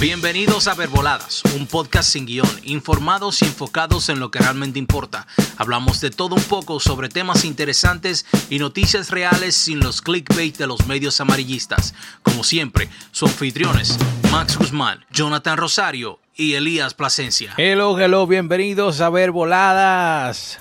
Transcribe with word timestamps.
Bienvenidos 0.00 0.66
a 0.66 0.74
Verboladas, 0.74 1.42
un 1.54 1.66
podcast 1.66 2.10
sin 2.10 2.24
guion, 2.24 2.48
informados 2.64 3.42
y 3.42 3.44
enfocados 3.44 4.08
en 4.08 4.18
lo 4.18 4.30
que 4.30 4.38
realmente 4.38 4.78
importa. 4.78 5.26
Hablamos 5.58 6.00
de 6.00 6.08
todo 6.08 6.36
un 6.36 6.42
poco 6.44 6.80
sobre 6.80 7.10
temas 7.10 7.44
interesantes 7.44 8.24
y 8.48 8.58
noticias 8.58 9.10
reales 9.10 9.54
sin 9.54 9.78
los 9.80 10.00
clickbait 10.00 10.56
de 10.56 10.66
los 10.66 10.86
medios 10.86 11.20
amarillistas. 11.20 11.94
Como 12.22 12.44
siempre, 12.44 12.88
su 13.10 13.26
anfitriones, 13.26 13.98
Max 14.32 14.56
Guzmán, 14.56 15.04
Jonathan 15.10 15.58
Rosario 15.58 16.18
y 16.34 16.54
Elías 16.54 16.94
Plasencia. 16.94 17.52
Hello, 17.58 18.00
hello, 18.00 18.26
bienvenidos 18.26 19.02
a 19.02 19.10
Verboladas. 19.10 20.60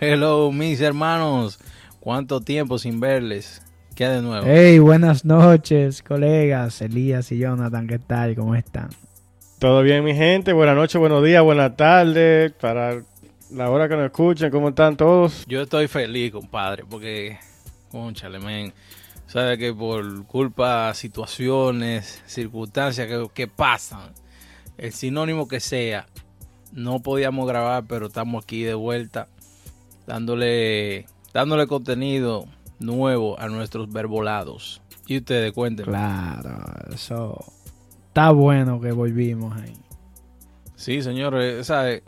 Hello, 0.00 0.50
mis 0.50 0.80
hermanos. 0.80 1.60
¿Cuánto 2.00 2.40
tiempo 2.40 2.80
sin 2.80 2.98
verles? 2.98 3.62
¿Qué 3.96 4.06
de 4.06 4.20
nuevo? 4.20 4.44
Hey, 4.46 4.78
buenas 4.78 5.24
noches, 5.24 6.02
colegas. 6.02 6.82
Elías 6.82 7.32
y 7.32 7.38
Jonathan, 7.38 7.86
¿qué 7.86 7.98
tal? 7.98 8.34
¿Cómo 8.36 8.54
están? 8.54 8.90
Todo 9.58 9.80
bien, 9.80 10.04
mi 10.04 10.14
gente. 10.14 10.52
Buenas 10.52 10.76
noches, 10.76 11.00
buenos 11.00 11.24
días, 11.24 11.42
buenas 11.42 11.78
tardes. 11.78 12.52
Para 12.52 13.02
la 13.50 13.70
hora 13.70 13.88
que 13.88 13.96
nos 13.96 14.04
escuchen, 14.04 14.50
¿cómo 14.50 14.68
están 14.68 14.98
todos? 14.98 15.46
Yo 15.46 15.62
estoy 15.62 15.88
feliz, 15.88 16.30
compadre, 16.30 16.84
porque, 16.84 17.38
conchale, 17.90 18.38
men, 18.38 18.74
sabe 19.28 19.56
que 19.56 19.72
por 19.72 20.26
culpa 20.26 20.92
situaciones, 20.92 22.22
circunstancias 22.26 23.08
que, 23.08 23.26
que 23.32 23.46
pasan, 23.48 24.12
el 24.76 24.92
sinónimo 24.92 25.48
que 25.48 25.58
sea, 25.58 26.04
no 26.70 27.00
podíamos 27.00 27.48
grabar, 27.48 27.84
pero 27.88 28.08
estamos 28.08 28.44
aquí 28.44 28.62
de 28.62 28.74
vuelta, 28.74 29.28
dándole, 30.06 31.06
dándole 31.32 31.66
contenido 31.66 32.46
nuevo 32.78 33.38
a 33.40 33.48
nuestros 33.48 33.90
verbolados. 33.92 34.82
Y 35.06 35.18
ustedes 35.18 35.52
cuenten. 35.52 35.86
Claro, 35.86 36.64
eso 36.92 37.44
está 38.08 38.30
bueno 38.30 38.80
que 38.80 38.92
volvimos 38.92 39.56
ahí. 39.56 39.74
Sí, 40.74 41.02
señores, 41.02 41.66
¿sabe? 41.66 42.02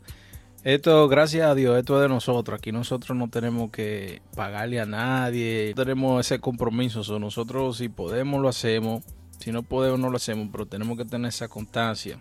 Esto, 0.65 1.09
gracias 1.09 1.49
a 1.49 1.55
Dios, 1.55 1.79
esto 1.79 1.97
es 1.97 2.03
de 2.03 2.09
nosotros. 2.09 2.59
Aquí 2.59 2.73
nosotros 2.73 3.17
no 3.17 3.29
tenemos 3.29 3.71
que 3.71 4.21
pagarle 4.35 4.81
a 4.81 4.87
nadie. 4.87 5.73
No 5.77 5.85
tenemos 5.85 6.27
ese 6.27 6.41
compromiso. 6.41 7.05
So, 7.05 7.19
nosotros, 7.19 7.79
si 7.79 7.89
podemos, 7.89 8.43
lo 8.43 8.49
hacemos. 8.49 9.05
Si 9.39 9.53
no 9.53 9.63
podemos, 9.63 10.01
no 10.01 10.11
lo 10.11 10.17
hacemos. 10.17 10.49
Pero 10.51 10.67
tenemos 10.67 10.99
que 10.99 11.05
tener 11.05 11.29
esa 11.29 11.49
constancia. 11.49 12.19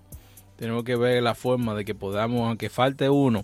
Tenemos 0.56 0.84
que 0.84 0.96
ver 0.96 1.24
la 1.24 1.36
forma 1.36 1.74
de 1.74 1.84
que 1.84 1.96
podamos, 1.96 2.48
aunque 2.48 2.70
falte 2.70 3.10
uno, 3.10 3.44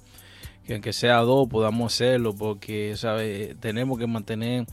que 0.65 0.73
aunque 0.73 0.93
sea 0.93 1.17
dos, 1.17 1.49
podamos 1.49 1.93
hacerlo. 1.93 2.35
Porque, 2.35 2.95
¿sabe? 2.95 3.55
Tenemos 3.59 3.97
que 3.97 4.07
mantener 4.07 4.67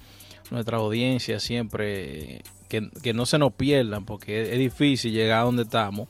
nuestra 0.50 0.78
audiencia 0.78 1.40
siempre. 1.40 2.42
Que, 2.68 2.88
que 3.02 3.12
no 3.12 3.26
se 3.26 3.38
nos 3.38 3.52
pierdan. 3.52 4.04
Porque 4.04 4.52
es 4.52 4.58
difícil 4.58 5.12
llegar 5.12 5.40
a 5.40 5.44
donde 5.44 5.62
estamos 5.62 6.08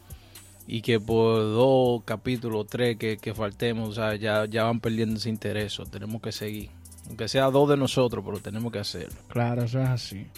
y 0.72 0.82
que 0.82 1.00
por 1.00 1.40
dos 1.40 2.04
capítulos, 2.04 2.68
tres 2.68 2.96
que, 2.96 3.16
que 3.16 3.34
faltemos, 3.34 3.88
o 3.88 3.92
sea, 3.92 4.14
ya, 4.14 4.44
ya 4.44 4.62
van 4.62 4.78
perdiendo 4.78 5.16
ese 5.16 5.28
interés. 5.28 5.76
tenemos 5.90 6.22
que 6.22 6.30
seguir. 6.30 6.70
Aunque 7.08 7.26
sea 7.26 7.50
dos 7.50 7.68
de 7.68 7.76
nosotros, 7.76 8.24
pero 8.24 8.38
tenemos 8.38 8.70
que 8.70 8.78
hacerlo. 8.78 9.16
Claro, 9.26 9.64
eso 9.64 9.82
es 9.82 9.88
así. 9.88 10.28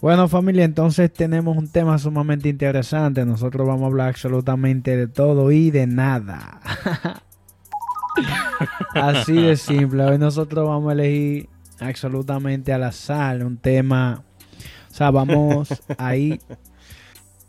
Bueno, 0.00 0.28
familia, 0.28 0.64
entonces 0.64 1.12
tenemos 1.12 1.56
un 1.56 1.66
tema 1.66 1.98
sumamente 1.98 2.48
interesante. 2.48 3.26
Nosotros 3.26 3.66
vamos 3.66 3.82
a 3.82 3.86
hablar 3.86 4.08
absolutamente 4.10 4.96
de 4.96 5.08
todo 5.08 5.50
y 5.50 5.72
de 5.72 5.88
nada. 5.88 6.60
Así 8.94 9.34
de 9.34 9.56
simple. 9.56 10.04
Hoy 10.04 10.18
nosotros 10.18 10.66
vamos 10.68 10.90
a 10.90 10.92
elegir 10.92 11.48
absolutamente 11.80 12.72
al 12.72 12.84
azar 12.84 13.44
un 13.44 13.56
tema. 13.56 14.22
O 14.90 14.94
sea, 14.94 15.10
vamos 15.10 15.68
a 15.98 16.16
ir 16.16 16.40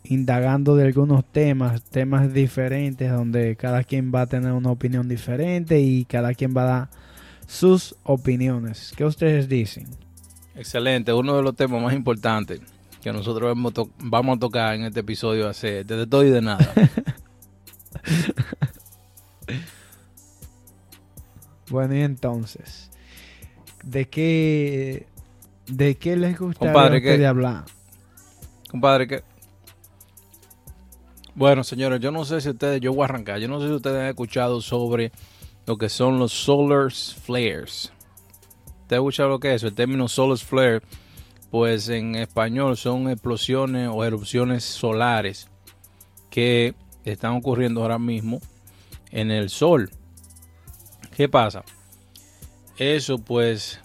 indagando 0.04 0.76
de 0.76 0.86
algunos 0.86 1.24
temas, 1.24 1.82
temas 1.84 2.32
diferentes, 2.32 3.10
donde 3.10 3.56
cada 3.56 3.84
quien 3.84 4.12
va 4.14 4.22
a 4.22 4.26
tener 4.26 4.52
una 4.52 4.70
opinión 4.70 5.08
diferente 5.08 5.80
y 5.80 6.04
cada 6.04 6.34
quien 6.34 6.54
va 6.56 6.62
a 6.62 6.66
dar 6.66 6.88
sus 7.46 7.94
opiniones. 8.02 8.92
¿Qué 8.96 9.04
ustedes 9.04 9.48
dicen? 9.48 9.86
Excelente, 10.54 11.12
uno 11.12 11.36
de 11.36 11.42
los 11.42 11.56
temas 11.56 11.82
más 11.82 11.94
importantes 11.94 12.60
que 13.02 13.12
nosotros 13.12 13.56
vamos, 13.98 14.36
a 14.36 14.38
tocar 14.38 14.74
en 14.74 14.84
este 14.84 15.00
episodio 15.00 15.44
va 15.44 15.50
a 15.50 15.54
ser 15.54 15.84
de 15.84 16.06
todo 16.06 16.24
y 16.24 16.30
de 16.30 16.40
nada. 16.40 16.72
Bueno, 21.72 21.94
y 21.96 22.02
entonces, 22.02 22.90
¿de 23.82 24.08
qué, 24.08 25.06
de 25.66 25.96
qué 25.96 26.16
les 26.16 26.38
gustaría 26.38 26.72
Compadre, 26.72 26.96
a 26.96 26.98
ustedes 26.98 27.18
¿qué? 27.18 27.26
hablar? 27.26 27.64
Compadre, 28.70 29.06
que... 29.06 29.22
Bueno, 31.34 31.64
señores, 31.64 32.00
yo 32.00 32.10
no 32.10 32.24
sé 32.24 32.40
si 32.40 32.50
ustedes, 32.50 32.80
yo 32.80 32.92
voy 32.92 33.02
a 33.02 33.04
arrancar, 33.06 33.38
yo 33.38 33.48
no 33.48 33.60
sé 33.60 33.66
si 33.66 33.72
ustedes 33.72 34.02
han 34.02 34.08
escuchado 34.08 34.60
sobre 34.60 35.12
lo 35.66 35.78
que 35.78 35.88
son 35.88 36.18
los 36.18 36.32
solar 36.32 36.90
flares. 36.90 37.92
¿Ustedes 38.82 38.92
han 38.92 38.96
escuchado 38.98 39.28
lo 39.30 39.40
que 39.40 39.50
es 39.50 39.56
eso? 39.56 39.68
El 39.68 39.74
término 39.74 40.08
solar 40.08 40.38
flare, 40.38 40.82
pues 41.50 41.88
en 41.88 42.14
español 42.16 42.76
son 42.76 43.08
explosiones 43.08 43.88
o 43.90 44.04
erupciones 44.04 44.64
solares 44.64 45.48
que 46.30 46.74
están 47.04 47.32
ocurriendo 47.32 47.82
ahora 47.82 47.98
mismo 47.98 48.40
en 49.10 49.30
el 49.30 49.48
sol. 49.50 49.90
¿Qué 51.16 51.28
pasa? 51.28 51.62
Eso 52.82 53.18
pues 53.18 53.78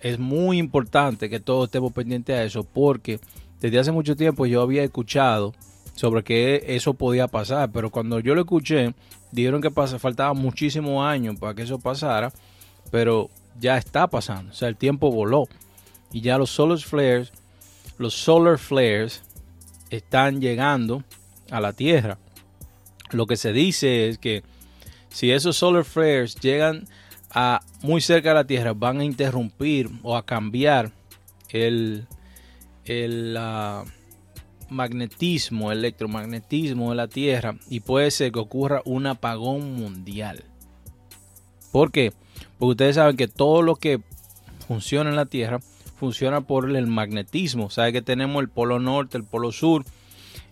es 0.00 0.18
muy 0.18 0.58
importante 0.58 1.30
que 1.30 1.38
todos 1.38 1.66
estemos 1.66 1.92
pendientes 1.92 2.36
a 2.36 2.42
eso 2.42 2.64
porque 2.64 3.20
desde 3.60 3.78
hace 3.78 3.92
mucho 3.92 4.16
tiempo 4.16 4.46
yo 4.46 4.62
había 4.62 4.82
escuchado 4.82 5.54
sobre 5.94 6.24
que 6.24 6.64
eso 6.66 6.94
podía 6.94 7.28
pasar, 7.28 7.70
pero 7.70 7.90
cuando 7.90 8.18
yo 8.18 8.34
lo 8.34 8.40
escuché, 8.40 8.94
dijeron 9.30 9.62
que 9.62 9.70
faltaba 9.70 10.34
muchísimos 10.34 11.06
años 11.06 11.38
para 11.38 11.54
que 11.54 11.62
eso 11.62 11.78
pasara, 11.78 12.32
pero 12.90 13.30
ya 13.60 13.76
está 13.76 14.08
pasando, 14.08 14.50
o 14.50 14.54
sea, 14.54 14.66
el 14.66 14.76
tiempo 14.76 15.12
voló 15.12 15.44
y 16.12 16.20
ya 16.20 16.36
los 16.36 16.50
solar 16.50 16.78
flares, 16.78 17.32
los 17.96 18.14
solar 18.14 18.58
flares 18.58 19.22
están 19.90 20.40
llegando 20.40 21.04
a 21.52 21.60
la 21.60 21.74
Tierra. 21.74 22.18
Lo 23.12 23.28
que 23.28 23.36
se 23.36 23.52
dice 23.52 24.08
es 24.08 24.18
que 24.18 24.42
si 25.10 25.30
esos 25.30 25.56
solar 25.56 25.84
flares 25.84 26.34
llegan 26.40 26.88
a 27.30 27.60
muy 27.82 28.00
cerca 28.00 28.30
de 28.30 28.34
la 28.34 28.46
Tierra, 28.46 28.72
van 28.72 29.00
a 29.00 29.04
interrumpir 29.04 29.90
o 30.02 30.16
a 30.16 30.24
cambiar 30.24 30.92
el, 31.50 32.06
el 32.84 33.36
ah, 33.38 33.84
magnetismo, 34.68 35.72
electromagnetismo 35.72 36.90
de 36.90 36.96
la 36.96 37.08
Tierra 37.08 37.56
y 37.68 37.80
puede 37.80 38.10
ser 38.10 38.32
que 38.32 38.38
ocurra 38.38 38.82
un 38.84 39.06
apagón 39.06 39.74
mundial. 39.74 40.44
¿Por 41.72 41.92
qué? 41.92 42.12
Porque 42.58 42.70
ustedes 42.70 42.96
saben 42.96 43.16
que 43.16 43.28
todo 43.28 43.62
lo 43.62 43.76
que 43.76 44.00
funciona 44.66 45.10
en 45.10 45.16
la 45.16 45.26
Tierra 45.26 45.60
funciona 45.98 46.40
por 46.40 46.74
el 46.74 46.86
magnetismo. 46.86 47.70
Saben 47.70 47.92
que 47.92 48.02
tenemos 48.02 48.40
el 48.42 48.48
polo 48.48 48.78
norte, 48.78 49.16
el 49.16 49.24
polo 49.24 49.52
sur 49.52 49.84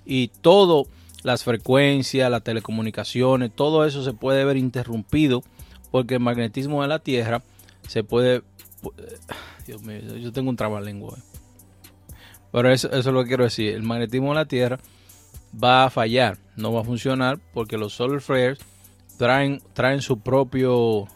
y 0.04 0.28
todo, 0.28 0.86
las 1.22 1.44
frecuencias, 1.44 2.30
las 2.30 2.42
telecomunicaciones, 2.42 3.52
todo 3.54 3.86
eso 3.86 4.04
se 4.04 4.12
puede 4.12 4.44
ver 4.44 4.56
interrumpido 4.56 5.42
porque 5.94 6.14
el 6.14 6.20
magnetismo 6.20 6.82
de 6.82 6.88
la 6.88 6.98
Tierra 6.98 7.40
se 7.86 8.02
puede... 8.02 8.42
Dios 9.64 9.80
mío, 9.82 10.00
yo 10.16 10.32
tengo 10.32 10.50
un 10.50 10.56
trabalengua. 10.56 11.16
Pero 12.50 12.68
eso, 12.72 12.88
eso 12.88 12.98
es 12.98 13.06
lo 13.06 13.22
que 13.22 13.28
quiero 13.28 13.44
decir. 13.44 13.74
El 13.74 13.84
magnetismo 13.84 14.30
de 14.30 14.34
la 14.34 14.44
Tierra 14.44 14.80
va 15.62 15.84
a 15.84 15.90
fallar, 15.90 16.36
no 16.56 16.72
va 16.72 16.80
a 16.80 16.84
funcionar 16.84 17.38
porque 17.52 17.78
los 17.78 17.92
solar 17.92 18.20
flares 18.20 18.58
traen, 19.18 19.62
traen 19.72 20.02
su 20.02 20.18
propio 20.18 21.06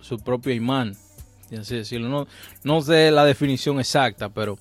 su 0.00 0.18
propio 0.18 0.52
imán. 0.52 0.96
decirlo. 1.48 2.08
No, 2.08 2.26
no 2.64 2.82
sé 2.82 3.12
la 3.12 3.24
definición 3.24 3.78
exacta, 3.78 4.28
pero 4.28 4.58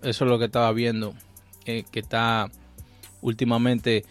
eso 0.00 0.24
es 0.24 0.30
lo 0.30 0.38
que 0.38 0.44
estaba 0.44 0.70
viendo 0.70 1.12
eh, 1.64 1.82
que 1.90 1.98
está 1.98 2.48
últimamente 3.20 4.04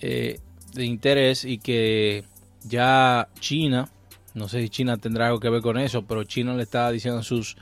eh, 0.00 0.40
de 0.74 0.84
interés 0.84 1.44
y 1.44 1.58
que 1.58 2.24
ya 2.68 3.28
China, 3.40 3.88
no 4.34 4.48
sé 4.48 4.62
si 4.62 4.68
China 4.68 4.96
tendrá 4.96 5.26
algo 5.26 5.40
que 5.40 5.50
ver 5.50 5.62
con 5.62 5.78
eso, 5.78 6.02
pero 6.02 6.24
China 6.24 6.54
le 6.54 6.62
está 6.62 6.90
diciendo 6.90 7.20
a 7.20 7.22
sus 7.22 7.56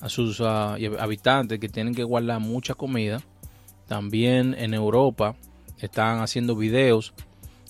a 0.00 0.08
sus 0.08 0.40
ah, 0.40 0.76
habitantes 0.98 1.58
que 1.58 1.68
tienen 1.68 1.94
que 1.94 2.04
guardar 2.04 2.40
mucha 2.40 2.74
comida. 2.74 3.20
También 3.86 4.54
en 4.58 4.74
Europa 4.74 5.34
están 5.78 6.20
haciendo 6.20 6.54
videos 6.56 7.14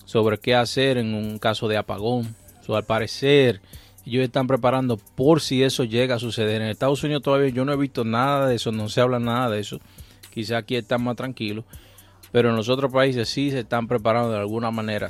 sobre 0.05 0.39
qué 0.39 0.55
hacer 0.55 0.99
en 0.99 1.15
un 1.15 1.39
caso 1.39 1.69
de 1.69 1.77
apagón. 1.77 2.35
So, 2.63 2.77
al 2.77 2.85
parecer, 2.85 3.61
ellos 4.05 4.25
están 4.25 4.47
preparando 4.47 4.97
por 4.97 5.41
si 5.41 5.63
eso 5.63 5.85
llega 5.85 6.17
a 6.17 6.19
suceder. 6.19 6.61
En 6.61 6.69
Estados 6.69 7.03
Unidos 7.05 7.23
todavía 7.23 7.51
yo 7.51 7.65
no 7.65 7.73
he 7.73 7.77
visto 7.77 8.05
nada 8.05 8.49
de 8.49 8.57
eso, 8.57 8.73
no 8.73 8.89
se 8.89 9.01
habla 9.01 9.19
nada 9.19 9.51
de 9.51 9.61
eso. 9.61 9.81
Quizá 10.33 10.59
aquí 10.59 10.77
están 10.77 11.03
más 11.03 11.17
tranquilos. 11.17 11.65
Pero 12.31 12.51
en 12.51 12.57
los 12.57 12.69
otros 12.69 12.93
países 12.93 13.29
sí 13.29 13.51
se 13.51 13.61
están 13.61 13.87
preparando 13.87 14.33
de 14.33 14.39
alguna 14.39 14.71
manera. 14.71 15.09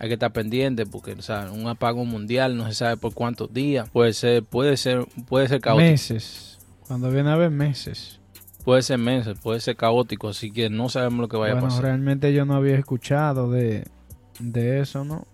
Hay 0.00 0.08
que 0.08 0.14
estar 0.14 0.32
pendiente 0.32 0.86
porque 0.86 1.12
o 1.12 1.22
sea, 1.22 1.50
un 1.52 1.68
apagón 1.68 2.08
mundial 2.08 2.56
no 2.56 2.66
se 2.66 2.74
sabe 2.74 2.96
por 2.96 3.14
cuántos 3.14 3.52
días. 3.52 3.88
Puede 3.90 4.12
ser, 4.14 4.42
puede 4.42 4.76
ser, 4.76 5.06
puede 5.28 5.46
ser 5.46 5.60
caótico. 5.60 5.90
Meses. 5.90 6.58
Cuando 6.88 7.10
viene 7.10 7.30
a 7.30 7.36
ver 7.36 7.50
meses. 7.50 8.18
puede 8.64 8.82
ser 8.82 8.98
menso, 8.98 9.34
puede 9.36 9.60
ser 9.60 9.76
caótico, 9.76 10.28
así 10.30 10.50
que 10.50 10.68
no 10.70 10.88
sabemos 10.88 11.20
lo 11.20 11.28
que 11.28 11.36
vaya 11.36 11.52
bueno, 11.54 11.66
a 11.66 11.70
pasar. 11.70 11.84
realmente 11.84 12.32
yo 12.32 12.44
no 12.44 12.54
había 12.54 12.76
escuchado 12.76 13.50
de, 13.50 13.86
de 14.38 14.80
eso, 14.80 15.04
¿no? 15.04 15.26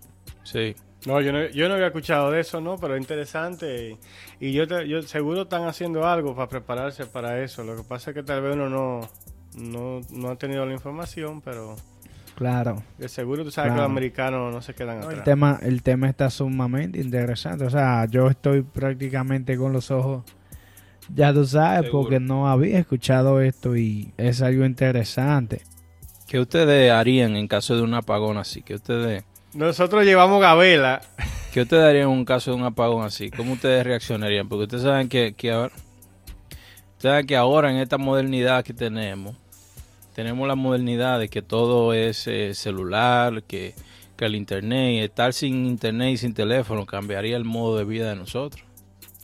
Sí. 0.43 0.75
No, 1.05 1.21
yo 1.21 1.31
no, 1.31 1.45
yo 1.47 1.67
no 1.69 1.75
había 1.75 1.87
escuchado 1.87 2.31
de 2.31 2.41
eso, 2.41 2.59
¿no? 2.59 2.77
Pero 2.77 2.95
es 2.95 3.01
interesante. 3.01 3.97
Y, 4.39 4.47
y 4.47 4.51
yo, 4.53 4.67
te- 4.67 4.87
yo 4.87 5.01
seguro 5.03 5.43
están 5.43 5.65
haciendo 5.65 6.05
algo 6.05 6.35
para 6.35 6.49
prepararse 6.49 7.05
para 7.05 7.41
eso. 7.43 7.63
Lo 7.63 7.75
que 7.77 7.83
pasa 7.83 8.11
es 8.11 8.15
que 8.15 8.23
tal 8.23 8.41
vez 8.41 8.55
uno 8.55 8.69
no, 8.69 9.09
no, 9.55 10.01
no 10.11 10.29
ha 10.29 10.35
tenido 10.37 10.65
la 10.65 10.73
información, 10.73 11.39
pero 11.41 11.75
Claro. 12.37 12.83
de 12.99 13.09
seguro 13.09 13.43
tú 13.43 13.49
sabes 13.49 13.71
que 13.71 13.77
los 13.77 13.85
americanos 13.85 14.53
no 14.53 14.61
se 14.61 14.75
quedan 14.75 14.99
No, 14.99 15.05
el 15.05 15.09
atrás. 15.09 15.23
tema, 15.23 15.59
el 15.63 15.81
tema 15.81 16.07
está 16.07 16.29
sumamente 16.29 16.99
interesante. 17.01 17.65
O 17.65 17.69
sea, 17.71 18.05
yo 18.05 18.29
estoy 18.29 18.61
prácticamente 18.61 19.57
con 19.57 19.73
los 19.73 19.89
ojos, 19.89 20.23
ya 21.15 21.33
tú 21.33 21.45
sabes, 21.47 21.85
Seguro. 21.85 22.03
porque 22.03 22.19
no 22.19 22.47
había 22.47 22.77
escuchado 22.77 23.41
esto 23.41 23.75
y 23.75 24.13
es 24.17 24.43
algo 24.43 24.65
interesante. 24.65 25.63
¿Qué 26.27 26.39
ustedes 26.39 26.91
harían 26.91 27.35
en 27.35 27.47
caso 27.47 27.75
de 27.75 27.81
un 27.81 27.95
apagón 27.95 28.37
así? 28.37 28.61
¿Qué 28.61 28.75
ustedes, 28.75 29.23
Nosotros 29.55 30.05
llevamos 30.05 30.39
Gabela. 30.39 31.01
qué 31.53 31.61
ustedes 31.61 31.85
harían 31.85 32.03
en 32.03 32.09
un 32.19 32.23
caso 32.25 32.51
de 32.51 32.57
un 32.57 32.65
apagón 32.65 33.03
así? 33.03 33.31
¿Cómo 33.31 33.53
ustedes 33.53 33.83
reaccionarían? 33.83 34.47
Porque 34.47 34.65
ustedes 34.65 34.83
saben 34.83 35.09
que, 35.09 35.33
que 35.33 35.51
ahora, 35.53 35.73
ustedes 35.73 37.13
saben 37.13 37.25
que 37.25 37.35
ahora 37.35 37.71
en 37.71 37.77
esta 37.77 37.97
modernidad 37.97 38.63
que 38.63 38.73
tenemos, 38.75 39.35
tenemos 40.17 40.47
la 40.47 40.55
modernidad 40.55 41.19
de 41.19 41.29
que 41.29 41.43
todo 41.43 41.93
es 41.93 42.25
eh, 42.25 42.55
celular, 42.55 43.43
que, 43.43 43.75
que 44.15 44.25
el 44.25 44.33
internet, 44.33 45.03
estar 45.03 45.31
sin 45.31 45.67
internet 45.67 46.13
y 46.13 46.17
sin 46.17 46.33
teléfono 46.33 46.87
cambiaría 46.87 47.37
el 47.37 47.43
modo 47.43 47.77
de 47.77 47.83
vida 47.83 48.09
de 48.09 48.15
nosotros. 48.15 48.63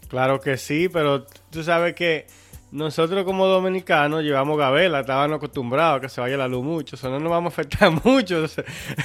Claro 0.07 0.39
que 0.39 0.55
sí, 0.55 0.89
pero 0.93 1.25
tú 1.49 1.63
sabes 1.63 1.95
que 1.95 2.27
nosotros 2.73 3.23
como 3.23 3.45
dominicanos 3.45 4.23
llevamos 4.23 4.57
Gabela, 4.57 5.01
estábamos 5.01 5.37
acostumbrados 5.37 5.99
a 5.99 6.01
que 6.01 6.09
se 6.09 6.19
vaya 6.19 6.37
la 6.37 6.47
luz 6.47 6.63
mucho, 6.63 6.95
eso 6.95 7.07
no 7.07 7.19
nos 7.19 7.29
vamos 7.29 7.51
a 7.51 7.53
afectar 7.53 7.91
mucho. 8.03 8.45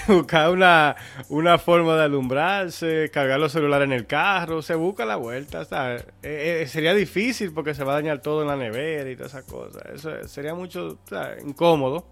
Buscar 0.08 0.50
una, 0.50 0.96
una 1.28 1.58
forma 1.58 1.94
de 1.96 2.04
alumbrarse, 2.04 3.10
cargar 3.12 3.38
los 3.38 3.52
celulares 3.52 3.84
en 3.84 3.92
el 3.92 4.06
carro, 4.06 4.62
se 4.62 4.74
busca 4.74 5.04
la 5.04 5.16
vuelta. 5.16 5.66
Eh, 5.92 6.62
eh, 6.62 6.66
sería 6.66 6.94
difícil 6.94 7.52
porque 7.52 7.74
se 7.74 7.84
va 7.84 7.92
a 7.92 7.96
dañar 7.96 8.20
todo 8.20 8.40
en 8.40 8.48
la 8.48 8.56
nevera 8.56 9.10
y 9.10 9.16
todas 9.16 9.32
esas 9.32 9.44
cosas. 9.44 9.82
Eso 9.94 10.26
sería 10.26 10.54
mucho 10.54 10.98
incómodo. 11.46 12.06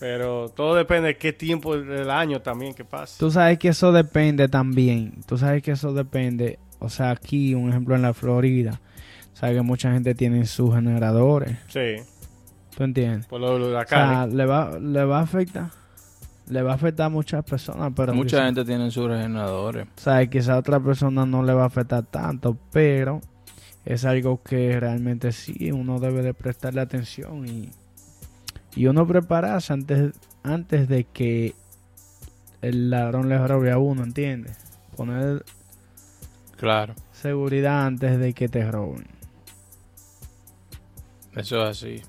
Pero 0.00 0.48
todo 0.48 0.74
depende 0.74 1.08
de 1.08 1.16
qué 1.16 1.32
tiempo 1.32 1.76
del 1.76 2.10
año 2.10 2.42
también 2.42 2.74
que 2.74 2.84
pase. 2.84 3.20
Tú 3.20 3.30
sabes 3.30 3.60
que 3.60 3.68
eso 3.68 3.92
depende 3.92 4.48
también. 4.48 5.20
Tú 5.28 5.38
sabes 5.38 5.62
que 5.62 5.70
eso 5.70 5.94
depende. 5.94 6.58
O 6.80 6.88
sea, 6.88 7.10
aquí, 7.12 7.54
un 7.54 7.68
ejemplo 7.68 7.94
en 7.94 8.02
la 8.02 8.12
Florida, 8.12 8.80
sabes 9.34 9.56
que 9.56 9.62
mucha 9.62 9.92
gente 9.92 10.14
tiene 10.14 10.46
sus 10.46 10.74
generadores. 10.74 11.56
Sí, 11.68 11.96
¿Tú 12.76 12.84
entiendes? 12.84 13.26
por 13.26 13.40
los 13.40 13.60
O 13.60 13.86
sea, 13.88 14.26
le 14.26 14.46
va, 14.46 14.78
le 14.78 15.04
va 15.04 15.18
a 15.18 15.22
afectar. 15.22 15.70
Le 16.48 16.60
va 16.62 16.72
a 16.72 16.74
afectar 16.74 17.06
a 17.06 17.08
muchas 17.08 17.44
personas, 17.44 17.92
pero 17.94 18.14
Mucha 18.14 18.38
quizá- 18.38 18.44
gente 18.46 18.64
tiene 18.64 18.90
sus 18.90 19.06
regeneradores. 19.08 19.86
sabes 19.96 20.28
quizá 20.28 20.54
a 20.54 20.58
otra 20.58 20.80
persona 20.80 21.24
no 21.26 21.42
le 21.42 21.52
va 21.54 21.62
a 21.64 21.66
afectar 21.66 22.02
tanto, 22.04 22.56
pero 22.72 23.20
es 23.84 24.04
algo 24.04 24.42
que 24.42 24.78
realmente 24.80 25.32
sí 25.32 25.70
uno 25.70 26.00
debe 26.00 26.22
de 26.22 26.34
prestarle 26.34 26.80
atención 26.80 27.46
y, 27.46 27.70
y 28.74 28.86
uno 28.86 29.06
prepararse 29.06 29.72
antes, 29.72 30.14
antes 30.42 30.88
de 30.88 31.04
que 31.04 31.54
el 32.60 32.90
ladrón 32.90 33.28
le 33.28 33.44
robe 33.46 33.70
a 33.70 33.78
uno, 33.78 34.02
¿entiendes? 34.02 34.56
Poner 34.96 35.44
Claro, 36.56 36.94
seguridad 37.12 37.86
antes 37.86 38.18
de 38.18 38.34
que 38.34 38.48
te 38.48 38.68
roben. 38.70 39.06
Eso 41.36 41.62
es 41.62 41.78
así. 41.78 42.02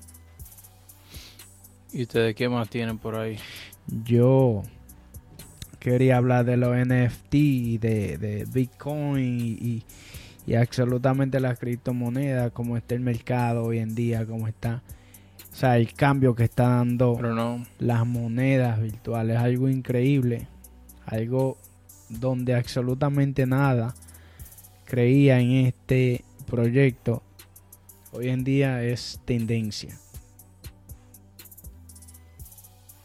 ¿Y 1.92 2.02
ustedes 2.02 2.34
qué 2.34 2.48
más 2.48 2.68
tienen 2.68 2.98
por 2.98 3.16
ahí? 3.16 3.38
Yo 4.04 4.62
quería 5.78 6.16
hablar 6.16 6.44
de 6.44 6.56
los 6.56 6.74
NFT, 6.76 7.34
y 7.34 7.78
de, 7.78 8.18
de 8.18 8.46
Bitcoin 8.52 9.58
y, 9.60 9.84
y- 10.46 10.54
absolutamente 10.56 11.40
las 11.40 11.58
criptomonedas, 11.58 12.52
como 12.52 12.76
está 12.76 12.94
el 12.94 13.00
mercado 13.00 13.64
hoy 13.64 13.78
en 13.78 13.94
día, 13.94 14.26
como 14.26 14.48
está. 14.48 14.82
O 15.52 15.56
sea, 15.56 15.76
el 15.76 15.92
cambio 15.94 16.34
que 16.34 16.44
está 16.44 16.68
dando 16.68 17.18
no, 17.20 17.64
las 17.78 18.04
monedas 18.06 18.80
virtuales, 18.82 19.36
algo 19.38 19.68
increíble, 19.68 20.48
algo 21.06 21.56
donde 22.08 22.54
absolutamente 22.54 23.46
nada 23.46 23.94
creía 24.84 25.38
en 25.40 25.52
este 25.66 26.24
proyecto, 26.46 27.22
hoy 28.14 28.28
en 28.28 28.44
día 28.44 28.82
es 28.82 29.20
tendencia. 29.24 29.98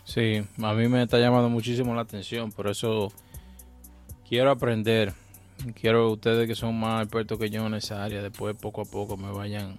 sí, 0.03 0.44
a 0.61 0.73
mí 0.73 0.88
me 0.88 1.03
está 1.03 1.19
llamando 1.19 1.50
muchísimo 1.50 1.94
la 1.94 2.01
atención, 2.01 2.51
por 2.51 2.67
eso 2.67 3.11
quiero 4.27 4.51
aprender. 4.51 5.13
Quiero 5.75 6.11
ustedes 6.11 6.47
que 6.47 6.56
son 6.56 6.79
más 6.79 7.03
expertos 7.03 7.38
que 7.38 7.50
yo 7.50 7.65
en 7.65 7.73
esa 7.73 8.03
área, 8.03 8.21
después 8.21 8.56
poco 8.56 8.81
a 8.81 8.85
poco 8.85 9.17
me 9.17 9.31
vayan 9.31 9.77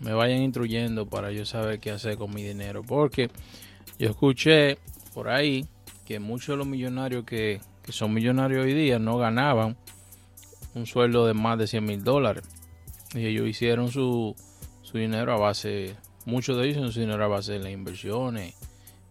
me 0.00 0.14
vayan 0.14 0.42
instruyendo 0.42 1.06
para 1.06 1.30
yo 1.32 1.44
saber 1.44 1.78
qué 1.78 1.90
hacer 1.90 2.16
con 2.16 2.34
mi 2.34 2.42
dinero, 2.42 2.82
porque 2.82 3.30
yo 3.98 4.08
escuché 4.08 4.78
por 5.14 5.28
ahí 5.28 5.66
que 6.06 6.18
muchos 6.18 6.54
de 6.54 6.56
los 6.56 6.66
millonarios 6.66 7.24
que, 7.24 7.60
que 7.82 7.92
son 7.92 8.12
millonarios 8.12 8.64
hoy 8.64 8.74
día 8.74 8.98
no 8.98 9.18
ganaban 9.18 9.76
un 10.74 10.86
sueldo 10.86 11.26
de 11.26 11.34
más 11.34 11.58
de 11.58 11.66
100 11.66 11.84
mil 11.84 12.02
dólares. 12.02 12.44
Y 13.14 13.26
ellos 13.26 13.46
hicieron 13.46 13.90
su, 13.90 14.34
su 14.92 14.98
dinero 14.98 15.32
a 15.32 15.38
base, 15.38 15.96
muchos 16.26 16.58
de 16.58 16.68
ellos 16.68 16.92
su 16.92 17.00
dinero 17.00 17.24
a 17.24 17.28
base 17.28 17.52
de 17.52 17.60
las 17.60 17.72
inversiones 17.72 18.54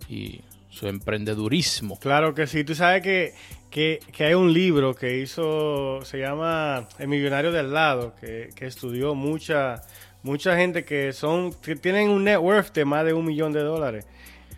y 0.07 0.41
su 0.69 0.87
emprendedurismo. 0.87 1.99
Claro 1.99 2.35
que 2.35 2.45
sí, 2.45 2.63
tú 2.63 2.75
sabes 2.75 3.01
que, 3.01 3.33
que, 3.71 3.99
que 4.11 4.25
hay 4.25 4.35
un 4.35 4.53
libro 4.53 4.93
que 4.93 5.17
hizo, 5.17 6.05
se 6.05 6.19
llama 6.19 6.87
El 6.99 7.07
millonario 7.07 7.51
del 7.51 7.73
lado, 7.73 8.13
que, 8.21 8.49
que 8.55 8.67
estudió 8.67 9.15
mucha, 9.15 9.81
mucha 10.21 10.55
gente 10.55 10.85
que 10.85 11.13
son, 11.13 11.51
que 11.51 11.75
tienen 11.75 12.09
un 12.09 12.25
net 12.25 12.37
worth 12.37 12.73
de 12.73 12.85
más 12.85 13.03
de 13.03 13.13
un 13.13 13.25
millón 13.25 13.51
de 13.51 13.61
dólares. 13.61 14.05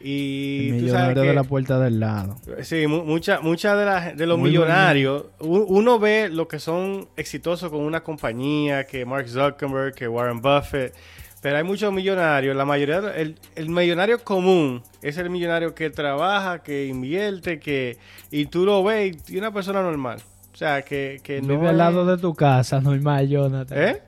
Y 0.06 0.70
el 0.70 0.74
millonario 0.76 1.22
que, 1.22 1.28
de 1.30 1.34
la 1.34 1.44
puerta 1.44 1.80
del 1.80 2.00
lado. 2.00 2.36
Sí, 2.62 2.88
mu- 2.88 3.06
mucha, 3.06 3.40
de, 3.40 3.86
la- 3.86 4.14
de 4.14 4.26
los 4.28 4.38
Muy 4.38 4.50
millonarios, 4.50 5.26
uno 5.40 5.98
ve 6.00 6.30
lo 6.30 6.48
que 6.48 6.60
son 6.60 7.08
exitosos 7.16 7.70
con 7.70 7.80
una 7.82 8.04
compañía, 8.04 8.86
que 8.86 9.06
Mark 9.06 9.28
Zuckerberg, 9.30 9.94
que 9.96 10.08
Warren 10.08 10.42
Buffett, 10.42 10.94
pero 11.42 11.58
hay 11.58 11.64
muchos 11.64 11.92
millonarios, 11.94 12.56
la 12.56 12.66
mayoría, 12.66 13.00
el, 13.16 13.38
el 13.56 13.70
millonario 13.70 14.20
común 14.24 14.82
es 15.02 15.18
el 15.18 15.30
millonario 15.30 15.74
que 15.76 15.90
trabaja, 15.90 16.60
que 16.64 16.86
invierte, 16.88 17.60
que 17.60 17.98
y 18.32 18.46
tú 18.46 18.66
lo 18.66 18.84
ves 18.84 19.18
y 19.30 19.38
una 19.38 19.52
persona 19.54 19.82
normal. 19.82 20.20
O 20.54 20.56
sea, 20.56 20.84
que, 20.84 21.20
que 21.24 21.42
no 21.42 21.48
Vive 21.56 21.70
al 21.70 21.78
lado 21.80 22.06
de 22.06 22.22
tu 22.22 22.34
casa, 22.36 22.80
normal, 22.80 23.28
Jonathan. 23.28 23.78
¿Eh? 23.78 24.02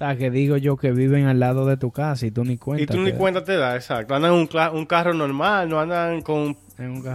O 0.00 0.02
sea, 0.02 0.16
que 0.16 0.30
digo 0.30 0.56
yo 0.56 0.78
que 0.78 0.92
viven 0.92 1.26
al 1.26 1.38
lado 1.40 1.66
de 1.66 1.76
tu 1.76 1.90
casa 1.90 2.24
y 2.24 2.30
tú 2.30 2.42
ni 2.42 2.56
cuenta. 2.56 2.82
Y 2.82 2.86
tú 2.86 2.98
ni 3.02 3.12
cuenta 3.12 3.44
te 3.44 3.56
das, 3.58 3.76
exacto. 3.76 4.14
Andan 4.14 4.32
en 4.32 4.38
un, 4.38 4.48
un 4.78 4.86
carro 4.86 5.12
normal, 5.12 5.68
no 5.68 5.78
andan 5.78 6.22
con 6.22 6.56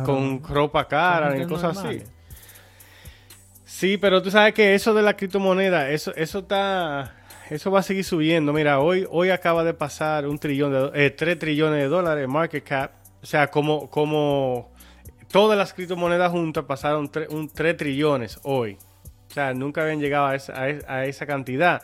con 0.06 0.44
ropa 0.44 0.88
cara 0.88 1.32
ni 1.32 1.46
cosas 1.48 1.74
normal. 1.76 1.96
así. 1.98 2.04
Sí, 3.66 3.98
pero 3.98 4.22
tú 4.22 4.30
sabes 4.32 4.54
que 4.54 4.76
eso 4.76 4.94
de 4.94 5.02
la 5.02 5.16
criptomoneda, 5.18 5.90
eso, 5.90 6.14
eso 6.16 6.40
está, 6.40 7.16
eso 7.50 7.72
va 7.72 7.80
a 7.80 7.84
seguir 7.84 8.04
subiendo. 8.04 8.54
Mira, 8.54 8.80
hoy, 8.80 9.08
hoy 9.10 9.32
acaba 9.32 9.64
de 9.64 9.74
pasar 9.74 10.28
un 10.28 10.38
trillón 10.38 10.72
de, 10.72 11.06
eh, 11.08 11.10
3 11.10 11.40
trillones 11.40 11.80
de 11.82 11.88
dólares 11.88 12.28
market 12.28 12.64
cap. 12.64 12.92
O 13.24 13.26
sea, 13.26 13.48
como, 13.50 13.90
como 13.90 14.72
todas 15.32 15.58
las 15.58 15.74
criptomonedas 15.74 16.32
juntas 16.32 16.64
pasaron 16.66 17.12
tre- 17.12 17.28
un 17.30 17.50
3 17.50 17.76
trillones 17.76 18.40
hoy. 18.44 18.78
O 19.30 19.34
sea, 19.34 19.54
nunca 19.56 19.82
habían 19.82 20.00
llegado 20.00 20.28
a 20.28 20.36
esa, 20.36 20.54
a 20.62 20.70
es- 20.70 20.86
a 20.88 21.06
esa 21.06 21.26
cantidad. 21.26 21.82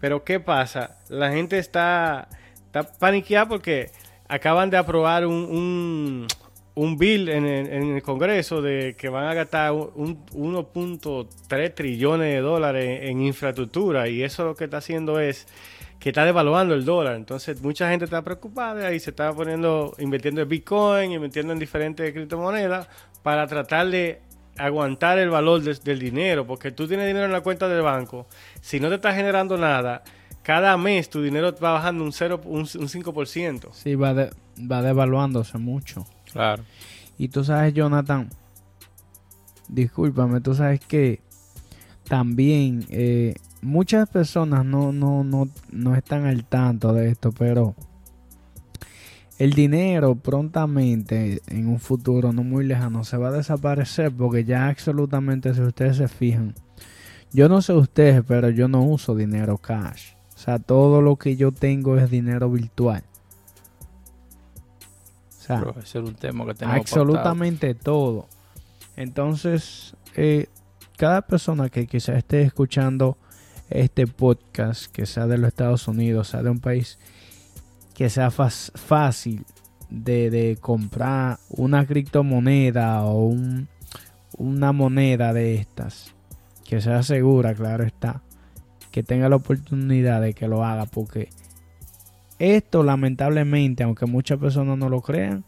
Pero 0.00 0.24
¿qué 0.24 0.40
pasa? 0.40 0.98
La 1.08 1.30
gente 1.30 1.58
está, 1.58 2.28
está 2.66 2.84
paniqueada 2.98 3.48
porque 3.48 3.90
acaban 4.28 4.70
de 4.70 4.76
aprobar 4.76 5.26
un, 5.26 5.34
un, 5.34 6.26
un 6.74 6.98
bill 6.98 7.28
en 7.28 7.46
el, 7.46 7.72
en 7.72 7.96
el 7.96 8.02
Congreso 8.02 8.60
de 8.60 8.94
que 8.98 9.08
van 9.08 9.24
a 9.26 9.34
gastar 9.34 9.72
un, 9.72 10.24
un 10.32 10.54
1.3 10.54 11.74
trillones 11.74 12.34
de 12.34 12.40
dólares 12.40 13.00
en, 13.04 13.22
infraestructura 13.22 14.08
y 14.08 14.22
eso 14.22 14.44
lo 14.44 14.54
que 14.54 14.64
está 14.64 14.78
haciendo 14.78 15.18
es 15.18 15.46
que 15.98 16.10
está 16.10 16.26
devaluando 16.26 16.74
el 16.74 16.84
dólar. 16.84 17.16
Entonces 17.16 17.62
mucha 17.62 17.88
gente 17.88 18.04
está 18.04 18.22
preocupada 18.22 18.92
y 18.92 19.00
se 19.00 19.10
está 19.10 19.32
poniendo, 19.32 19.94
invirtiendo 19.98 20.42
en 20.42 20.48
Bitcoin, 20.48 21.12
invirtiendo 21.12 21.54
en 21.54 21.58
diferentes 21.58 22.12
criptomonedas 22.12 22.88
para 23.22 23.46
tratar 23.46 23.88
de 23.88 24.20
aguantar 24.58 25.18
el 25.18 25.30
valor 25.30 25.62
del 25.62 25.98
dinero, 25.98 26.46
porque 26.46 26.70
tú 26.72 26.86
tienes 26.88 27.06
dinero 27.06 27.26
en 27.26 27.32
la 27.32 27.40
cuenta 27.42 27.68
del 27.68 27.82
banco, 27.82 28.26
si 28.60 28.80
no 28.80 28.88
te 28.88 28.96
está 28.96 29.14
generando 29.14 29.56
nada, 29.56 30.02
cada 30.42 30.76
mes 30.76 31.10
tu 31.10 31.22
dinero 31.22 31.54
va 31.62 31.72
bajando 31.72 32.04
un, 32.04 32.12
cero, 32.12 32.40
un, 32.44 32.60
un 32.60 32.64
5%. 32.66 33.68
Sí, 33.72 33.94
va, 33.94 34.14
de- 34.14 34.30
va 34.70 34.82
devaluándose 34.82 35.58
mucho. 35.58 36.06
Claro. 36.32 36.62
Y 37.18 37.28
tú 37.28 37.42
sabes, 37.44 37.74
Jonathan, 37.74 38.28
discúlpame, 39.68 40.40
tú 40.40 40.54
sabes 40.54 40.80
que 40.80 41.20
también 42.08 42.84
eh, 42.90 43.34
muchas 43.62 44.08
personas 44.08 44.64
no, 44.64 44.92
no, 44.92 45.24
no, 45.24 45.48
no 45.72 45.94
están 45.96 46.26
al 46.26 46.44
tanto 46.44 46.92
de 46.92 47.08
esto, 47.10 47.32
pero 47.32 47.74
el 49.38 49.52
dinero 49.52 50.14
prontamente 50.14 51.42
en 51.48 51.68
un 51.68 51.78
futuro 51.78 52.32
no 52.32 52.42
muy 52.42 52.64
lejano 52.64 53.04
se 53.04 53.16
va 53.16 53.28
a 53.28 53.32
desaparecer 53.32 54.10
porque 54.10 54.44
ya 54.44 54.68
absolutamente 54.68 55.52
si 55.54 55.60
ustedes 55.60 55.98
se 55.98 56.08
fijan, 56.08 56.54
yo 57.32 57.48
no 57.48 57.60
sé 57.60 57.74
ustedes, 57.74 58.22
pero 58.26 58.48
yo 58.48 58.68
no 58.68 58.82
uso 58.82 59.14
dinero 59.14 59.58
cash. 59.58 60.14
O 60.34 60.38
sea, 60.38 60.58
todo 60.58 61.02
lo 61.02 61.16
que 61.16 61.36
yo 61.36 61.52
tengo 61.52 61.96
es 61.96 62.10
dinero 62.10 62.50
virtual. 62.50 63.02
O 65.38 65.42
sea, 65.42 65.64
ese 65.82 65.98
es 65.98 66.04
un 66.04 66.14
tema 66.14 66.46
que 66.46 66.54
tenemos 66.54 66.80
absolutamente 66.80 67.74
todo. 67.74 68.28
Entonces, 68.96 69.94
eh, 70.14 70.46
cada 70.96 71.22
persona 71.22 71.68
que 71.68 71.86
quizás 71.86 72.16
esté 72.16 72.42
escuchando 72.42 73.16
este 73.68 74.06
podcast, 74.06 74.86
que 74.86 75.06
sea 75.06 75.26
de 75.26 75.38
los 75.38 75.48
Estados 75.48 75.88
Unidos, 75.88 76.28
sea 76.28 76.42
de 76.42 76.50
un 76.50 76.60
país 76.60 76.98
que 77.96 78.10
sea 78.10 78.30
fácil 78.30 79.46
de, 79.88 80.58
comprar 80.60 81.38
una 81.48 81.86
criptomoneda 81.86 83.02
o 83.04 83.24
un- 83.26 83.68
una 84.36 84.72
moneda 84.72 85.32
de 85.32 85.54
estas, 85.54 86.14
que 86.64 86.82
sea 86.82 87.02
segura, 87.02 87.54
claro 87.54 87.84
está, 87.84 88.20
que 88.90 89.02
tenga 89.02 89.30
la 89.30 89.36
oportunidad 89.36 90.20
de 90.20 90.34
que 90.34 90.46
lo 90.46 90.62
haga, 90.62 90.84
porque 90.84 91.30
esto 92.38 92.82
lamentablemente, 92.82 93.82
aunque 93.82 94.04
muchas 94.04 94.38
personas 94.38 94.76
no 94.76 94.90
lo 94.90 95.00
crean 95.00 95.44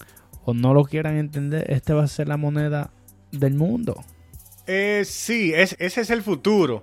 o 0.46 0.54
no 0.54 0.72
lo 0.72 0.84
quieran 0.84 1.18
entender, 1.18 1.70
este 1.70 1.92
va 1.92 2.04
a 2.04 2.08
ser 2.08 2.28
la 2.28 2.38
moneda 2.38 2.90
del 3.30 3.52
mundo. 3.54 4.02
Eh, 4.66 5.02
sí, 5.04 5.52
es- 5.54 5.76
ese 5.78 6.00
es 6.00 6.08
el 6.08 6.22
futuro. 6.22 6.80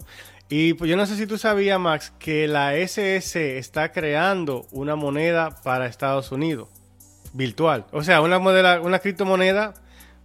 Y 0.50 0.74
pues, 0.76 0.90
yo 0.90 0.96
no 0.98 1.06
sé 1.06 1.16
si 1.18 1.26
tú 1.26 1.38
sabías, 1.38 1.80
Max, 1.80 2.14
que 2.20 2.48
la 2.48 2.76
SS 2.76 3.58
está 3.58 3.92
creando 3.92 4.66
una 4.72 4.96
moneda 4.96 5.50
para 5.64 5.88
Estados 5.88 6.32
Unidos, 6.32 6.70
virtual. 7.34 7.86
O 7.92 8.04
sea, 8.04 8.22
una, 8.22 8.38
moneda, 8.38 8.80
una 8.82 9.00
criptomoneda 9.00 9.74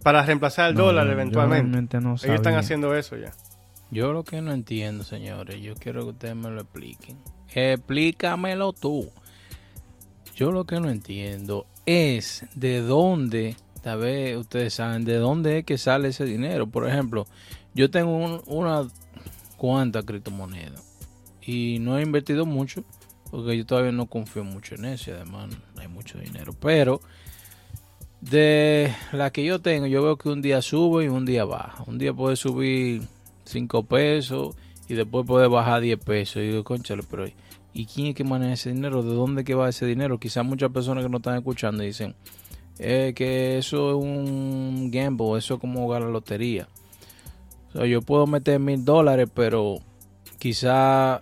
para 0.03 0.23
reemplazar 0.23 0.69
el 0.69 0.75
No, 0.75 0.85
dólar 0.85 1.07
eventualmente. 1.07 1.63
realmente 1.63 1.99
no 2.01 2.15
Ellos 2.15 2.35
están 2.35 2.55
haciendo 2.55 2.95
eso 2.95 3.17
ya. 3.17 3.33
Yo 3.89 4.13
lo 4.13 4.23
que 4.23 4.41
no 4.41 4.53
entiendo, 4.53 5.03
señores, 5.03 5.59
yo 5.61 5.73
quiero 5.75 6.03
que 6.03 6.09
ustedes 6.11 6.35
me 6.35 6.49
lo 6.49 6.61
expliquen. 6.61 7.17
Explícamelo 7.53 8.73
tú. 8.73 9.09
Yo 10.35 10.51
lo 10.51 10.65
que 10.65 10.79
no 10.79 10.89
entiendo 10.89 11.65
es 11.85 12.45
de 12.55 12.81
dónde, 12.81 13.55
tal 13.81 13.99
vez 13.99 14.37
ustedes 14.37 14.73
saben, 14.75 15.03
de 15.03 15.15
dónde 15.17 15.59
es 15.59 15.65
que 15.65 15.77
sale 15.77 16.09
ese 16.09 16.25
dinero. 16.25 16.67
Por 16.67 16.87
ejemplo, 16.87 17.27
yo 17.73 17.89
tengo 17.91 18.15
un- 18.15 18.41
una 18.45 18.87
cuanta 19.61 20.01
criptomonedas 20.01 20.81
y 21.45 21.77
no 21.81 21.99
he 21.99 22.01
invertido 22.01 22.47
mucho 22.47 22.83
porque 23.29 23.55
yo 23.55 23.63
todavía 23.63 23.91
no 23.91 24.07
confío 24.07 24.43
mucho 24.43 24.73
en 24.73 24.85
eso 24.85 25.11
y 25.11 25.13
además 25.13 25.55
hay 25.77 25.87
mucho 25.87 26.17
dinero. 26.17 26.55
Pero 26.59 26.99
de 28.21 28.91
la 29.11 29.29
que 29.29 29.45
yo 29.45 29.59
tengo, 29.61 29.85
yo 29.85 30.01
veo 30.01 30.17
que 30.17 30.29
un 30.29 30.41
día 30.41 30.63
sube 30.63 31.05
y 31.05 31.09
un 31.09 31.27
día 31.27 31.45
baja. 31.45 31.83
Un 31.85 31.99
día 31.99 32.11
puede 32.11 32.37
subir 32.37 33.03
5 33.45 33.83
pesos 33.83 34.55
y 34.89 34.95
después 34.95 35.27
puede 35.27 35.47
bajar 35.47 35.81
10 35.81 35.99
pesos. 35.99 36.37
Y 36.37 36.47
digo, 36.47 36.63
conchale, 36.63 37.03
pero 37.07 37.27
¿y 37.71 37.85
quién 37.85 38.07
es 38.07 38.15
que 38.15 38.23
maneja 38.23 38.53
ese 38.53 38.73
dinero? 38.73 39.03
¿De 39.03 39.13
dónde 39.13 39.43
que 39.43 39.53
va 39.53 39.69
ese 39.69 39.85
dinero? 39.85 40.19
Quizás 40.19 40.43
muchas 40.43 40.71
personas 40.71 41.03
que 41.03 41.09
no 41.11 41.17
están 41.17 41.37
escuchando 41.37 41.83
dicen 41.83 42.15
que 42.79 43.59
eso 43.59 43.91
es 43.91 43.95
un 43.95 44.89
gamble, 44.91 45.37
eso 45.37 45.53
es 45.53 45.59
como 45.59 45.81
jugar 45.81 46.01
la 46.01 46.09
lotería. 46.09 46.67
O 47.73 47.85
yo 47.85 48.01
puedo 48.01 48.27
meter 48.27 48.59
mil 48.59 48.83
dólares, 48.83 49.29
pero 49.33 49.79
quizá 50.39 51.21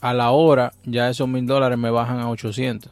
a 0.00 0.14
la 0.14 0.30
hora 0.30 0.72
ya 0.84 1.08
esos 1.08 1.28
mil 1.28 1.46
dólares 1.46 1.78
me 1.78 1.90
bajan 1.90 2.18
a 2.20 2.30
800. 2.30 2.90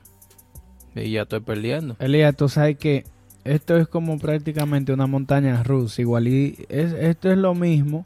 Y 0.95 1.12
ya 1.12 1.23
estoy 1.23 1.40
perdiendo. 1.40 1.97
Elías, 1.99 2.37
tú 2.37 2.49
sabes 2.49 2.76
que 2.76 3.04
esto 3.45 3.76
es 3.76 3.88
como 3.88 4.19
prácticamente 4.19 4.92
una 4.92 5.07
montaña 5.07 5.62
rusa. 5.62 6.02
Igual 6.02 6.28
y 6.28 6.66
es, 6.69 6.92
esto 6.92 7.30
es 7.30 7.38
lo 7.38 7.54
mismo. 7.54 8.04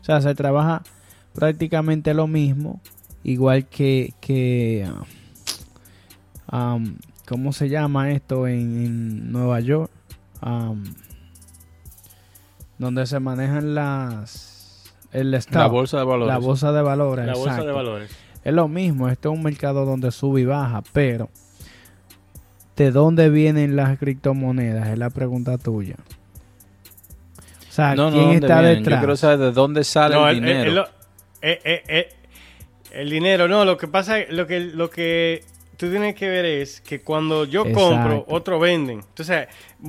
O 0.00 0.04
sea, 0.04 0.20
se 0.20 0.34
trabaja 0.34 0.82
prácticamente 1.34 2.14
lo 2.14 2.26
mismo. 2.26 2.80
Igual 3.22 3.66
que, 3.66 4.14
que 4.20 4.88
ah, 6.48 6.74
um, 6.74 6.96
¿cómo 7.28 7.52
se 7.52 7.68
llama 7.68 8.12
esto 8.12 8.46
en, 8.46 8.84
en 8.84 9.32
Nueva 9.32 9.60
York? 9.60 9.90
Um, 10.42 10.84
donde 12.80 13.06
se 13.06 13.20
manejan 13.20 13.74
las 13.74 14.92
el 15.12 15.30
La 15.32 15.38
stock, 15.38 15.70
bolsa 15.70 15.98
de 15.98 16.04
valores. 16.04 16.28
la 16.32 16.38
bolsa 16.38 16.72
de 16.72 16.82
valores. 16.82 17.26
La 17.26 17.34
bolsa 17.34 17.62
de 17.62 17.72
valores. 17.72 18.10
Es 18.42 18.54
lo 18.54 18.68
mismo, 18.68 19.08
esto 19.08 19.30
es 19.30 19.36
un 19.36 19.42
mercado 19.44 19.84
donde 19.84 20.10
sube 20.10 20.40
y 20.40 20.44
baja, 20.46 20.82
pero 20.92 21.28
¿de 22.76 22.90
dónde 22.90 23.28
vienen 23.28 23.76
las 23.76 23.98
criptomonedas? 23.98 24.88
Es 24.88 24.98
la 24.98 25.10
pregunta 25.10 25.58
tuya. 25.58 25.96
O 27.68 27.72
sea, 27.72 27.94
no, 27.94 28.10
no, 28.10 28.12
¿quién 28.12 28.22
¿dónde 28.24 28.46
está 28.46 28.60
vienen? 28.60 28.78
detrás? 28.82 28.96
Yo 28.98 29.00
quiero 29.00 29.16
saber 29.16 29.38
de 29.38 29.52
dónde 29.52 29.84
sale 29.84 30.14
No, 30.14 30.28
el, 30.28 30.36
el, 30.38 30.42
dinero. 30.44 30.68
el- 30.70 30.74
lo- 30.76 30.84
eh, 31.42 31.60
eh, 31.64 31.82
eh, 31.88 32.08
el 32.92 33.10
dinero, 33.10 33.46
no, 33.48 33.64
lo 33.64 33.76
que 33.76 33.88
pasa, 33.88 34.16
lo 34.30 34.46
que, 34.46 34.60
lo 34.60 34.90
que 34.90 35.44
tú 35.76 35.88
tienes 35.90 36.14
que 36.14 36.28
ver 36.28 36.44
es 36.44 36.80
que 36.80 37.00
cuando 37.00 37.44
yo 37.44 37.66
Exacto. 37.66 37.80
compro, 37.90 38.24
otro 38.28 38.58
venden. 38.58 39.00
Entonces, 39.00 39.48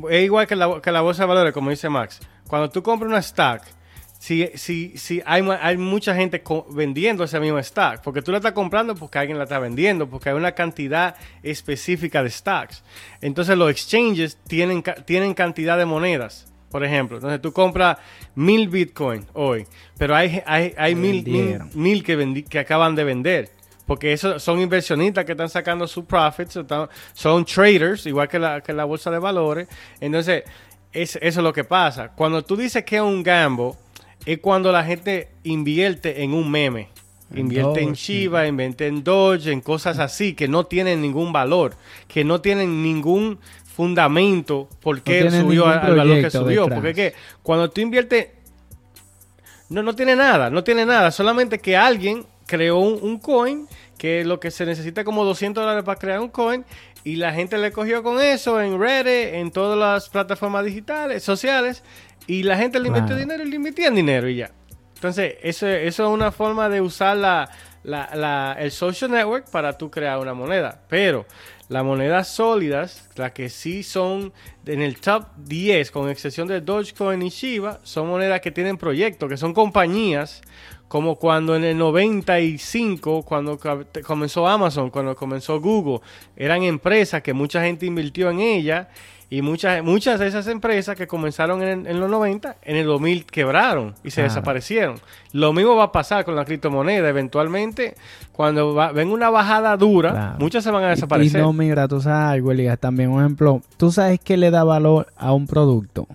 es 0.10 0.24
igual 0.24 0.46
que 0.48 0.56
la, 0.56 0.82
que 0.82 0.92
la 0.92 1.02
bolsa 1.02 1.24
de 1.24 1.28
valores, 1.28 1.54
como 1.54 1.70
dice 1.70 1.90
Max. 1.90 2.20
Cuando 2.52 2.70
tú 2.70 2.84
compras 2.84 3.10
una 3.10 3.22
stack, 3.22 3.64
si, 4.20 4.46
si, 4.56 4.98
si 4.98 5.22
hay, 5.26 5.42
hay 5.62 5.78
mucha 5.78 6.14
gente 6.14 6.44
vendiendo 6.72 7.24
esa 7.24 7.40
misma 7.40 7.64
stack, 7.64 8.02
porque 8.04 8.22
tú 8.22 8.32
la 8.34 8.40
estás 8.40 8.52
comprando 8.52 8.94
porque 8.94 9.18
alguien 9.20 9.38
la 9.38 9.46
está 9.46 9.58
vendiendo, 9.58 10.10
porque 10.10 10.28
hay 10.28 10.36
una 10.36 10.52
cantidad 10.52 11.16
específica 11.42 12.22
de 12.22 12.30
stacks. 12.30 12.84
Entonces 13.22 13.58
los 13.58 13.72
exchanges 13.72 14.38
tienen, 14.48 14.84
tienen 15.06 15.34
cantidad 15.34 15.78
de 15.78 15.86
monedas. 15.86 16.52
Por 16.70 16.84
ejemplo, 16.84 17.18
entonces 17.18 17.42
tú 17.42 17.54
compras 17.54 17.98
mil 18.36 18.68
Bitcoin 18.68 19.26
hoy, 19.32 19.66
pero 19.98 20.14
hay, 20.14 20.44
hay, 20.46 20.74
hay 20.78 20.94
mil, 20.94 21.24
mil, 21.74 22.04
que, 22.04 22.18
vendi- 22.18 22.46
que 22.46 22.60
acaban 22.60 22.96
de 22.96 23.06
vender. 23.06 23.50
Porque 23.86 24.12
eso 24.14 24.40
son 24.40 24.60
inversionistas 24.60 25.24
que 25.24 25.32
están 25.32 25.50
sacando 25.50 25.88
sus 25.88 26.04
profits, 26.04 26.58
están- 26.58 26.90
son 27.14 27.46
traders, 27.46 28.06
igual 28.06 28.28
que 28.28 28.40
la, 28.40 28.60
que 28.60 28.74
la 28.74 28.84
bolsa 28.84 29.10
de 29.10 29.20
valores. 29.20 29.68
Entonces, 30.00 30.44
es, 30.94 31.16
eso 31.16 31.40
es 31.40 31.44
lo 31.44 31.54
que 31.54 31.64
pasa. 31.64 32.10
Cuando 32.10 32.44
tú 32.44 32.56
dices 32.56 32.84
que 32.84 32.98
es 32.98 33.02
un 33.02 33.24
gamble, 33.24 33.74
es 34.26 34.40
cuando 34.40 34.72
la 34.72 34.84
gente 34.84 35.30
invierte 35.44 36.24
en 36.24 36.34
un 36.34 36.50
meme. 36.50 36.90
Invierte 37.34 37.82
en 37.82 37.94
Shiba, 37.94 38.46
invierte 38.46 38.88
en 38.88 39.06
Doge, 39.06 39.54
en 39.54 39.62
cosas 39.62 40.00
así 40.00 40.34
que 40.34 40.50
no 40.50 40.66
tienen 40.66 41.02
ningún 41.02 41.32
valor, 41.32 41.76
que 42.10 42.26
no 42.26 42.42
tienen 42.42 42.84
ningún 42.84 43.40
fundamento 43.74 44.68
por 44.82 45.02
qué 45.02 45.22
tienen 45.22 45.42
subió 45.42 45.66
al 45.66 45.96
valor 45.96 46.22
que 46.22 46.30
subió. 46.30 46.64
detrás. 46.64 46.80
Porque 46.80 46.94
que 46.94 47.14
cuando 47.42 47.70
tú 47.70 47.80
inviertes 47.80 48.28
no, 49.70 49.82
no 49.82 49.96
tiene 49.96 50.18
nada, 50.18 50.50
no 50.50 50.64
tiene 50.64 50.86
nada. 50.86 51.12
Solamente 51.12 51.60
que 51.60 51.78
alguien 51.78 52.26
creó 52.46 52.80
un, 52.80 53.00
un 53.02 53.18
coin, 53.18 53.66
que 54.02 54.26
lo 54.26 54.40
que 54.40 54.50
se 54.50 54.66
necesita 54.66 55.04
como 55.04 55.24
200 55.24 55.62
dólares 55.64 55.84
para 55.84 56.00
crear 56.00 56.20
un 56.22 56.30
coin, 56.30 56.66
y 57.04 57.18
la 57.18 57.32
gente 57.34 57.60
le 57.60 57.72
cogió 57.72 58.02
con 58.02 58.20
eso 58.20 58.60
en 58.60 58.80
Reddit, 58.80 59.36
en 59.36 59.52
todas 59.52 59.78
las 59.78 60.10
plataformas 60.10 60.66
digitales, 60.66 61.22
sociales, 61.24 61.84
y 62.26 62.42
la 62.42 62.58
gente 62.58 62.80
le 62.80 62.88
invirtió 62.88 63.16
dinero 63.16 63.44
y 63.44 63.50
le 63.50 63.56
invertían 63.58 63.94
dinero 63.94 64.28
y 64.28 64.38
ya. 64.38 64.50
Entonces, 64.96 65.36
eso, 65.44 65.68
eso 65.68 66.04
es 66.06 66.10
una 66.10 66.32
forma 66.32 66.68
de 66.68 66.82
usar 66.82 67.16
la, 67.18 67.48
la- 67.84 68.10
la- 68.16 68.56
el 68.60 68.72
social 68.72 69.12
network 69.12 69.50
para 69.52 69.78
tú 69.78 69.92
crear 69.92 70.18
una 70.18 70.34
moneda. 70.34 70.82
Pero 70.90 71.28
las 71.70 71.84
monedas 71.84 72.28
sólidas, 72.28 73.08
las 73.16 73.32
que 73.34 73.50
sí 73.50 73.84
son 73.84 74.34
en 74.66 74.82
el 74.82 75.00
top 75.00 75.26
10, 75.38 75.92
con 75.92 76.10
excepción 76.10 76.48
de 76.48 76.60
Dogecoin 76.62 77.22
y 77.22 77.30
Shiba, 77.30 77.80
son 77.84 78.08
monedas 78.08 78.42
que 78.42 78.50
tienen 78.52 78.78
proyectos, 78.78 79.30
que 79.30 79.38
son 79.38 79.54
compañías, 79.54 80.42
como 80.92 81.16
cuando 81.16 81.56
en 81.56 81.64
el 81.64 81.78
95, 81.78 83.24
cuando 83.24 83.58
comenzó 84.06 84.46
Amazon, 84.46 84.90
cuando 84.90 85.16
comenzó 85.16 85.62
Google, 85.62 86.02
eran 86.36 86.64
empresas 86.64 87.22
que 87.22 87.34
mucha 87.34 87.64
gente 87.64 87.86
invirtió 87.86 88.30
en 88.30 88.42
ellas 88.42 88.88
y 89.30 89.42
muchas, 89.42 89.82
muchas 89.86 90.20
de 90.20 90.28
esas 90.28 90.48
empresas 90.48 90.98
que 90.98 91.08
comenzaron 91.08 91.64
en, 91.64 91.88
en 91.88 92.00
los 92.02 92.10
90, 92.10 92.58
en 92.62 92.76
el 92.76 92.86
2000 92.88 93.26
quebraron 93.26 93.96
y 94.04 94.12
se 94.12 94.24
desaparecieron. 94.24 94.98
Lo 95.32 95.54
mismo 95.54 95.78
va 95.78 95.86
a 95.86 95.92
pasar 95.94 96.26
con 96.26 96.36
la 96.36 96.44
criptomoneda. 96.44 97.08
Eventualmente, 97.08 97.96
cuando 98.34 98.74
va- 98.76 98.92
venga 98.92 99.14
una 99.14 99.30
bajada 99.30 99.78
dura, 99.78 100.12
Claro. 100.12 100.36
muchas 100.40 100.62
se 100.66 100.72
van 100.72 100.84
a 100.84 100.88
Y- 100.88 100.90
desaparecer. 100.90 101.40
Y 101.40 101.44
no, 101.44 101.54
mira, 101.54 101.88
tú 101.88 102.02
sabes 102.02 102.34
algo, 102.34 102.52
Elías, 102.52 102.78
también 102.78 103.10
un 103.12 103.22
ejemplo. 103.22 103.62
¿Tú 103.78 103.92
sabes 103.94 104.20
qué 104.22 104.36
le 104.36 104.52
da 104.52 104.66
valor 104.66 105.08
a 105.16 105.32
un 105.32 105.48
producto? 105.48 106.06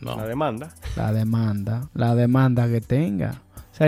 No. 0.00 0.16
La 0.16 0.26
demanda. 0.26 0.70
La 0.96 1.12
demanda, 1.12 1.88
la 1.94 2.16
demanda 2.16 2.66
que 2.68 2.80
tenga. 2.80 3.36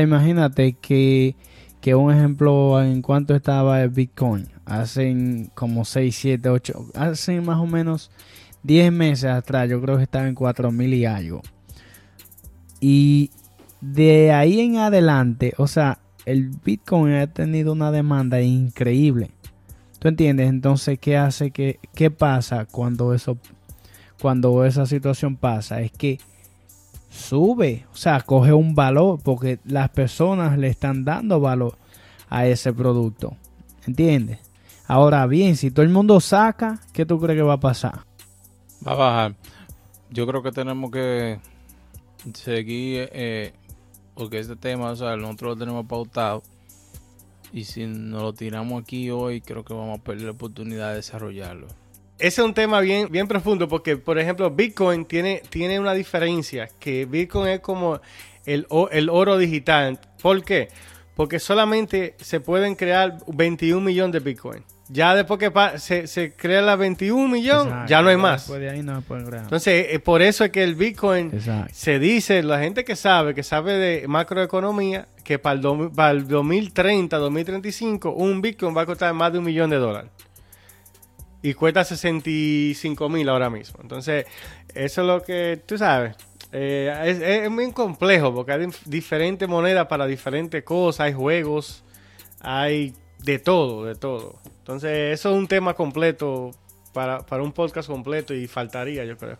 Imagínate 0.00 0.74
que, 0.74 1.36
que 1.80 1.94
un 1.94 2.12
ejemplo 2.12 2.82
en 2.82 3.02
cuanto 3.02 3.34
estaba 3.34 3.82
el 3.82 3.90
Bitcoin, 3.90 4.48
hace 4.64 5.50
como 5.54 5.84
6, 5.84 6.16
7, 6.16 6.48
8, 6.48 6.86
hace 6.94 7.40
más 7.40 7.58
o 7.58 7.66
menos 7.66 8.10
10 8.62 8.92
meses 8.92 9.30
atrás, 9.30 9.68
yo 9.68 9.80
creo 9.80 9.96
que 9.96 10.04
estaba 10.04 10.26
en 10.26 10.34
4 10.34 10.72
mil 10.72 10.94
y 10.94 11.04
algo. 11.04 11.42
Y 12.80 13.30
de 13.80 14.32
ahí 14.32 14.60
en 14.60 14.78
adelante, 14.78 15.54
o 15.58 15.66
sea, 15.66 15.98
el 16.24 16.48
Bitcoin 16.64 17.14
ha 17.14 17.26
tenido 17.26 17.72
una 17.72 17.90
demanda 17.90 18.40
increíble. 18.40 19.30
¿Tú 19.98 20.08
entiendes? 20.08 20.48
Entonces, 20.48 20.98
¿qué 20.98 21.16
hace 21.16 21.50
que 21.50 21.78
qué 21.94 22.10
pasa 22.10 22.66
cuando 22.66 23.14
eso 23.14 23.38
cuando 24.20 24.64
esa 24.64 24.86
situación 24.86 25.36
pasa? 25.36 25.80
Es 25.80 25.92
que 25.92 26.18
sube, 27.14 27.86
o 27.92 27.96
sea, 27.96 28.20
coge 28.20 28.52
un 28.52 28.74
valor 28.74 29.20
porque 29.22 29.60
las 29.64 29.88
personas 29.90 30.58
le 30.58 30.68
están 30.68 31.04
dando 31.04 31.40
valor 31.40 31.78
a 32.28 32.46
ese 32.46 32.72
producto. 32.72 33.36
¿Entiendes? 33.86 34.40
Ahora 34.86 35.26
bien, 35.26 35.56
si 35.56 35.70
todo 35.70 35.84
el 35.84 35.92
mundo 35.92 36.20
saca, 36.20 36.80
¿qué 36.92 37.06
tú 37.06 37.20
crees 37.20 37.38
que 37.38 37.42
va 37.42 37.54
a 37.54 37.60
pasar? 37.60 38.00
Va 38.86 38.92
a 38.92 38.96
bajar. 38.96 39.34
Yo 40.10 40.26
creo 40.26 40.42
que 40.42 40.52
tenemos 40.52 40.90
que 40.90 41.38
seguir, 42.34 43.08
eh, 43.12 43.52
porque 44.14 44.38
este 44.38 44.56
tema, 44.56 44.90
o 44.90 44.96
sea, 44.96 45.16
nosotros 45.16 45.52
lo 45.52 45.56
tenemos 45.56 45.86
pautado. 45.86 46.42
Y 47.52 47.64
si 47.64 47.86
nos 47.86 48.22
lo 48.22 48.32
tiramos 48.32 48.82
aquí 48.82 49.10
hoy, 49.10 49.40
creo 49.40 49.64
que 49.64 49.74
vamos 49.74 50.00
a 50.00 50.02
perder 50.02 50.24
la 50.24 50.32
oportunidad 50.32 50.90
de 50.90 50.96
desarrollarlo. 50.96 51.68
Ese 52.18 52.40
es 52.40 52.46
un 52.46 52.54
tema 52.54 52.80
bien, 52.80 53.08
bien 53.10 53.26
profundo 53.26 53.66
porque, 53.68 53.96
por 53.96 54.18
ejemplo, 54.18 54.50
Bitcoin 54.50 55.04
tiene, 55.04 55.42
tiene 55.50 55.80
una 55.80 55.94
diferencia, 55.94 56.68
que 56.78 57.06
Bitcoin 57.06 57.48
es 57.48 57.60
como 57.60 58.00
el, 58.46 58.66
el 58.92 59.08
oro 59.10 59.36
digital. 59.36 59.98
¿Por 60.22 60.44
qué? 60.44 60.68
Porque 61.16 61.38
solamente 61.40 62.14
se 62.20 62.40
pueden 62.40 62.74
crear 62.76 63.18
21 63.26 63.80
millones 63.80 64.12
de 64.12 64.20
Bitcoin. 64.20 64.62
Ya 64.88 65.14
después 65.14 65.40
que 65.40 65.50
se, 65.78 66.06
se 66.06 66.32
crea 66.34 66.60
la 66.60 66.76
21 66.76 67.26
millones, 67.26 67.66
Exacto. 67.72 67.88
ya 67.90 68.02
no 68.02 68.08
hay 68.10 68.16
más. 68.18 68.48
De 68.52 68.68
ahí 68.70 68.82
no. 68.82 69.02
Entonces, 69.44 69.86
eh, 69.90 69.98
por 69.98 70.20
eso 70.20 70.44
es 70.44 70.50
que 70.50 70.62
el 70.62 70.74
Bitcoin 70.74 71.30
Exacto. 71.32 71.72
se 71.74 71.98
dice, 71.98 72.42
la 72.42 72.58
gente 72.60 72.84
que 72.84 72.94
sabe, 72.94 73.34
que 73.34 73.42
sabe 73.42 73.72
de 73.74 74.06
macroeconomía, 74.08 75.08
que 75.24 75.38
para 75.38 75.54
el, 75.54 75.62
do- 75.62 75.90
para 75.90 76.10
el 76.10 76.28
2030, 76.28 77.16
2035, 77.16 78.10
un 78.12 78.42
Bitcoin 78.42 78.76
va 78.76 78.82
a 78.82 78.86
costar 78.86 79.12
más 79.14 79.32
de 79.32 79.38
un 79.38 79.44
millón 79.46 79.70
de 79.70 79.76
dólares. 79.76 80.10
Y 81.46 81.52
cuesta 81.54 81.84
65 81.84 83.08
mil 83.08 83.28
ahora 83.28 83.50
mismo. 83.50 83.78
Entonces, 83.82 84.24
eso 84.74 85.00
es 85.02 85.06
lo 85.06 85.22
que 85.22 85.60
tú 85.66 85.76
sabes. 85.78 86.16
eh, 86.52 87.42
es, 87.44 87.50
muy 87.50 87.70
complejo 87.72 88.32
porque 88.34 88.52
hay 88.52 88.60
dif- 88.62 88.84
diferentes 88.86 89.48
monedas 89.48 89.86
para 89.86 90.06
diferentes 90.06 90.62
cosas, 90.64 91.00
hay 91.06 91.12
juegos, 91.12 91.82
hay 92.40 92.94
de 93.18 93.38
todo, 93.38 93.84
de 93.84 93.94
todo. 93.94 94.40
Entonces, 94.58 95.12
eso 95.12 95.30
es 95.32 95.36
un 95.36 95.46
tema 95.46 95.74
completo 95.74 96.50
para, 96.94 97.18
para 97.26 97.42
un 97.42 97.52
podcast 97.52 97.88
completo 97.88 98.32
y 98.34 98.46
faltaría, 98.46 99.04
yo 99.04 99.18
creo. 99.18 99.36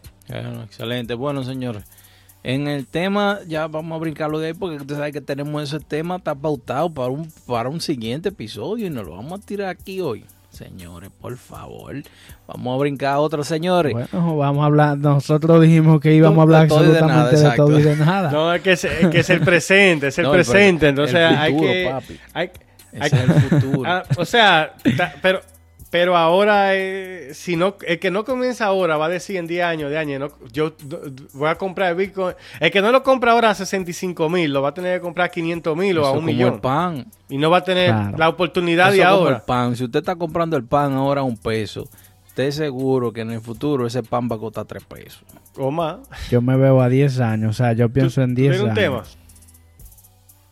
Excelente. 0.64 1.14
Bueno, 1.14 1.42
señores. 1.42 1.84
En 2.42 2.68
el 2.68 2.86
tema, 2.86 3.38
ya 3.46 3.66
vamos 3.68 3.96
a 3.96 4.00
brincarlo 4.00 4.38
de 4.38 4.48
ahí 4.48 4.52
porque 4.52 4.76
usted 4.76 4.96
sabe 4.96 5.12
que 5.12 5.22
tenemos 5.22 5.62
ese 5.62 5.80
tema, 5.82 6.16
está 6.16 6.34
pautado 6.34 6.92
para 6.92 7.08
un, 7.08 7.32
para 7.46 7.70
un 7.70 7.80
siguiente 7.80 8.28
episodio 8.28 8.86
y 8.86 8.90
nos 8.90 9.06
lo 9.06 9.12
vamos 9.16 9.40
a 9.40 9.46
tirar 9.46 9.68
aquí 9.70 10.02
hoy. 10.02 10.26
Señores, 10.54 11.10
por 11.20 11.36
favor, 11.36 11.96
vamos 12.46 12.74
a 12.76 12.78
brincar 12.78 13.14
a 13.14 13.18
otro, 13.18 13.42
señores. 13.42 13.92
Bueno, 13.92 14.36
vamos 14.36 14.62
a 14.62 14.66
hablar. 14.66 14.96
Nosotros 14.98 15.60
dijimos 15.62 16.00
que 16.00 16.14
íbamos 16.14 16.38
a 16.38 16.42
hablar 16.42 16.62
De 16.62 16.68
nada, 16.68 16.82
absolutamente 17.22 17.36
de, 17.50 17.56
todo 17.56 17.78
y 17.78 17.82
de 17.82 17.96
nada. 17.96 18.30
No, 18.30 18.54
es 18.54 18.62
que 18.62 18.72
es, 18.72 18.84
es 18.84 19.08
que 19.08 19.18
es 19.20 19.30
el 19.30 19.40
presente, 19.40 20.06
es 20.08 20.18
el 20.18 20.24
No, 20.26 20.32
presente. 20.32 20.78
pre- 20.80 20.88
Entonces 20.90 21.16
el 21.16 21.24
hay 21.36 21.52
futuro, 21.52 21.72
que. 21.72 21.88
papi. 21.90 22.20
hay- 22.34 22.50
hay- 23.00 23.06
es 23.06 23.12
el 23.12 23.32
futuro. 23.60 23.82
ah, 23.90 24.02
o 24.16 24.24
sea, 24.24 24.72
ta- 24.96 25.14
pero, 25.20 25.40
pero 25.94 26.16
ahora, 26.16 26.74
eh, 26.74 27.28
si 27.34 27.54
no, 27.54 27.76
el 27.86 28.00
que 28.00 28.10
no 28.10 28.24
comienza 28.24 28.64
ahora 28.66 28.96
va 28.96 29.06
a 29.06 29.08
decir 29.08 29.36
en 29.36 29.46
10 29.46 29.62
años, 29.64 29.90
de 29.90 29.96
años, 29.96 30.18
no, 30.18 30.48
yo 30.50 30.72
voy 31.34 31.48
a 31.48 31.54
comprar 31.54 31.94
Bitcoin. 31.94 32.34
El 32.58 32.72
que 32.72 32.82
no 32.82 32.90
lo 32.90 33.04
compra 33.04 33.30
ahora 33.30 33.50
a 33.50 33.54
65 33.54 34.28
mil, 34.28 34.52
lo 34.52 34.60
va 34.60 34.70
a 34.70 34.74
tener 34.74 34.98
que 34.98 35.02
comprar 35.02 35.26
a 35.26 35.28
500 35.30 35.76
mil 35.76 35.96
o 35.98 36.04
a 36.04 36.10
un 36.10 36.16
como 36.16 36.26
millón. 36.26 36.54
el 36.54 36.60
pan. 36.60 37.06
Y 37.28 37.38
no 37.38 37.48
va 37.48 37.58
a 37.58 37.62
tener 37.64 37.90
Claro. 37.90 38.18
la 38.18 38.28
oportunidad 38.28 38.88
Eso 38.88 38.96
de 38.96 39.02
como 39.04 39.14
ahora. 39.18 39.36
el 39.36 39.42
pan. 39.42 39.76
Si 39.76 39.84
usted 39.84 40.00
está 40.00 40.16
comprando 40.16 40.56
el 40.56 40.64
pan 40.64 40.94
ahora 40.94 41.20
a 41.20 41.24
un 41.24 41.36
peso, 41.36 41.88
esté 42.26 42.50
seguro 42.50 43.12
que 43.12 43.20
en 43.20 43.30
el 43.30 43.40
futuro 43.40 43.86
ese 43.86 44.02
pan 44.02 44.28
va 44.28 44.34
a 44.34 44.38
costar 44.40 44.64
tres 44.64 44.82
pesos. 44.82 45.22
O 45.56 45.70
más. 45.70 45.98
Yo 46.28 46.42
me 46.42 46.56
veo 46.56 46.80
a 46.80 46.88
10 46.88 47.20
años. 47.20 47.50
O 47.50 47.52
sea, 47.52 47.72
yo 47.72 47.88
pienso 47.88 48.16
¿Tú- 48.16 48.22
en 48.22 48.34
tú 48.34 48.40
10 48.40 48.50
tienes 48.56 48.60
años. 48.62 48.68
un 48.70 48.74
tema? 48.74 49.02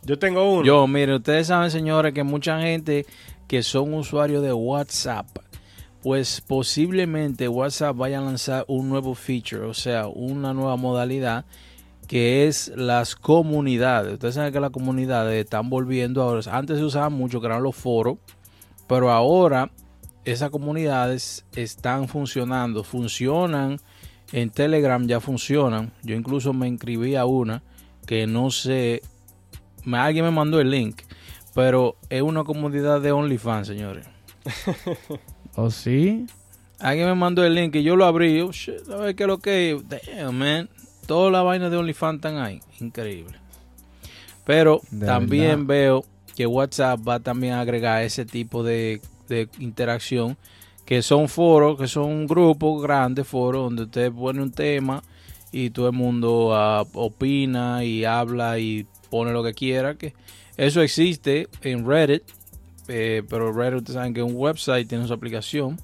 Yo 0.05 0.19
tengo 0.19 0.53
uno. 0.53 0.63
Yo, 0.65 0.85
mire, 0.87 1.15
ustedes 1.15 1.47
saben, 1.47 1.69
señores, 1.69 2.13
que 2.13 2.23
mucha 2.23 2.59
gente 2.59 3.05
que 3.47 3.63
son 3.63 3.93
usuarios 3.93 4.43
de 4.43 4.53
WhatsApp, 4.53 5.27
pues 6.01 6.41
posiblemente 6.41 7.47
WhatsApp 7.47 7.95
vaya 7.95 8.19
a 8.19 8.21
lanzar 8.21 8.65
un 8.67 8.89
nuevo 8.89 9.15
feature, 9.15 9.65
o 9.65 9.73
sea, 9.73 10.07
una 10.07 10.53
nueva 10.53 10.75
modalidad 10.75 11.45
que 12.07 12.47
es 12.47 12.71
las 12.75 13.15
comunidades. 13.15 14.13
Ustedes 14.13 14.35
saben 14.35 14.51
que 14.51 14.59
las 14.59 14.71
comunidades 14.71 15.43
están 15.43 15.69
volviendo 15.69 16.21
ahora. 16.21 16.41
Antes 16.51 16.77
se 16.77 16.83
usaban 16.83 17.13
mucho, 17.13 17.39
que 17.39 17.47
eran 17.47 17.63
los 17.63 17.75
foros, 17.75 18.17
pero 18.87 19.09
ahora 19.09 19.71
esas 20.25 20.49
comunidades 20.49 21.45
están 21.55 22.07
funcionando, 22.07 22.83
funcionan 22.83 23.79
en 24.31 24.49
Telegram, 24.49 25.05
ya 25.07 25.19
funcionan. 25.19 25.91
Yo 26.03 26.15
incluso 26.15 26.53
me 26.53 26.67
inscribí 26.67 27.15
a 27.15 27.25
una 27.25 27.63
que 28.05 28.27
no 28.27 28.51
sé, 28.51 29.01
alguien 29.91 30.25
me 30.25 30.31
mandó 30.31 30.59
el 30.59 30.71
link, 30.71 31.01
pero 31.53 31.95
es 32.09 32.21
una 32.21 32.43
comunidad 32.43 33.01
de 33.01 33.11
OnlyFans, 33.11 33.67
señores. 33.67 34.05
¿O 35.55 35.69
sí? 35.69 36.25
Alguien 36.79 37.07
me 37.07 37.15
mandó 37.15 37.45
el 37.45 37.53
link 37.55 37.75
y 37.75 37.83
yo 37.83 37.95
lo 37.95 38.05
abrí. 38.05 38.45
Shit, 38.51 38.89
a 38.89 38.97
ver 38.97 39.15
qué 39.15 39.23
es 39.23 39.27
lo 39.27 39.37
que 39.37 39.71
es. 39.71 39.83
Damn, 39.87 40.37
man. 40.37 40.69
Toda 41.05 41.31
la 41.31 41.41
vaina 41.41 41.69
de 41.69 41.77
OnlyFans 41.77 42.15
están 42.15 42.37
ahí. 42.37 42.59
Increíble. 42.79 43.37
Pero 44.45 44.81
De 44.91 45.05
también 45.05 45.67
veo 45.67 46.03
que 46.35 46.47
WhatsApp 46.47 46.99
va 47.07 47.19
también 47.19 47.53
a 47.53 47.61
agregar 47.61 48.03
ese 48.03 48.25
tipo 48.25 48.63
de, 48.63 48.99
de 49.29 49.47
interacción. 49.59 50.37
Que 50.85 51.01
son 51.01 51.29
foros, 51.29 51.79
que 51.79 51.87
son 51.87 52.05
un 52.05 52.27
grupo 52.27 52.77
grande, 52.79 53.23
foros, 53.23 53.63
donde 53.63 53.83
usted 53.83 54.11
pone 54.11 54.41
un 54.41 54.51
tema 54.51 55.01
y 55.53 55.69
todo 55.69 55.87
el 55.87 55.93
mundo 55.93 56.53
ah, 56.53 56.83
opina 56.93 57.85
y 57.85 58.03
habla 58.03 58.59
y 58.59 58.85
pone 59.09 59.31
lo 59.31 59.43
que 59.43 59.53
quiera. 59.53 59.95
que 59.95 60.13
Eso 60.57 60.81
existe 60.81 61.47
en 61.61 61.87
Reddit. 61.87 62.23
eh, 62.87 63.23
pero 63.29 63.51
Reddit, 63.53 63.77
ustedes 63.79 63.95
saben 63.95 64.13
que 64.13 64.19
es 64.19 64.25
un 64.25 64.35
website, 64.35 64.87
tiene 64.87 65.07
su 65.07 65.13
aplicación. 65.13 65.79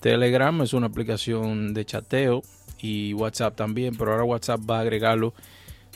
Telegram 0.00 0.62
es 0.62 0.72
una 0.72 0.86
aplicación 0.86 1.74
de 1.74 1.84
chateo 1.84 2.42
y 2.80 3.12
WhatsApp 3.14 3.56
también, 3.56 3.96
pero 3.96 4.12
ahora 4.12 4.24
WhatsApp 4.24 4.60
va 4.68 4.78
a 4.78 4.80
agregarlo. 4.82 5.34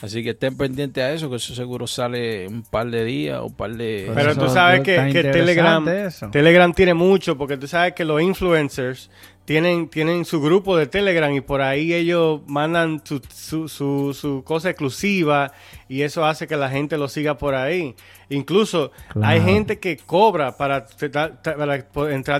Así 0.03 0.21
que 0.21 0.31
estén 0.31 0.57
pendientes 0.57 1.01
a 1.01 1.13
eso, 1.13 1.29
que 1.29 1.37
eso 1.37 1.55
seguro 1.55 1.87
sale 1.87 2.45
un 2.49 2.63
par 2.63 2.87
de 2.91 3.05
días 3.05 3.39
o 3.39 3.45
un 3.45 3.53
par 3.53 3.71
de... 3.73 4.11
Pero 4.13 4.35
tú 4.35 4.49
sabes 4.49 4.81
que, 4.81 4.95
Telegram, 5.31 5.87
eso. 5.87 6.29
Telegram 6.29 6.73
tiene 6.73 6.93
mucho, 6.93 7.37
porque 7.37 7.55
tú 7.55 7.67
sabes 7.69 7.93
que 7.93 8.03
los 8.03 8.21
influencers 8.21 9.09
tienen, 9.45 9.87
tienen 9.87 10.25
su 10.25 10.41
grupo 10.41 10.75
de 10.75 10.87
Telegram 10.87 11.31
y 11.33 11.39
por 11.39 11.61
ahí 11.61 11.93
ellos 11.93 12.41
mandan 12.47 13.01
su, 13.05 13.21
su, 13.33 13.69
su, 13.69 14.13
su 14.13 14.43
cosa 14.43 14.69
exclusiva 14.71 15.53
y 15.87 16.01
eso 16.01 16.25
hace 16.25 16.47
que 16.47 16.57
la 16.57 16.69
gente 16.69 16.97
lo 16.97 17.07
siga 17.07 17.37
por 17.37 17.55
ahí. 17.55 17.95
Incluso 18.29 18.91
Claro. 19.07 19.27
hay 19.31 19.39
gente 19.41 19.79
que 19.79 19.95
cobra 19.95 20.57
para, 20.57 20.85
para 20.85 21.73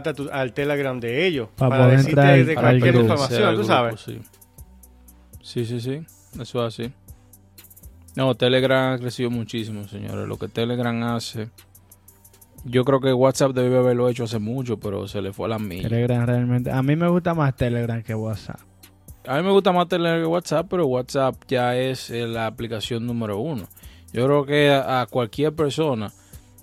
a 0.10 0.13
tu- 0.13 0.30
al 0.34 0.52
Telegram 0.54 0.99
de 0.99 1.26
ellos, 1.28 1.47
Para 1.56 1.69
para, 1.69 1.84
poder 1.86 1.97
decirte 1.99 2.19
entrar 2.21 2.45
de 2.45 2.52
al 2.56 2.62
cualquier 2.62 2.95
información, 2.95 3.56
tú 3.56 3.63
sabes. 3.63 4.06
grupo, 4.06 4.21
Sí. 5.41 5.62
sí, 5.65 5.65
sí, 5.65 5.80
sí. 5.80 6.02
Eso 6.41 6.67
es 6.67 6.80
así. 6.80 6.91
No, 8.15 8.36
Telegram 8.36 8.93
ha 8.93 8.97
crecido 8.97 9.30
muchísimo, 9.30 9.88
señores. 9.88 10.28
Lo 10.28 10.38
que 10.38 10.47
Telegram 10.47 11.02
hace... 11.04 11.49
Yo 12.65 12.86
creo 12.86 13.02
que 13.02 13.12
WhatsApp 13.12 13.52
debe 13.52 13.78
haberlo 13.78 14.08
hecho 14.08 14.23
hace 14.23 14.39
mucho, 14.39 14.80
pero 14.80 15.08
se 15.08 15.21
le 15.21 15.34
fue 15.34 15.47
a 15.47 15.49
la 15.49 15.60
mía. 15.60 15.82
Telegram 15.84 16.26
realmente. 16.26 16.71
A 16.71 16.82
mí 16.82 16.95
me 16.95 17.10
gusta 17.10 17.34
más 17.34 17.56
Telegram 17.58 18.02
que 18.02 18.15
WhatsApp. 18.15 18.60
A 19.28 19.38
mí 19.38 19.43
me 19.43 19.52
gusta 19.52 19.73
más 19.73 19.88
Telegram 19.89 20.21
que 20.21 20.28
WhatsApp, 20.28 20.67
pero 20.69 20.86
WhatsApp 20.88 21.36
ya 21.47 21.76
es 21.76 22.10
eh, 22.10 22.26
la 22.26 22.47
aplicación 22.47 23.06
número 23.06 23.38
uno. 23.39 23.67
Yo 24.13 24.26
creo 24.26 24.45
que 24.45 24.69
a, 24.69 25.02
a 25.02 25.06
cualquier 25.08 25.54
persona 25.54 26.13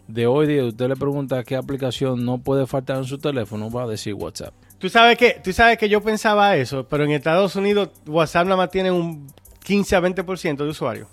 de 0.08 0.26
hoy 0.26 0.46
día, 0.46 0.64
usted 0.64 0.88
le 0.88 0.96
pregunta 0.96 1.42
qué 1.44 1.56
aplicación 1.56 2.24
no 2.24 2.38
puede 2.38 2.66
faltar 2.66 2.98
en 2.98 3.04
su 3.04 3.18
teléfono, 3.18 3.70
va 3.70 3.84
a 3.84 3.86
decir 3.86 4.14
WhatsApp. 4.14 4.54
Tú 4.78 4.88
sabes 4.88 5.18
que, 5.18 5.40
tú 5.44 5.52
sabes 5.52 5.76
que 5.76 5.88
yo 5.88 6.00
pensaba 6.00 6.56
eso, 6.56 6.86
pero 6.88 7.04
en 7.04 7.10
Estados 7.10 7.54
Unidos 7.56 7.90
WhatsApp 8.06 8.44
nada 8.44 8.56
más 8.56 8.70
tiene 8.70 8.90
un 8.90 9.26
15 9.64 9.96
a 9.96 10.00
20% 10.00 10.56
de 10.56 10.68
usuarios. 10.68 11.08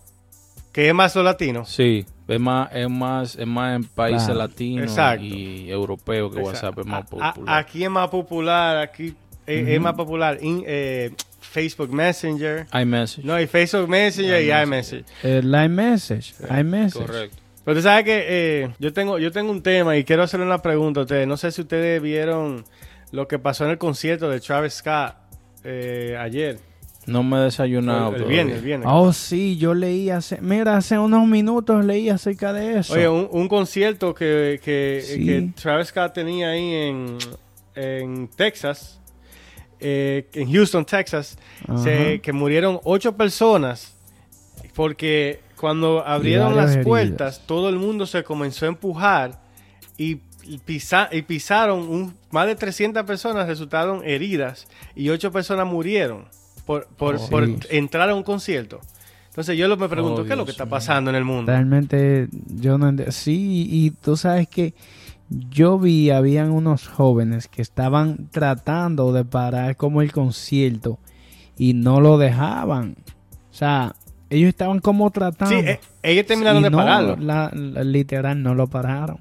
Que 0.78 0.90
es 0.90 0.94
más 0.94 1.16
los 1.16 1.26
latinos. 1.26 1.70
Sí, 1.70 2.06
es 2.28 2.40
más, 2.40 2.70
es 2.72 2.88
más, 2.88 3.36
es 3.36 3.48
más 3.48 3.76
en 3.78 3.84
países 3.86 4.26
Claro. 4.26 4.42
latinos 4.42 4.84
Exacto. 4.92 5.24
y 5.26 5.72
europeos 5.72 6.32
que 6.36 6.40
WhatsApp 6.40 6.78
es 6.78 6.86
más 6.86 6.98
A- 6.98 7.00
a- 7.30 7.34
popular. 7.34 7.58
aquí 7.60 7.84
es 7.84 7.90
más 7.90 8.08
popular, 8.10 8.78
aquí 8.78 9.16
eh, 9.48 9.66
es 9.70 9.82
más 9.82 9.96
popular 9.96 10.38
in- 10.40 10.64
eh, 10.68 11.10
Facebook 11.42 11.92
Messenger. 11.92 12.68
iMessage. 12.80 13.26
No, 13.26 13.42
y 13.42 13.48
Facebook 13.48 13.90
Messenger 13.90 14.40
y 14.44 14.52
iMessage. 14.52 15.06
El 15.24 15.46
iMessage. 15.48 16.36
iMessage. 16.60 17.08
Correcto. 17.08 17.38
Pero 17.66 17.76
tú 17.78 17.82
sabes 17.82 18.04
que 18.06 18.26
eh, 18.28 18.70
yo 18.78 18.94
tengo 18.94 19.18
yo 19.18 19.32
tengo 19.32 19.50
un 19.52 19.64
tema 19.64 19.98
y 19.98 20.04
quiero 20.04 20.22
hacerle 20.22 20.46
una 20.46 20.62
pregunta 20.62 21.00
a 21.00 21.04
ustedes. 21.06 21.28
No 21.28 21.38
sé 21.38 21.52
si 21.52 21.62
ustedes 21.62 22.00
vieron 22.04 22.66
lo 23.12 23.28
que 23.28 23.40
pasó 23.40 23.66
en 23.66 23.72
el 23.72 23.80
concierto 23.80 24.30
de 24.30 24.40
Travis 24.42 24.74
Scott 24.76 25.16
eh, 25.64 26.16
ayer. 26.20 26.60
No 27.08 27.24
me 27.24 27.38
he 27.38 27.40
desayunado. 27.46 28.16
el 28.16 28.24
el 28.24 28.62
viernes. 28.62 28.88
Oh, 28.92 29.12
sí, 29.14 29.58
yo 29.58 29.74
leí 29.74 30.10
hace... 30.10 30.40
Mira, 30.42 30.78
hace 30.78 31.00
unos 31.00 31.26
minutos 31.28 31.84
leí 31.86 32.10
acerca 32.10 32.54
de 32.54 32.80
eso. 32.80 32.94
Oye, 32.94 33.08
un, 33.08 33.28
un 33.32 33.48
concierto 33.48 34.14
que, 34.14 34.60
que, 34.64 35.02
Sí. 35.04 35.26
que 35.26 35.50
Travis 35.60 35.88
Scott 35.88 36.14
tenía 36.14 36.50
ahí 36.50 36.74
en, 36.74 37.18
en 37.76 38.28
Texas, 38.28 39.00
eh, 39.80 40.28
en 40.34 40.52
Houston, 40.52 40.84
Texas, 40.86 41.38
se- 41.82 42.20
que 42.22 42.34
murieron 42.34 42.80
ocho 42.84 43.16
personas 43.16 43.96
porque 44.76 45.40
cuando 45.60 46.06
abrieron 46.06 46.56
las 46.56 46.72
heridas. 46.72 46.86
puertas, 46.86 47.42
todo 47.48 47.70
el 47.70 47.78
mundo 47.78 48.06
se 48.06 48.24
comenzó 48.24 48.66
a 48.66 48.70
empujar 48.70 49.40
y, 49.98 50.20
y 50.44 50.58
pisa- 50.60 51.10
y 51.12 51.22
pisaron, 51.24 51.80
un, 51.88 52.14
más 52.32 52.48
de 52.48 52.56
300 52.56 53.04
personas 53.06 53.48
resultaron 53.48 54.02
heridas 54.04 54.68
y 54.96 55.10
ocho 55.10 55.32
personas 55.32 55.66
murieron 55.68 56.26
por, 56.68 56.86
por, 56.90 57.16
Oh, 57.16 57.30
por 57.30 57.48
sí. 57.48 57.58
entrar 57.72 58.08
a 58.10 58.14
un 58.16 58.22
concierto. 58.22 58.80
Entonces 59.30 59.58
yo 59.58 59.76
me 59.78 59.90
pregunto, 59.90 60.22
Oh, 60.22 60.26
¿qué 60.26 60.32
es 60.34 60.38
lo 60.38 60.46
que 60.46 60.52
está 60.52 60.66
mío. 60.66 60.72
pasando 60.72 61.10
en 61.10 61.16
el 61.16 61.24
mundo? 61.24 61.52
Realmente 61.52 62.28
yo 62.48 62.78
no 62.78 62.92
ent- 62.92 63.10
Sí, 63.12 63.68
y 63.70 63.92
tú 63.92 64.16
sabes 64.18 64.48
que 64.48 64.74
yo 65.30 65.78
vi, 65.80 66.10
habían 66.10 66.52
unos 66.52 66.88
jóvenes 66.88 67.48
que 67.48 67.62
estaban 67.62 68.30
tratando 68.32 69.12
de 69.14 69.26
parar 69.26 69.76
como 69.76 70.02
el 70.02 70.12
concierto 70.12 71.00
y 71.58 71.74
no 71.74 72.02
lo 72.02 72.18
dejaban. 72.18 72.96
O 73.52 73.54
sea, 73.54 73.96
ellos 74.30 74.50
estaban 74.50 74.80
como 74.80 75.10
tratando. 75.12 75.60
Sí, 75.60 75.66
eh, 75.68 75.80
ellos 76.04 76.26
terminaron 76.26 76.64
de 76.64 76.70
no, 76.70 76.78
pararlo. 76.78 77.16
la- 77.18 77.52
la- 77.54 77.84
literal, 77.84 78.42
no 78.44 78.56
lo 78.56 78.68
pararon. 78.68 79.18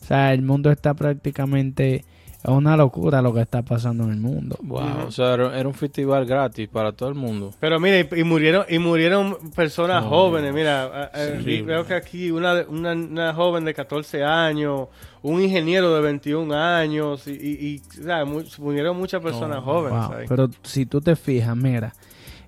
O 0.00 0.04
sea, 0.04 0.32
el 0.34 0.42
mundo 0.42 0.70
está 0.70 0.94
prácticamente... 0.94 2.04
Es 2.44 2.48
una 2.50 2.76
locura 2.76 3.22
lo 3.22 3.32
que 3.32 3.40
está 3.40 3.62
pasando 3.62 4.02
en 4.04 4.10
el 4.10 4.16
mundo. 4.20 4.56
Wow, 4.62 5.06
o 5.06 5.10
sea, 5.12 5.34
era, 5.34 5.56
era 5.56 5.68
un 5.68 5.74
festival 5.74 6.26
gratis 6.26 6.68
para 6.68 6.90
todo 6.92 7.08
el 7.08 7.14
mundo. 7.14 7.52
Pero 7.60 7.78
mira, 7.78 8.00
y, 8.00 8.08
y 8.20 8.24
murieron 8.24 8.64
y 8.68 8.78
murieron 8.80 9.36
personas 9.54 10.02
Oh, 10.04 10.08
jóvenes. 10.08 10.52
Dios. 10.52 10.56
Mira, 10.56 11.10
vi- 11.44 11.62
veo 11.62 11.86
que 11.86 11.94
aquí 11.94 12.32
una, 12.32 12.64
una, 12.68 12.92
una 12.94 13.32
joven 13.32 13.64
de 13.64 13.74
14 13.74 14.24
años, 14.24 14.88
un 15.22 15.40
ingeniero 15.40 15.94
de 15.94 16.00
21 16.00 16.52
años, 16.52 17.28
y, 17.28 17.30
y- 17.32 17.66
y, 17.76 17.82
o 18.00 18.04
sea, 18.04 18.24
mu- 18.24 18.42
murieron 18.58 18.96
muchas 18.96 19.22
personas 19.22 19.58
Oh, 19.60 19.62
jóvenes. 19.62 20.08
Wow, 20.08 20.16
ahí. 20.18 20.26
Pero 20.28 20.50
si 20.64 20.84
tú 20.84 21.00
te 21.00 21.14
fijas, 21.14 21.56
mira, 21.56 21.92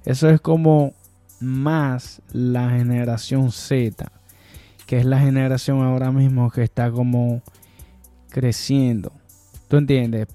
eso 0.04 0.28
es 0.28 0.40
como 0.40 0.92
más 1.38 2.20
la 2.32 2.70
generación 2.70 3.52
Z, 3.52 4.10
que 4.86 4.98
es 4.98 5.04
la 5.04 5.20
generación 5.20 5.82
ahora 5.82 6.10
mismo 6.10 6.50
que 6.50 6.64
está 6.64 6.90
como 6.90 7.42
creciendo. 8.30 9.12
¿Tú 9.74 9.78
entiendes? 9.78 10.28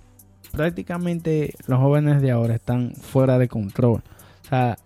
Prácticamente 0.51 1.53
los 1.65 1.79
jóvenes 1.79 2.21
de 2.21 2.29
ahora 2.29 2.55
están 2.55 2.93
fuera 2.93 3.37
de 3.37 3.47
control. 3.47 4.03
O 4.43 4.49
sea, 4.49 4.77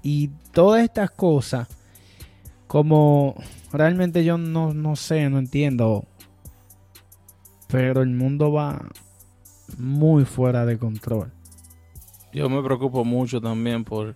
y 0.00 0.28
todas 0.52 0.84
estas 0.84 1.10
cosas, 1.10 1.66
como 2.68 3.34
realmente 3.72 4.22
yo 4.22 4.38
no, 4.38 4.72
no 4.72 4.94
sé, 4.94 5.28
no 5.28 5.40
entiendo, 5.40 6.04
pero 7.66 8.02
el 8.02 8.10
mundo 8.10 8.52
va 8.52 8.80
muy 9.76 10.24
fuera 10.24 10.64
de 10.64 10.78
control. 10.78 11.32
Yo 12.32 12.48
me 12.48 12.62
preocupo 12.62 13.04
mucho 13.04 13.40
también 13.40 13.82
por, 13.82 14.14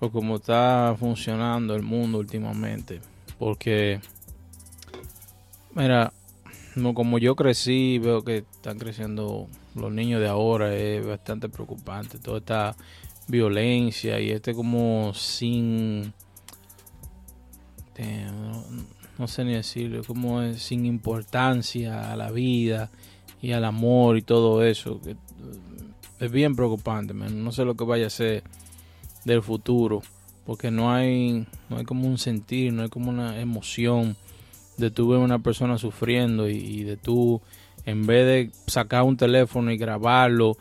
por 0.00 0.10
cómo 0.10 0.34
está 0.34 0.96
funcionando 0.98 1.76
el 1.76 1.84
mundo 1.84 2.18
últimamente. 2.18 3.00
Porque, 3.38 4.00
mira, 5.72 6.12
como 6.94 7.18
yo 7.18 7.34
crecí, 7.34 7.98
veo 7.98 8.22
que 8.22 8.44
están 8.68 8.78
creciendo 8.78 9.48
los 9.74 9.90
niños 9.90 10.20
de 10.20 10.28
ahora, 10.28 10.74
es 10.74 11.06
bastante 11.06 11.48
preocupante. 11.48 12.18
Toda 12.18 12.38
esta 12.38 12.76
violencia 13.26 14.20
y 14.20 14.30
este 14.30 14.54
como 14.54 15.12
sin... 15.14 16.12
No, 19.18 19.26
sé 19.26 19.44
ni 19.44 19.54
decirlo, 19.54 20.04
como 20.04 20.42
es 20.42 20.62
sin 20.62 20.84
importancia 20.86 22.12
a 22.12 22.16
la 22.16 22.30
vida 22.30 22.90
y 23.40 23.52
al 23.52 23.64
amor 23.64 24.18
y 24.18 24.22
todo 24.22 24.62
eso. 24.62 25.00
que, 25.00 25.16
es 26.20 26.30
bien 26.30 26.54
preocupante. 26.54 27.14
No 27.14 27.50
sé 27.50 27.64
lo 27.64 27.74
que 27.74 27.84
vaya 27.84 28.06
a 28.06 28.10
ser 28.10 28.42
del 29.24 29.42
futuro. 29.42 30.02
Porque 30.44 30.70
no 30.70 30.92
hay, 30.92 31.46
no 31.70 31.78
hay 31.78 31.84
como 31.84 32.06
un 32.06 32.18
sentir, 32.18 32.72
no 32.72 32.82
hay 32.82 32.88
como 32.88 33.10
una 33.10 33.40
emoción 33.40 34.16
de 34.76 34.90
tú 34.90 35.08
ver 35.08 35.18
una 35.18 35.40
persona 35.40 35.78
sufriendo 35.78 36.48
y, 36.48 36.56
y 36.56 36.84
de 36.84 36.96
tú, 36.96 37.42
en 37.88 38.06
vez 38.06 38.26
de 38.26 38.50
sacar 38.66 39.02
un 39.04 39.16
teléfono 39.16 39.72
y 39.72 39.78
grabarlo, 39.78 40.58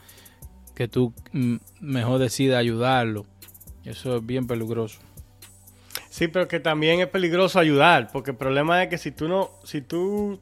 que 0.73 0.87
tú 0.87 1.13
mm, 1.33 1.57
mejor 1.81 2.19
decidas 2.19 2.57
ayudarlo. 2.57 3.25
Eso 3.83 4.15
es 4.15 4.25
bien 4.25 4.47
peligroso. 4.47 4.99
Sí, 6.09 6.29
pero 6.29 6.47
que 6.47 6.61
también 6.61 7.01
es 7.01 7.07
peligroso 7.07 7.59
ayudar, 7.59 8.09
porque 8.13 8.31
el 8.31 8.37
problema 8.37 8.81
es 8.81 8.89
que 8.89 8.97
si 8.97 9.11
tú 9.11 9.27
no, 9.27 9.51
si 9.65 9.81
tú, 9.81 10.39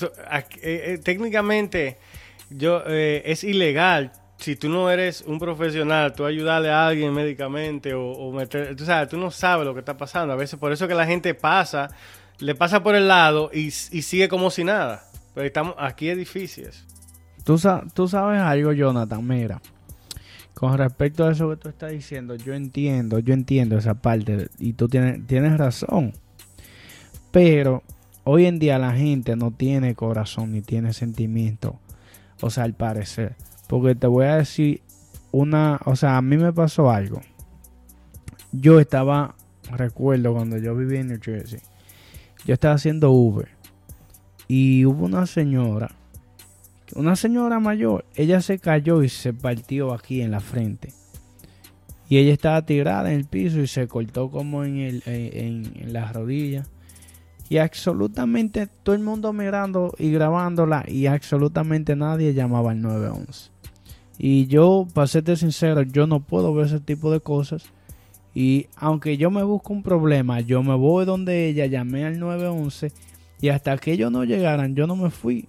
eh, 0.00 0.44
eh, 0.62 1.00
técnicamente, 1.04 1.98
yo 2.48 2.82
eh, 2.86 3.22
es 3.26 3.44
ilegal 3.44 4.12
si 4.38 4.56
tú 4.56 4.70
no 4.70 4.90
eres 4.90 5.24
un 5.26 5.38
profesional, 5.38 6.14
tú 6.14 6.24
ayudarle 6.24 6.70
a 6.70 6.86
alguien 6.86 7.12
médicamente 7.12 7.92
o, 7.92 8.12
o 8.12 8.32
meter, 8.32 8.74
tú 8.76 8.86
sabes, 8.86 9.10
tú 9.10 9.18
no 9.18 9.30
sabes 9.30 9.66
lo 9.66 9.74
que 9.74 9.80
está 9.80 9.96
pasando. 9.98 10.32
A 10.32 10.36
veces 10.36 10.58
por 10.58 10.72
eso 10.72 10.88
que 10.88 10.94
la 10.94 11.06
gente 11.06 11.34
pasa, 11.34 11.90
le 12.38 12.54
pasa 12.54 12.82
por 12.82 12.94
el 12.94 13.08
lado 13.08 13.50
y 13.52 13.70
sigue 13.70 14.28
como 14.28 14.50
si 14.50 14.64
nada. 14.64 15.04
Pero 15.34 15.46
estamos, 15.46 15.74
aquí 15.78 16.08
eso. 16.08 16.86
Tú, 17.44 17.60
tú 17.92 18.08
sabes 18.08 18.40
algo, 18.40 18.72
Jonathan, 18.72 19.26
mira. 19.26 19.60
Con 20.54 20.78
respecto 20.78 21.26
a 21.26 21.32
eso 21.32 21.50
que 21.50 21.56
tú 21.56 21.68
estás 21.68 21.90
diciendo, 21.90 22.36
yo 22.36 22.54
entiendo, 22.54 23.18
yo 23.18 23.34
entiendo 23.34 23.76
esa 23.76 23.94
parte 23.94 24.48
y 24.58 24.74
tú 24.74 24.88
tienes, 24.88 25.26
tienes 25.26 25.58
razón. 25.58 26.12
Pero 27.32 27.82
hoy 28.22 28.46
en 28.46 28.60
día 28.60 28.78
la 28.78 28.92
gente 28.92 29.34
no 29.34 29.50
tiene 29.50 29.96
corazón 29.96 30.52
ni 30.52 30.62
tiene 30.62 30.92
sentimiento. 30.92 31.80
O 32.40 32.50
sea, 32.50 32.64
al 32.64 32.74
parecer. 32.74 33.34
Porque 33.68 33.96
te 33.96 34.06
voy 34.06 34.26
a 34.26 34.36
decir 34.36 34.80
una, 35.32 35.80
o 35.84 35.96
sea, 35.96 36.16
a 36.16 36.22
mí 36.22 36.36
me 36.36 36.52
pasó 36.52 36.90
algo. 36.90 37.20
Yo 38.52 38.78
estaba, 38.78 39.34
recuerdo 39.72 40.32
cuando 40.32 40.56
yo 40.58 40.76
vivía 40.76 41.00
en 41.00 41.08
New 41.08 41.20
Jersey, 41.20 41.58
yo 42.46 42.54
estaba 42.54 42.74
haciendo 42.74 43.10
Uber 43.10 43.53
y 44.48 44.84
hubo 44.84 45.04
una 45.04 45.26
señora 45.26 45.90
una 46.94 47.16
señora 47.16 47.60
mayor, 47.60 48.04
ella 48.14 48.40
se 48.40 48.58
cayó 48.58 49.02
y 49.02 49.08
se 49.08 49.32
partió 49.32 49.92
aquí 49.92 50.20
en 50.20 50.30
la 50.30 50.40
frente. 50.40 50.92
Y 52.08 52.18
ella 52.18 52.32
estaba 52.32 52.64
tirada 52.64 53.10
en 53.10 53.18
el 53.18 53.24
piso 53.24 53.60
y 53.60 53.66
se 53.66 53.88
cortó 53.88 54.30
como 54.30 54.64
en, 54.64 54.76
el, 54.76 55.02
en, 55.06 55.72
en 55.74 55.92
la 55.92 56.12
rodilla. 56.12 56.64
Y 57.48 57.58
absolutamente 57.58 58.68
todo 58.82 58.94
el 58.94 59.02
mundo 59.02 59.32
mirando 59.32 59.94
y 59.98 60.10
grabándola 60.10 60.84
y 60.86 61.06
absolutamente 61.06 61.96
nadie 61.96 62.34
llamaba 62.34 62.70
al 62.70 62.80
911. 62.80 63.50
Y 64.18 64.46
yo, 64.46 64.86
para 64.94 65.06
serte 65.06 65.36
sincero, 65.36 65.82
yo 65.82 66.06
no 66.06 66.20
puedo 66.20 66.54
ver 66.54 66.66
ese 66.66 66.80
tipo 66.80 67.10
de 67.10 67.20
cosas. 67.20 67.64
Y 68.34 68.66
aunque 68.76 69.16
yo 69.16 69.30
me 69.30 69.42
busco 69.42 69.72
un 69.72 69.82
problema, 69.82 70.40
yo 70.40 70.62
me 70.62 70.74
voy 70.74 71.04
donde 71.04 71.48
ella, 71.48 71.66
llamé 71.66 72.04
al 72.04 72.18
911 72.18 72.92
y 73.40 73.48
hasta 73.48 73.76
que 73.78 73.92
ellos 73.92 74.10
no 74.10 74.24
llegaran, 74.24 74.74
yo 74.74 74.86
no 74.86 74.96
me 74.96 75.10
fui. 75.10 75.46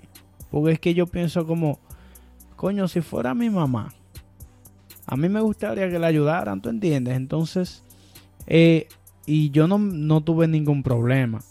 Porque 0.51 0.73
es 0.73 0.79
que 0.79 0.93
yo 0.93 1.07
pienso 1.07 1.45
como, 1.45 1.79
coño, 2.55 2.87
si 2.87 3.01
fuera 3.01 3.33
mi 3.33 3.49
mamá, 3.49 3.93
a 5.05 5.15
mí 5.15 5.29
me 5.29 5.41
gustaría 5.41 5.89
que 5.89 5.99
la 5.99 6.07
ayudaran, 6.07 6.61
¿tú 6.61 6.69
entiendes? 6.69 7.15
Entonces, 7.15 7.83
eh, 8.47 8.87
y 9.25 9.51
yo 9.51 9.67
no, 9.67 9.77
no 9.77 10.21
tuve 10.21 10.47
ningún 10.47 10.83
problema. 10.83 11.41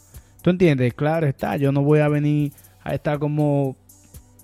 ¿Tú 0.43 0.51
entiendes? 0.51 0.93
Claro 0.95 1.27
está, 1.27 1.57
yo 1.57 1.73
no 1.73 1.83
voy 1.83 2.01
a 2.01 2.09
venir 2.09 2.53
a 2.83 2.95
estar 2.95 3.19
como 3.19 3.77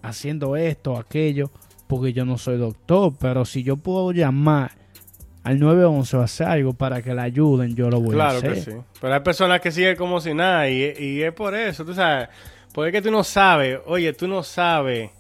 haciendo 0.03 0.57
esto, 0.57 0.97
aquello, 0.97 1.51
porque 1.87 2.13
yo 2.13 2.25
no 2.25 2.39
soy 2.39 2.57
doctor, 2.57 3.15
pero 3.19 3.45
si 3.45 3.63
yo 3.63 3.77
puedo 3.77 4.13
llamar 4.13 4.73
al 5.45 5.59
911 5.59 6.17
o 6.17 6.21
hacer 6.23 6.47
algo 6.47 6.73
para 6.75 7.01
que 7.03 7.15
la 7.15 7.23
ayuden, 7.23 7.75
yo 7.75 7.89
lo 7.91 8.01
voy 8.01 8.11
a 8.11 8.15
Claro 8.15 8.39
hacer. 8.39 8.55
que 8.55 8.61
sí. 8.61 8.71
Pero 9.01 9.15
hay 9.15 9.21
personas 9.21 9.61
que 9.61 9.71
siguen 9.73 9.97
como 9.97 10.21
si 10.21 10.35
nada 10.35 10.69
y, 10.69 10.95
y 10.99 11.23
es 11.23 11.33
por 11.33 11.55
eso, 11.55 11.85
tú 11.85 11.95
sabes. 11.95 12.29
Porque 12.73 12.89
es 12.89 12.93
que 13.03 13.03
tú 13.09 13.11
no 13.11 13.25
sabes, 13.25 13.81
oye, 13.87 14.13
tú 14.13 14.29
no 14.29 14.43
sabes. 14.43 15.11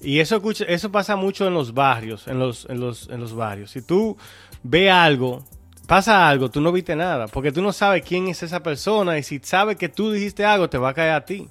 Y 0.00 0.18
eso, 0.20 0.36
escucha- 0.36 0.64
eso 0.66 0.90
pasa 0.92 1.16
mucho 1.16 1.46
en 1.46 1.54
los 1.54 1.72
barrios, 1.74 2.26
en 2.28 2.38
los, 2.38 2.66
en, 2.68 2.80
los, 2.80 3.08
en 3.08 3.20
los 3.20 3.34
barrios. 3.34 3.70
Si 3.70 3.82
tú 3.82 4.16
ves 4.62 4.90
algo, 4.90 5.42
pasa 5.86 6.28
algo, 6.28 6.50
tú 6.50 6.60
no 6.60 6.70
viste 6.72 6.94
nada. 6.94 7.26
Porque 7.28 7.50
tú 7.52 7.62
no 7.62 7.72
sabes 7.72 8.02
quién 8.06 8.28
es 8.28 8.42
esa 8.42 8.62
persona 8.62 9.16
y 9.18 9.22
si 9.22 9.40
sabes 9.42 9.76
que 9.76 9.88
tú 9.88 10.12
dijiste 10.12 10.44
algo, 10.44 10.68
te 10.68 10.78
va 10.78 10.90
a 10.90 10.94
caer 10.94 11.12
a 11.12 11.24
ti. 11.24 11.48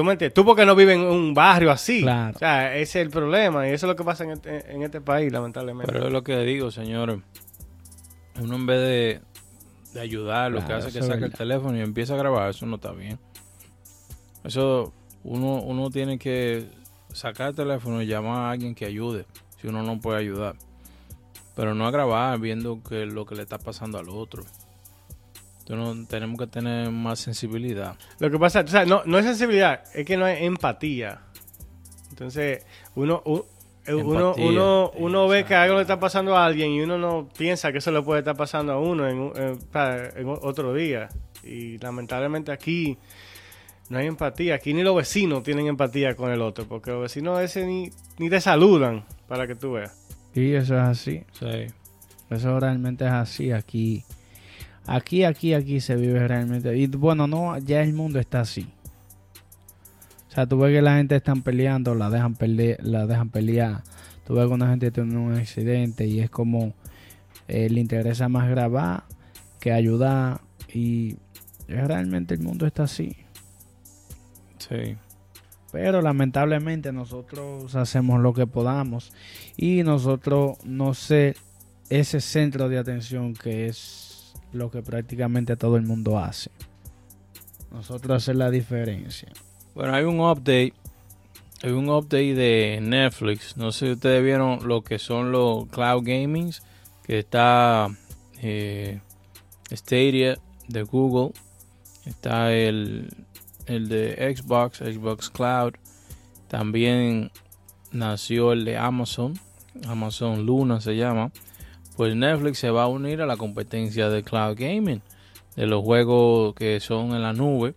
¿Tú 0.00 0.04
me 0.04 0.12
entiendes? 0.12 0.32
Tú 0.32 0.46
porque 0.46 0.64
no 0.64 0.74
vives 0.74 0.96
en 0.96 1.02
un 1.02 1.34
barrio 1.34 1.70
así. 1.70 2.00
Claro. 2.00 2.34
O 2.34 2.38
sea, 2.38 2.74
ese 2.74 3.00
es 3.00 3.04
el 3.04 3.10
problema 3.10 3.68
y 3.68 3.72
eso 3.72 3.84
es 3.84 3.90
lo 3.90 3.96
que 3.96 4.02
pasa 4.02 4.24
en 4.24 4.30
este, 4.30 4.72
en 4.72 4.82
este 4.82 5.02
país, 5.02 5.30
lamentablemente. 5.30 5.92
Pero 5.92 6.06
es 6.06 6.10
lo 6.10 6.24
que 6.24 6.38
digo, 6.38 6.70
señores. 6.70 7.18
Uno 8.40 8.56
en 8.56 8.64
vez 8.64 8.80
de, 8.80 9.20
de 9.92 10.00
ayudar, 10.00 10.52
lo 10.52 10.66
que 10.66 10.72
hace 10.72 10.88
es 10.88 10.94
que 10.94 11.02
saca 11.02 11.26
el 11.26 11.34
teléfono 11.34 11.76
y 11.76 11.82
empieza 11.82 12.14
a 12.14 12.16
grabar, 12.16 12.48
eso 12.48 12.64
no 12.64 12.76
está 12.76 12.92
bien. 12.92 13.18
Eso, 14.42 14.94
uno, 15.22 15.56
uno 15.56 15.90
tiene 15.90 16.18
que 16.18 16.66
sacar 17.12 17.50
el 17.50 17.54
teléfono 17.54 18.00
y 18.00 18.06
llamar 18.06 18.38
a 18.38 18.50
alguien 18.52 18.74
que 18.74 18.86
ayude. 18.86 19.26
si 19.60 19.66
uno 19.66 19.82
no 19.82 20.00
puede 20.00 20.18
ayudar. 20.18 20.56
Pero 21.54 21.74
no 21.74 21.86
agravar 21.86 22.40
viendo 22.40 22.82
que 22.82 23.04
lo 23.04 23.26
que 23.26 23.34
le 23.34 23.42
está 23.42 23.58
pasando 23.58 23.98
al 23.98 24.08
otro. 24.08 24.44
Tenemos 26.08 26.38
que 26.38 26.46
tener 26.46 26.90
más 26.90 27.18
sensibilidad. 27.20 27.96
Lo 28.18 28.30
que 28.30 28.38
pasa, 28.38 28.60
o 28.60 28.66
sea, 28.66 28.84
no, 28.84 29.02
no 29.04 29.18
es 29.18 29.24
sensibilidad, 29.24 29.82
es 29.94 30.04
que 30.04 30.16
no 30.16 30.24
hay 30.24 30.44
empatía. 30.44 31.20
Entonces, 32.10 32.64
uno, 32.94 33.22
u- 33.24 33.44
eh, 33.86 33.94
uno, 33.94 34.28
Empatía, 34.30 34.46
uno, 34.46 34.90
sí, 34.92 34.98
uno 35.02 35.28
ve 35.28 35.44
que 35.44 35.54
algo 35.54 35.76
le 35.76 35.82
está 35.82 35.98
pasando 35.98 36.36
a 36.36 36.44
alguien 36.44 36.72
y 36.72 36.80
uno 36.80 36.98
no 36.98 37.28
piensa 37.36 37.72
que 37.72 37.78
eso 37.78 37.90
le 37.90 38.02
puede 38.02 38.20
estar 38.20 38.36
pasando 38.36 38.72
a 38.72 38.78
uno 38.80 39.08
en, 39.08 39.18
un- 39.18 39.32
en- 39.36 39.58
en 40.16 40.28
otro 40.42 40.74
día. 40.74 41.08
Y 41.42 41.78
lamentablemente 41.78 42.52
aquí 42.52 42.98
no 43.88 43.98
hay 43.98 44.06
empatía. 44.06 44.56
Aquí 44.56 44.74
ni 44.74 44.82
los 44.82 44.94
vecinos 44.96 45.42
tienen 45.42 45.66
empatía 45.66 46.14
con 46.14 46.30
el 46.30 46.42
otro, 46.42 46.66
porque 46.66 46.90
los 46.90 47.02
vecinos 47.02 47.40
ese 47.40 47.64
ni, 47.64 47.90
ni 48.18 48.28
te 48.28 48.40
saludan 48.40 49.04
para 49.26 49.46
que 49.46 49.54
tú 49.54 49.72
veas. 49.72 49.96
Y 50.34 50.52
eso 50.52 50.74
es 50.74 50.80
así. 50.82 51.22
Sí. 51.38 51.66
Eso 52.28 52.60
realmente 52.60 53.04
es 53.06 53.10
así. 53.12 53.50
Aquí, 53.50 54.04
aquí, 54.86 55.24
aquí, 55.24 55.54
aquí 55.54 55.80
se 55.80 55.96
vive 55.96 56.26
realmente. 56.26 56.76
Y 56.76 56.86
bueno, 56.86 57.26
no, 57.26 57.56
ya 57.58 57.82
el 57.82 57.92
mundo 57.92 58.18
está 58.18 58.40
así. 58.40 58.68
O 60.28 60.32
sea, 60.32 60.46
tú 60.46 60.58
ves 60.58 60.72
que 60.72 60.82
la 60.82 60.96
gente 60.96 61.16
están 61.16 61.42
peleando, 61.42 61.94
la 61.94 62.08
dejan 62.08 62.34
pelear, 62.34 62.78
la 62.82 63.06
dejan 63.06 63.30
pelear. 63.30 63.82
Tú 64.26 64.34
ves 64.34 64.46
que 64.46 64.52
una 64.52 64.68
gente 64.68 64.90
tiene 64.90 65.16
un 65.16 65.34
accidente 65.34 66.06
y 66.06 66.20
es 66.20 66.30
como 66.30 66.72
eh, 67.48 67.68
le 67.68 67.80
interesa 67.80 68.28
más 68.28 68.48
grabar 68.48 69.04
que 69.58 69.72
ayudar. 69.72 70.40
Y 70.72 71.16
realmente 71.66 72.34
el 72.34 72.40
mundo 72.40 72.66
está 72.66 72.84
así. 72.84 73.16
Sí. 74.58 74.96
Pero 75.72 76.02
lamentablemente 76.02 76.92
nosotros 76.92 77.74
hacemos 77.76 78.20
lo 78.20 78.32
que 78.32 78.46
podamos 78.46 79.12
y 79.56 79.82
nosotros 79.82 80.58
no 80.64 80.94
sé 80.94 81.36
ese 81.90 82.20
centro 82.20 82.68
de 82.68 82.78
atención 82.78 83.34
que 83.34 83.66
es 83.66 84.09
lo 84.52 84.70
que 84.70 84.82
prácticamente 84.82 85.56
todo 85.56 85.76
el 85.76 85.82
mundo 85.82 86.18
hace. 86.18 86.50
Nosotros 87.70 88.16
hacer 88.16 88.36
la 88.36 88.50
diferencia. 88.50 89.28
Bueno, 89.74 89.94
hay 89.94 90.04
un 90.04 90.20
update. 90.20 90.74
Hay 91.62 91.70
un 91.70 91.88
update 91.88 92.34
de 92.34 92.80
Netflix. 92.82 93.56
No 93.56 93.70
sé 93.70 93.86
si 93.86 93.92
ustedes 93.92 94.24
vieron 94.24 94.66
lo 94.66 94.82
que 94.82 94.98
son 94.98 95.30
los 95.30 95.66
cloud 95.68 96.02
gamings. 96.04 96.62
Que 97.04 97.20
está 97.20 97.88
eh, 98.40 99.00
Stadia 99.70 100.38
de 100.68 100.82
Google. 100.82 101.32
Está 102.06 102.52
el, 102.52 103.08
el 103.66 103.88
de 103.88 104.34
Xbox, 104.36 104.78
Xbox 104.78 105.30
Cloud. 105.30 105.74
También 106.48 107.30
nació 107.92 108.52
el 108.52 108.64
de 108.64 108.76
Amazon. 108.76 109.38
Amazon 109.86 110.44
Luna 110.44 110.80
se 110.80 110.96
llama. 110.96 111.30
Pues 112.00 112.16
Netflix 112.16 112.58
se 112.60 112.70
va 112.70 112.84
a 112.84 112.86
unir 112.86 113.20
a 113.20 113.26
la 113.26 113.36
competencia 113.36 114.08
de 114.08 114.22
cloud 114.22 114.56
gaming. 114.58 115.02
De 115.54 115.66
los 115.66 115.84
juegos 115.84 116.54
que 116.54 116.80
son 116.80 117.14
en 117.14 117.20
la 117.20 117.34
nube 117.34 117.74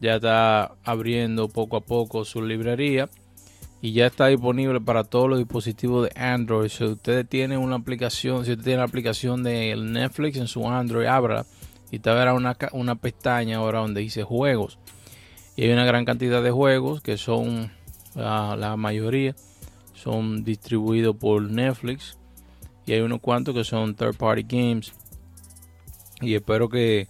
ya 0.00 0.14
está 0.14 0.72
abriendo 0.84 1.50
poco 1.50 1.76
a 1.76 1.82
poco 1.82 2.24
su 2.24 2.40
librería 2.40 3.10
y 3.82 3.92
ya 3.92 4.06
está 4.06 4.28
disponible 4.28 4.80
para 4.80 5.04
todos 5.04 5.28
los 5.28 5.38
dispositivos 5.38 6.08
de 6.08 6.18
Android. 6.18 6.70
Si 6.70 6.82
usted 6.82 7.26
tiene 7.26 7.58
una 7.58 7.76
aplicación, 7.76 8.46
si 8.46 8.52
usted 8.52 8.64
tiene 8.64 8.78
la 8.78 8.84
aplicación 8.84 9.42
de 9.42 9.76
Netflix 9.76 10.38
en 10.38 10.48
su 10.48 10.66
Android, 10.66 11.04
abra 11.04 11.44
y 11.90 11.98
te 11.98 12.08
verá 12.08 12.32
una, 12.32 12.56
una 12.72 12.94
pestaña 12.94 13.58
ahora 13.58 13.80
donde 13.80 14.00
dice 14.00 14.22
juegos. 14.22 14.78
Y 15.56 15.64
hay 15.64 15.72
una 15.72 15.84
gran 15.84 16.06
cantidad 16.06 16.42
de 16.42 16.52
juegos 16.52 17.02
que 17.02 17.18
son, 17.18 17.70
ah, 18.16 18.56
la 18.58 18.78
mayoría, 18.78 19.36
son 19.92 20.42
distribuidos 20.42 21.14
por 21.16 21.42
Netflix. 21.42 22.16
Y 22.86 22.92
hay 22.92 23.00
unos 23.00 23.20
cuantos 23.20 23.54
que 23.54 23.64
son 23.64 23.94
third 23.94 24.16
party 24.16 24.42
games. 24.42 24.92
Y 26.20 26.34
espero 26.34 26.68
que 26.68 27.08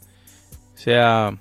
sea 0.74 1.38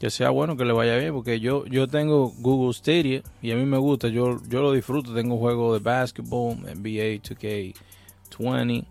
que 0.00 0.08
sea 0.08 0.30
bueno, 0.30 0.56
que 0.56 0.64
le 0.64 0.72
vaya 0.72 0.96
bien, 0.96 1.12
porque 1.12 1.40
yo, 1.40 1.66
yo 1.66 1.86
tengo 1.86 2.32
Google 2.38 2.72
Stadia 2.72 3.22
y 3.42 3.50
a 3.50 3.56
mí 3.56 3.66
me 3.66 3.76
gusta, 3.76 4.08
yo, 4.08 4.40
yo 4.48 4.62
lo 4.62 4.72
disfruto, 4.72 5.12
tengo 5.12 5.36
juegos 5.36 5.74
de 5.74 5.84
basketball, 5.84 6.56
NBA 6.56 7.20
2K20 7.20 8.86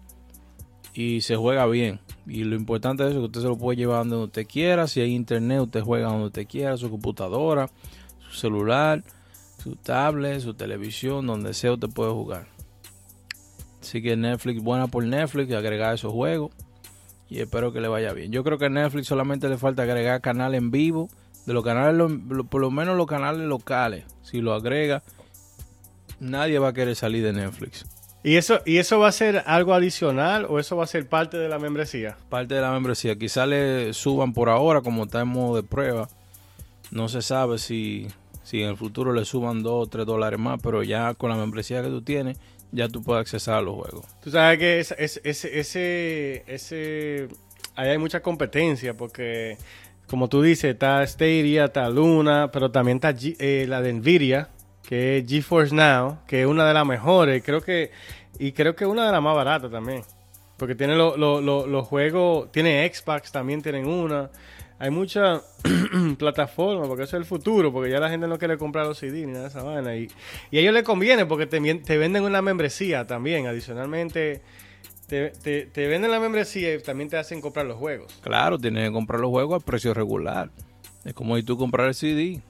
y 0.94 1.22
se 1.22 1.36
juega 1.36 1.66
bien. 1.66 2.00
Y 2.28 2.44
lo 2.44 2.56
importante 2.56 3.08
es 3.08 3.14
que 3.14 3.18
usted 3.18 3.42
se 3.42 3.48
lo 3.48 3.58
puede 3.58 3.78
llevar 3.78 4.08
donde 4.08 4.26
usted 4.26 4.46
quiera, 4.46 4.86
si 4.86 5.02
hay 5.02 5.16
internet 5.16 5.62
usted 5.62 5.82
juega 5.82 6.10
donde 6.10 6.28
usted 6.28 6.46
quiera, 6.48 6.78
su 6.78 6.92
computadora, 6.92 7.72
su 8.20 8.38
celular, 8.38 9.04
su 9.64 9.76
tablet, 9.78 10.42
su 10.42 10.54
televisión, 10.54 11.26
donde 11.26 11.56
sea 11.56 11.74
usted 11.74 11.90
puede 11.90 12.12
jugar. 12.12 12.59
Así 13.82 14.02
que 14.02 14.16
Netflix, 14.18 14.62
buena 14.62 14.88
por 14.88 15.04
Netflix, 15.06 15.54
agregar 15.54 15.94
esos 15.96 16.12
juegos 16.12 16.52
y 17.30 17.40
espero 17.40 17.72
que 17.72 17.80
le 17.82 17.88
vaya 17.88 18.12
bien. 18.14 18.32
Yo 18.32 18.44
creo 18.44 18.58
que 18.58 18.66
a 18.66 18.70
Netflix 18.70 19.08
solamente 19.08 19.48
le 19.50 19.58
falta 19.58 19.84
agregar 19.84 20.20
canal 20.22 20.56
en 20.56 20.72
vivo, 20.72 21.10
de 21.46 21.54
los 21.54 21.64
canales, 21.64 21.96
lo- 21.96 22.10
lo- 22.10 22.44
por 22.44 22.62
lo 22.62 22.70
menos 22.72 22.98
los 22.98 23.08
canales 23.08 23.42
locales. 23.48 24.04
Si 24.22 24.42
lo 24.42 24.54
agrega, 24.54 25.02
nadie 26.20 26.60
va 26.60 26.70
a 26.70 26.74
querer 26.74 26.96
salir 26.96 27.24
de 27.24 27.34
Netflix. 27.34 27.86
¿Y 28.24 28.36
eso, 28.36 28.60
¿Y 28.66 28.78
eso 28.78 29.00
va 29.00 29.08
a 29.08 29.12
ser 29.14 29.44
algo 29.46 29.74
adicional 29.74 30.46
o 30.50 30.60
eso 30.60 30.76
va 30.76 30.84
a 30.84 30.88
ser 30.88 31.08
parte 31.08 31.38
de 31.38 31.48
la 31.48 31.58
membresía? 31.58 32.18
Parte 32.30 32.56
de 32.56 32.62
la 32.62 32.72
membresía, 32.72 33.16
quizá 33.18 33.46
le 33.46 33.94
suban 33.94 34.34
por 34.34 34.50
ahora, 34.50 34.82
como 34.82 35.06
está 35.06 35.22
en 35.22 35.30
modo 35.30 35.56
de 35.56 35.64
prueba. 35.64 36.10
No 36.92 37.08
se 37.08 37.22
sabe 37.22 37.60
si, 37.60 38.08
si 38.44 38.62
en 38.62 38.70
el 38.70 38.76
futuro 38.78 39.14
le 39.14 39.24
suban 39.24 39.64
2 39.64 39.88
o 39.88 39.90
3 39.90 40.06
dólares 40.06 40.38
más, 40.40 40.60
pero 40.62 40.84
ya 40.84 41.14
con 41.14 41.30
la 41.30 41.38
membresía 41.38 41.82
que 41.82 41.88
tú 41.88 42.02
tienes, 42.02 42.38
ya 42.72 42.88
tú 42.88 43.02
puedes 43.02 43.22
accesar 43.22 43.56
a 43.56 43.62
los 43.62 43.76
juegos. 43.76 44.06
Tú 44.22 44.32
sabes 44.32 44.60
que 44.60 44.80
es- 44.80 44.94
es- 44.98 45.20
ese, 45.24 46.44
ese, 46.48 47.28
ahí 47.76 47.90
hay 47.90 47.98
mucha 47.98 48.22
competencia 48.22 48.94
porque, 48.96 49.58
como 50.08 50.28
tú 50.30 50.42
dices, 50.42 50.72
está 50.74 51.06
Stadia, 51.06 51.66
está 51.66 51.90
Luna, 51.90 52.50
pero 52.52 52.72
también 52.72 52.98
está 52.98 53.14
eh, 53.40 53.66
la 53.68 53.82
de 53.82 53.94
Nvidia, 53.94 54.50
que 54.88 55.18
es 55.20 55.28
GeForce 55.28 55.74
Now, 55.76 56.20
que 56.28 56.42
es 56.42 56.48
una 56.48 56.68
de 56.68 56.74
las 56.74 56.86
mejores, 56.86 57.44
creo 57.44 57.62
que, 57.62 57.92
y 58.40 58.52
creo 58.54 58.76
que 58.76 58.86
una 58.86 59.06
de 59.06 59.12
las 59.12 59.22
más 59.22 59.36
baratas 59.36 59.70
también, 59.72 60.04
porque 60.58 60.76
tiene 60.76 60.96
lo- 60.96 61.16
lo- 61.18 61.42
lo- 61.42 61.68
los 61.68 61.88
juegos, 61.88 62.52
tiene 62.52 62.90
Xbox, 62.92 63.32
también 63.32 63.62
tienen 63.62 63.88
una. 63.88 64.30
Hay 64.80 64.90
muchas 64.92 65.44
plataformas, 66.18 66.88
porque 66.88 67.04
eso 67.04 67.18
es 67.18 67.22
el 67.22 67.26
futuro, 67.26 67.72
porque 67.72 67.92
ya 67.92 68.00
la 68.00 68.10
gente 68.10 68.28
no 68.28 68.38
quiere 68.40 68.58
comprar 68.58 68.86
los 68.88 68.98
CD 68.98 69.26
ni 69.26 69.34
nada 69.34 69.44
de 69.44 69.50
esa 69.50 69.62
vaina. 69.62 69.96
Y, 69.96 70.08
y 70.52 70.58
a 70.58 70.62
ellos 70.62 70.74
les 70.74 70.84
conviene 70.84 71.26
porque 71.26 71.46
te, 71.48 71.60
te 71.76 71.98
venden 71.98 72.24
una 72.24 72.42
membresía 72.42 73.06
también. 73.06 73.46
Adicionalmente, 73.48 74.42
te, 75.08 75.32
te- 75.32 75.66
te 75.66 75.88
venden 75.88 76.12
la 76.12 76.20
membresía 76.20 76.74
y 76.74 76.82
también 76.82 77.10
te 77.10 77.18
hacen 77.18 77.42
comprar 77.42 77.66
los 77.66 77.78
juegos. 77.78 78.14
Claro, 78.22 78.58
tienes 78.58 78.88
que 78.88 78.94
comprar 78.94 79.20
los 79.20 79.30
juegos 79.30 79.62
a 79.62 79.66
precio 79.66 79.94
regular. 79.94 80.50
Es 81.04 81.14
como 81.14 81.36
si 81.36 81.44
tú 81.44 81.58
comprar 81.58 81.88
el 81.88 81.94
CD. 81.96 82.42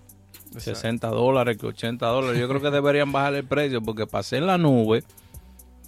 60 0.57 1.07
dólares, 1.09 1.57
que 1.57 1.67
80 1.67 2.05
dólares. 2.07 2.39
Yo 2.39 2.47
creo 2.47 2.59
que 2.61 2.71
deberían 2.71 3.11
bajar 3.11 3.35
el 3.35 3.43
precio 3.45 3.81
porque 3.81 4.07
pasé 4.07 4.37
en 4.37 4.47
la 4.47 4.57
nube. 4.57 5.03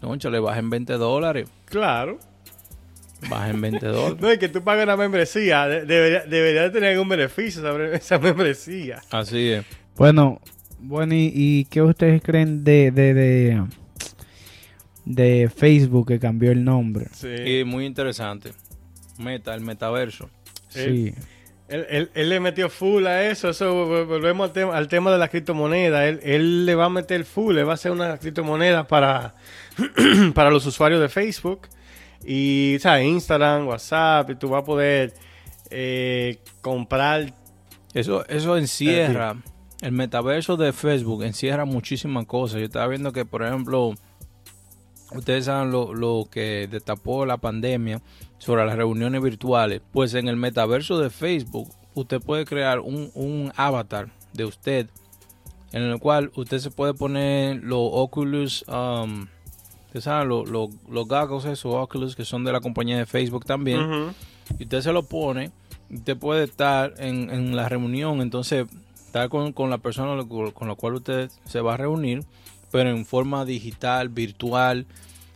Concha, 0.01 0.29
le 0.29 0.39
bajen 0.39 0.69
20 0.69 0.93
dólares. 0.93 1.49
Claro. 1.65 2.17
Bajen 3.29 3.61
20 3.61 3.85
dólares. 3.85 4.17
No, 4.19 4.29
es 4.31 4.39
que 4.39 4.49
tú 4.49 4.63
pagas 4.63 4.83
una 4.85 4.97
membresía. 4.97 5.67
de- 5.67 5.85
debería, 5.85 6.21
debería 6.25 6.63
de 6.63 6.69
tener 6.71 6.91
algún 6.93 7.09
beneficio 7.09 7.61
sobre 7.61 7.95
esa 7.95 8.17
membresía. 8.19 9.01
Así 9.11 9.49
es. 9.51 9.65
Bueno, 9.95 10.41
bueno, 10.79 11.13
¿y, 11.13 11.31
y 11.33 11.65
qué 11.65 11.81
ustedes 11.81 12.21
creen 12.23 12.63
de, 12.63 12.89
de, 12.91 13.13
de, 13.13 13.63
de 15.05 15.49
Facebook 15.55 16.07
que 16.07 16.19
cambió 16.19 16.51
el 16.51 16.63
nombre? 16.63 17.07
Sí. 17.13 17.27
Y 17.27 17.63
muy 17.63 17.85
interesante. 17.85 18.51
Meta, 19.17 19.53
el 19.53 19.61
metaverso. 19.61 20.29
Sí. 20.69 21.13
Él, 21.67 21.85
él- 21.89 22.09
él 22.15 22.29
le 22.29 22.39
metió 22.39 22.69
full 22.69 23.05
a 23.05 23.29
eso. 23.29 23.49
Eso 23.49 23.87
vol- 23.87 24.05
volvemos 24.07 24.47
al 24.47 24.53
tema, 24.53 24.75
al 24.77 24.87
tema 24.87 25.11
de 25.11 25.17
la 25.19 25.27
criptomoneda. 25.29 26.07
Él, 26.07 26.19
él 26.23 26.65
le 26.65 26.75
va 26.75 26.85
a 26.85 26.89
meter 26.89 27.23
full, 27.23 27.55
le 27.55 27.63
va 27.63 27.73
a 27.73 27.75
hacer 27.75 27.91
una 27.91 28.17
criptomoneda 28.17 28.87
para, 28.87 29.35
para 30.33 30.49
los 30.49 30.65
usuarios 30.65 30.99
de 30.99 31.09
Facebook. 31.09 31.67
Y, 32.25 32.77
¿sabes? 32.79 33.05
Instagram, 33.07 33.67
WhatsApp. 33.67 34.29
Y 34.29 34.35
tú 34.35 34.49
vas 34.49 34.63
a 34.63 34.65
poder 34.65 35.13
eh, 35.69 36.39
comprar. 36.61 37.33
Eso, 37.93 38.25
eso 38.27 38.57
encierra. 38.57 39.37
El 39.81 39.93
metaverso 39.93 40.57
de 40.57 40.73
Facebook 40.73 41.23
encierra 41.23 41.65
muchísimas 41.65 42.25
cosas. 42.25 42.59
Yo 42.59 42.65
estaba 42.65 42.87
viendo 42.87 43.11
que, 43.11 43.25
por 43.25 43.43
ejemplo, 43.43 43.93
ustedes 45.11 45.45
saben 45.45 45.71
lo, 45.71 45.93
lo 45.93 46.27
que 46.29 46.67
destapó 46.69 47.25
la 47.25 47.37
pandemia 47.37 48.01
sobre 48.37 48.65
las 48.65 48.75
reuniones 48.75 49.21
virtuales. 49.21 49.81
Pues 49.91 50.13
en 50.13 50.27
el 50.27 50.37
metaverso 50.37 50.99
de 50.99 51.09
Facebook, 51.09 51.69
usted 51.95 52.21
puede 52.21 52.45
crear 52.45 52.79
un, 52.79 53.11
un 53.15 53.51
avatar 53.55 54.09
de 54.33 54.45
usted 54.45 54.87
en 55.71 55.83
el 55.83 55.99
cual 55.99 56.31
usted 56.35 56.59
se 56.59 56.71
puede 56.71 56.93
poner 56.93 57.63
los 57.63 57.89
Oculus, 57.91 58.65
um, 58.67 59.27
ustedes 59.91 60.05
saben, 60.05 60.29
los, 60.29 60.49
los, 60.49 60.69
los 60.89 61.05
goggles, 61.05 61.43
esos 61.43 61.75
Oculus 61.75 62.15
que 62.15 62.23
son 62.23 62.45
de 62.45 62.53
la 62.53 62.61
compañía 62.61 62.97
de 62.97 63.05
Facebook 63.05 63.45
también 63.45 64.13
y 64.57 64.63
usted 64.63 64.79
se 64.79 64.93
lo 64.93 65.03
pone, 65.03 65.51
usted 65.89 66.17
puede 66.17 66.45
estar 66.45 66.93
en, 66.97 67.29
en 67.29 67.57
la 67.57 67.67
reunión, 67.67 68.21
entonces 68.21 68.67
estar 69.05 69.27
con, 69.27 69.51
con 69.51 69.69
la 69.69 69.79
persona 69.79 70.23
con, 70.25 70.51
con 70.51 70.69
la 70.69 70.75
cual 70.75 70.95
usted 70.95 71.29
se 71.45 71.59
va 71.59 71.73
a 71.73 71.77
reunir, 71.77 72.23
pero 72.71 72.89
en 72.89 73.05
forma 73.05 73.43
digital, 73.43 74.07
virtual, 74.07 74.85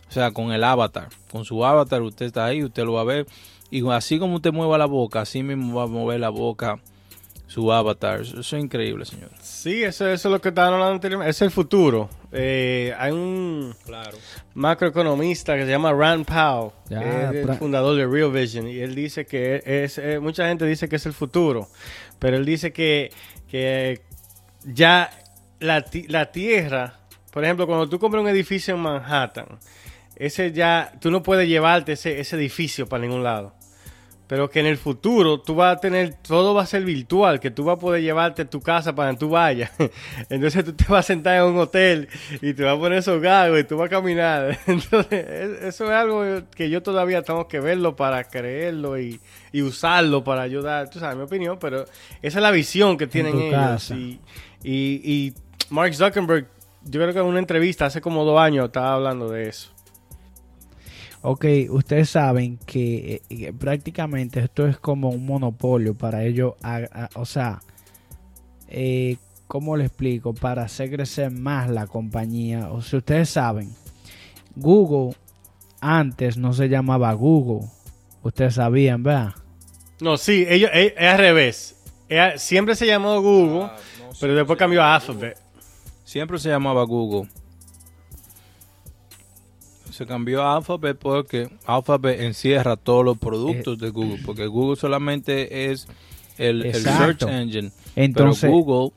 o 0.08 0.12
sea, 0.12 0.30
con 0.30 0.52
el 0.52 0.64
avatar. 0.64 1.10
Con 1.30 1.44
su 1.44 1.62
avatar 1.62 2.00
usted 2.00 2.24
está 2.24 2.46
ahí, 2.46 2.64
usted 2.64 2.84
lo 2.84 2.94
va 2.94 3.02
a 3.02 3.04
ver. 3.04 3.26
Y 3.70 3.86
así 3.90 4.18
como 4.18 4.36
usted 4.36 4.54
mueva 4.54 4.78
la 4.78 4.86
boca, 4.86 5.20
así 5.20 5.42
mismo 5.42 5.74
va 5.74 5.82
a 5.82 5.86
mover 5.86 6.20
la 6.20 6.30
boca 6.30 6.80
su 7.46 7.72
avatar. 7.72 8.20
Eso 8.22 8.38
es 8.40 8.52
increíble, 8.52 9.04
señor. 9.04 9.30
Sí, 9.40 9.82
eso, 9.84 10.08
eso 10.08 10.28
es 10.28 10.32
lo 10.32 10.40
que 10.40 10.48
estaban 10.50 10.74
hablando 10.74 10.94
anteriormente. 10.94 11.30
Es 11.30 11.40
el 11.42 11.50
futuro. 11.50 12.08
Eh, 12.32 12.92
hay 12.98 13.12
un 13.12 13.74
Claro. 13.84 14.16
macroeconomista 14.54 15.54
que 15.56 15.64
se 15.64 15.70
llama 15.70 15.92
Rand 15.92 16.26
Powell, 16.26 16.72
Ya, 16.88 17.00
que 17.00 17.40
es 17.40 17.48
el 17.48 17.54
fundador 17.56 17.96
de 17.96 18.06
Real 18.06 18.30
Vision, 18.32 18.68
y 18.68 18.78
él 18.78 18.94
dice 18.94 19.26
que 19.26 19.62
es, 19.64 19.98
eh, 19.98 20.18
mucha 20.18 20.48
gente 20.48 20.66
dice 20.66 20.88
que 20.88 20.96
es 20.96 21.06
el 21.06 21.12
futuro, 21.12 21.68
pero 22.18 22.36
él 22.36 22.44
dice 22.44 22.72
que, 22.72 23.10
que 23.48 24.02
ya 24.64 25.10
la, 25.60 25.82
ti- 25.82 26.06
la 26.08 26.32
tierra, 26.32 26.98
por 27.30 27.44
ejemplo, 27.44 27.66
cuando 27.66 27.88
tú 27.88 27.98
compras 27.98 28.22
un 28.22 28.28
edificio 28.28 28.74
en 28.74 28.80
Manhattan, 28.80 29.46
ese 30.16 30.50
ya, 30.52 30.92
tú 31.00 31.10
no 31.10 31.22
puedes 31.22 31.46
llevarte 31.48 31.92
ese, 31.92 32.18
ese 32.20 32.36
edificio 32.36 32.86
para 32.88 33.02
ningún 33.02 33.22
lado. 33.22 33.54
Pero 34.28 34.50
que 34.50 34.58
en 34.58 34.66
el 34.66 34.76
futuro 34.76 35.40
tú 35.40 35.54
vas 35.54 35.76
a 35.76 35.80
tener, 35.80 36.14
todo 36.14 36.52
va 36.52 36.62
a 36.62 36.66
ser 36.66 36.82
virtual, 36.82 37.38
que 37.38 37.52
tú 37.52 37.62
vas 37.64 37.76
a 37.76 37.78
poder 37.80 38.02
llevarte 38.02 38.44
tu 38.44 38.60
casa 38.60 38.92
para 38.94 39.08
donde 39.08 39.20
tú 39.20 39.28
vayas. 39.28 39.70
Entonces 40.30 40.64
tú 40.64 40.72
te 40.72 40.84
vas 40.88 41.00
a 41.00 41.02
sentar 41.06 41.36
en 41.36 41.44
un 41.44 41.58
hotel 41.58 42.08
y 42.42 42.52
te 42.52 42.64
vas 42.64 42.76
a 42.76 42.78
poner 42.80 42.98
esos 42.98 43.20
gagos 43.22 43.60
y 43.60 43.64
tú 43.64 43.76
vas 43.76 43.86
a 43.86 43.90
caminar. 43.90 44.58
Entonces 44.66 45.12
es- 45.28 45.62
eso 45.64 45.84
es 45.84 45.90
algo 45.92 46.24
que 46.54 46.68
yo 46.70 46.82
todavía 46.82 47.22
tengo 47.22 47.46
que 47.46 47.60
verlo 47.60 47.94
para 47.94 48.24
creerlo 48.24 48.98
y, 48.98 49.20
y 49.52 49.62
usarlo 49.62 50.24
para 50.24 50.42
ayudar. 50.42 50.90
Tú 50.90 50.98
sabes 50.98 51.16
mi 51.16 51.22
opinión, 51.22 51.58
pero 51.60 51.84
esa 52.20 52.38
es 52.38 52.42
la 52.42 52.50
visión 52.50 52.96
que 52.96 53.06
tienen 53.06 53.36
ellos. 53.40 53.54
casa. 53.54 53.94
Y, 53.94 54.18
y, 54.64 55.00
y 55.04 55.34
Mark 55.70 55.94
Zuckerberg, 55.94 56.48
yo 56.82 57.00
creo 57.00 57.12
que 57.12 57.20
en 57.20 57.26
una 57.26 57.38
entrevista 57.38 57.86
hace 57.86 58.00
como 58.00 58.24
dos 58.24 58.40
años 58.40 58.66
estaba 58.66 58.94
hablando 58.94 59.28
de 59.28 59.48
eso. 59.48 59.70
Ok, 61.28 61.44
ustedes 61.70 62.10
saben 62.10 62.56
que, 62.66 63.14
eh, 63.28 63.36
que 63.36 63.52
prácticamente 63.52 64.38
esto 64.38 64.64
es 64.68 64.78
como 64.78 65.08
un 65.10 65.26
monopolio 65.26 65.92
para 65.94 66.22
ellos, 66.24 66.54
a- 66.62 66.76
a- 66.92 67.10
o 67.16 67.24
sea, 67.24 67.60
eh, 68.68 69.16
¿cómo 69.48 69.76
le 69.76 69.86
explico? 69.86 70.34
Para 70.34 70.62
hacer 70.62 70.88
crecer 70.90 71.32
más 71.32 71.68
la 71.68 71.88
compañía. 71.88 72.70
O 72.70 72.80
sea, 72.80 73.00
ustedes 73.00 73.28
saben, 73.30 73.74
Google 74.54 75.16
antes 75.80 76.36
no 76.36 76.52
se 76.52 76.68
llamaba 76.68 77.12
Google. 77.14 77.66
Ustedes 78.22 78.54
sabían, 78.54 79.02
¿verdad? 79.02 79.34
No, 80.00 80.16
sí, 80.18 80.44
ellos, 80.48 80.70
es, 80.72 80.92
es 80.96 81.08
al 81.08 81.18
revés. 81.18 81.76
Siempre 82.36 82.76
se 82.76 82.86
llamó 82.86 83.20
Google, 83.20 83.64
Ah, 83.64 83.76
no 83.98 84.10
pero 84.20 84.34
después 84.36 84.56
cambió 84.58 84.80
a 84.80 84.94
Alphabet. 84.94 85.36
Siempre 86.04 86.38
se 86.38 86.50
llamaba 86.50 86.84
Google. 86.84 87.28
Se 89.96 90.04
cambió 90.04 90.42
a 90.42 90.56
Alphabet 90.56 90.98
porque 90.98 91.48
Alphabet 91.64 92.20
encierra 92.20 92.76
todos 92.76 93.02
los 93.02 93.16
productos 93.16 93.78
de 93.78 93.88
Google. 93.88 94.20
Porque 94.26 94.46
Google 94.46 94.76
solamente 94.76 95.70
es 95.72 95.88
el, 96.36 96.66
el 96.66 96.74
search 96.74 97.22
engine. 97.22 97.70
Entonces, 97.94 98.42
pero 98.42 98.52
Google 98.52 98.92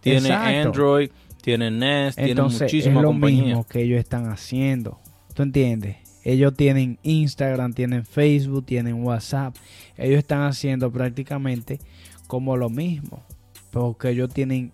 tiene 0.00 0.28
Exacto. 0.30 0.68
Android, 0.68 1.10
tiene 1.42 1.70
Nest, 1.70 2.16
tiene 2.16 2.30
entonces 2.30 2.62
es 2.62 2.72
muchísimas 2.72 3.02
lo 3.02 3.08
compañías. 3.08 3.46
mismo 3.48 3.66
que 3.66 3.82
ellos 3.82 3.98
están 3.98 4.30
haciendo. 4.30 4.98
¿Tú 5.34 5.42
entiendes? 5.42 5.96
Ellos 6.24 6.54
tienen 6.56 6.98
Instagram, 7.02 7.74
tienen 7.74 8.06
Facebook, 8.06 8.64
tienen 8.64 9.04
WhatsApp. 9.04 9.54
Ellos 9.98 10.20
están 10.20 10.44
haciendo 10.44 10.90
prácticamente 10.90 11.80
como 12.28 12.56
lo 12.56 12.70
mismo. 12.70 13.22
Porque 13.70 14.08
ellos 14.08 14.32
tienen 14.32 14.72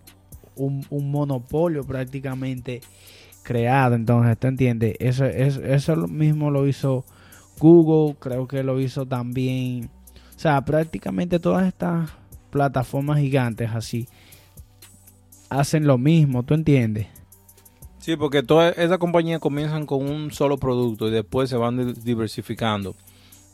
un, 0.55 0.85
un 0.89 1.11
monopolio 1.11 1.83
prácticamente 1.83 2.79
creado. 3.47 3.95
Entonces, 3.95 4.37
¿tú 4.37 4.47
entiendes? 4.47 4.95
Eso, 4.99 5.23
eso, 5.25 5.63
eso 5.63 5.95
lo 5.95 6.07
mismo 6.09 6.51
lo 6.51 6.67
hizo 6.67 7.05
Google. 7.59 8.15
Creo 8.19 8.45
que 8.47 8.61
lo 8.63 8.79
hizo 8.81 9.05
también. 9.05 9.89
O 10.35 10.39
sea, 10.39 10.61
prácticamente 10.65 11.39
todas 11.39 11.65
estas 11.65 12.09
plataformas 12.51 13.19
gigantes 13.19 13.69
así 13.73 14.07
hacen 15.49 15.87
lo 15.87 15.97
mismo. 15.97 16.43
¿Tú 16.43 16.53
entiendes? 16.53 17.07
Sí, 17.99 18.15
porque 18.15 18.43
todas 18.43 18.77
esas 18.77 18.97
compañías 18.99 19.39
comienzan 19.39 19.85
con 19.85 20.07
un 20.09 20.31
solo 20.31 20.57
producto 20.57 21.07
y 21.07 21.11
después 21.11 21.49
se 21.49 21.57
van 21.57 21.77
di- 21.93 22.01
diversificando. 22.03 22.95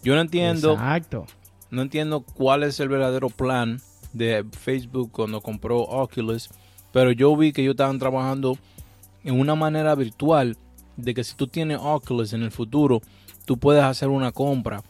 Yo 0.04 0.16
no 0.16 0.22
entiendo, 0.22 0.74
Exacto. 0.74 1.26
no 1.72 1.82
entiendo 1.82 2.22
cuál 2.22 2.64
es 2.64 2.80
el 2.80 2.90
verdadero 2.90 3.30
plan 3.30 3.80
de 4.12 4.46
Facebook 4.52 5.12
cuando 5.12 5.42
compró 5.42 5.80
Oculus, 5.82 6.50
pero 6.92 7.12
yo 7.12 7.36
vi 7.36 7.52
que 7.54 7.62
ellos 7.62 7.74
estaban 7.74 7.98
trabajando 8.00 8.58
en 9.24 9.40
una 9.40 9.56
manera 9.56 9.96
virtual 9.96 10.58
de 10.98 11.14
que 11.14 11.24
si 11.24 11.36
tú 11.36 11.48
tienes 11.48 11.80
Oculus 11.82 12.34
en 12.34 12.44
el 12.44 12.52
futuro, 12.52 13.02
tú 13.46 13.58
puedes 13.58 13.84
hacer 13.84 14.10
una 14.10 14.32
compra 14.32 14.84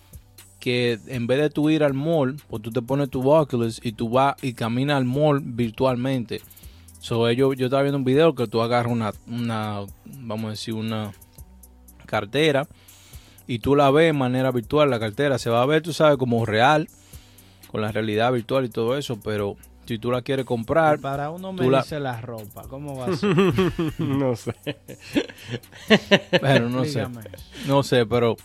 que 0.59 0.97
en 1.07 1.27
vez 1.27 1.41
de 1.41 1.49
tú 1.49 1.69
ir 1.69 1.83
al 1.83 1.93
mall, 1.93 2.37
pues 2.47 2.61
tú 2.61 2.71
te 2.71 2.81
pones 2.81 3.09
tu 3.09 3.29
Oculus 3.29 3.81
y 3.83 3.91
tú 3.91 4.09
vas 4.09 4.35
y 4.41 4.53
caminas 4.53 4.97
al 4.97 5.05
mall 5.05 5.41
virtualmente. 5.43 6.41
So, 6.99 7.27
ellos, 7.27 7.57
yo 7.57 7.65
estaba 7.65 7.83
viendo 7.83 7.97
un 7.97 8.05
video 8.05 8.33
que 8.33 8.47
tú 8.47 8.61
agarras 8.61 8.89
una, 8.89 9.11
una, 9.27 9.81
vamos 10.05 10.45
a 10.45 10.49
decir, 10.51 10.73
una 10.73 11.11
cartera 12.05 12.65
y 13.45 13.59
tú 13.59 13.75
la 13.75 13.91
ves 13.91 14.05
de 14.05 14.13
manera 14.13 14.51
virtual. 14.51 14.89
La 14.89 15.01
cartera 15.01 15.37
se 15.37 15.49
va 15.49 15.61
a 15.61 15.65
ver, 15.65 15.81
tú 15.81 15.91
sabes, 15.91 16.15
como 16.15 16.45
real, 16.45 16.87
con 17.69 17.81
la 17.81 17.91
realidad 17.91 18.31
virtual 18.31 18.63
y 18.63 18.69
todo 18.69 18.97
eso, 18.97 19.19
pero 19.21 19.57
si 19.85 19.97
tú 19.99 20.11
la 20.11 20.21
quieres 20.21 20.45
comprar, 20.45 20.99
Para 20.99 21.29
uno 21.29 21.51
me 21.53 21.63
tú 21.63 21.69
la- 21.69 21.81
dice 21.81 21.99
la 21.99 22.21
ropa, 22.21 22.63
¿cómo 22.69 22.97
va 22.97 23.07
a 23.07 23.15
ser? 23.17 23.35
no 23.99 24.35
sé. 24.35 24.53
bueno, 26.41 26.69
no 26.69 26.85
sé. 26.85 27.07
No 27.67 27.83
sé, 27.83 28.05
pero 28.05 28.35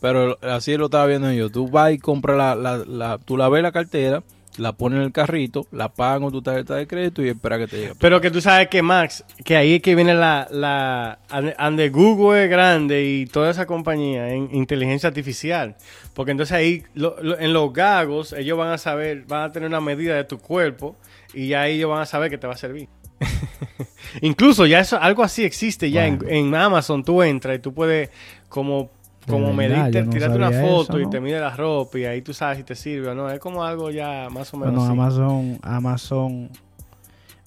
pero 0.00 0.38
así 0.42 0.76
lo 0.76 0.86
estaba 0.86 1.06
viendo 1.06 1.32
yo. 1.32 1.48
Tú 1.50 1.68
vas 1.70 1.92
y 1.92 1.98
compras 1.98 2.36
la, 2.36 2.54
la, 2.54 2.78
la- 2.84 3.18
tú 3.18 3.36
la 3.36 3.48
ves 3.48 3.62
la 3.62 3.72
cartera, 3.72 4.22
la 4.56 4.72
pones 4.72 4.98
en 4.98 5.04
el 5.06 5.12
carrito, 5.12 5.66
la 5.72 5.88
pagas 5.88 6.20
con 6.20 6.30
tu 6.32 6.40
tarjeta 6.42 6.74
de 6.76 6.86
crédito 6.86 7.24
y 7.24 7.28
espera 7.28 7.58
que 7.58 7.66
te 7.66 7.76
llegue. 7.76 7.92
Pero 7.98 8.20
que 8.20 8.30
tú 8.30 8.40
sabes 8.40 8.68
que 8.68 8.82
Max, 8.82 9.24
que 9.44 9.56
ahí 9.56 9.74
es 9.74 9.82
que 9.82 9.94
viene 9.94 10.14
la, 10.14 10.46
la 10.50 11.18
ande- 11.28 11.90
Google 11.90 12.44
es 12.44 12.50
grande 12.50 13.04
y 13.04 13.26
toda 13.26 13.50
esa 13.50 13.66
compañía 13.66 14.28
en 14.30 14.48
inteligencia 14.54 15.08
artificial. 15.08 15.76
Porque 16.14 16.30
entonces 16.30 16.52
ahí 16.56 16.84
lo- 16.94 17.16
lo- 17.22 17.38
en 17.38 17.52
los 17.52 17.72
gagos 17.72 18.32
ellos 18.32 18.56
van 18.56 18.70
a 18.70 18.78
saber, 18.78 19.24
van 19.26 19.42
a 19.42 19.52
tener 19.52 19.68
una 19.68 19.80
medida 19.80 20.14
de 20.14 20.24
tu 20.24 20.38
cuerpo 20.38 20.96
y 21.32 21.48
ya 21.48 21.66
ellos 21.66 21.90
van 21.90 22.02
a 22.02 22.06
saber 22.06 22.30
que 22.30 22.38
te 22.38 22.46
va 22.46 22.52
a 22.54 22.56
servir. 22.56 22.88
Incluso 24.20 24.66
ya 24.66 24.80
eso, 24.80 25.00
algo 25.00 25.22
así 25.24 25.44
existe 25.44 25.90
ya 25.90 26.06
en, 26.06 26.20
en 26.28 26.54
Amazon. 26.54 27.02
Tú 27.04 27.22
entras 27.22 27.56
y 27.56 27.58
tú 27.58 27.74
puedes 27.74 28.10
como, 28.48 28.90
como 29.26 29.52
medirte, 29.52 29.92
yo 29.98 30.04
no 30.04 30.10
tirarte 30.12 30.36
una 30.36 30.50
foto 30.52 30.82
eso, 30.92 30.98
y 31.00 31.04
¿no? 31.04 31.10
te 31.10 31.20
mide 31.20 31.40
la 31.40 31.56
ropa 31.56 31.98
y 31.98 32.04
ahí 32.04 32.22
tú 32.22 32.34
sabes 32.34 32.58
si 32.58 32.64
te 32.64 32.74
sirve 32.74 33.08
o 33.08 33.14
no. 33.14 33.30
Es 33.30 33.38
como 33.40 33.64
algo 33.64 33.90
ya 33.90 34.28
más 34.30 34.52
o 34.54 34.56
menos 34.58 34.74
Bueno, 34.74 34.84
así. 34.84 34.92
Amazon, 34.92 35.58
Amazon, 35.62 36.50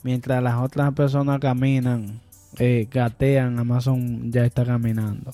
mientras 0.04 0.42
las 0.42 0.56
otras 0.62 0.94
personas 0.94 1.40
caminan, 1.40 2.20
eh, 2.60 2.88
gatean, 2.92 3.60
Amazon 3.60 4.32
ya 4.32 4.46
está 4.46 4.66
caminando. 4.66 5.34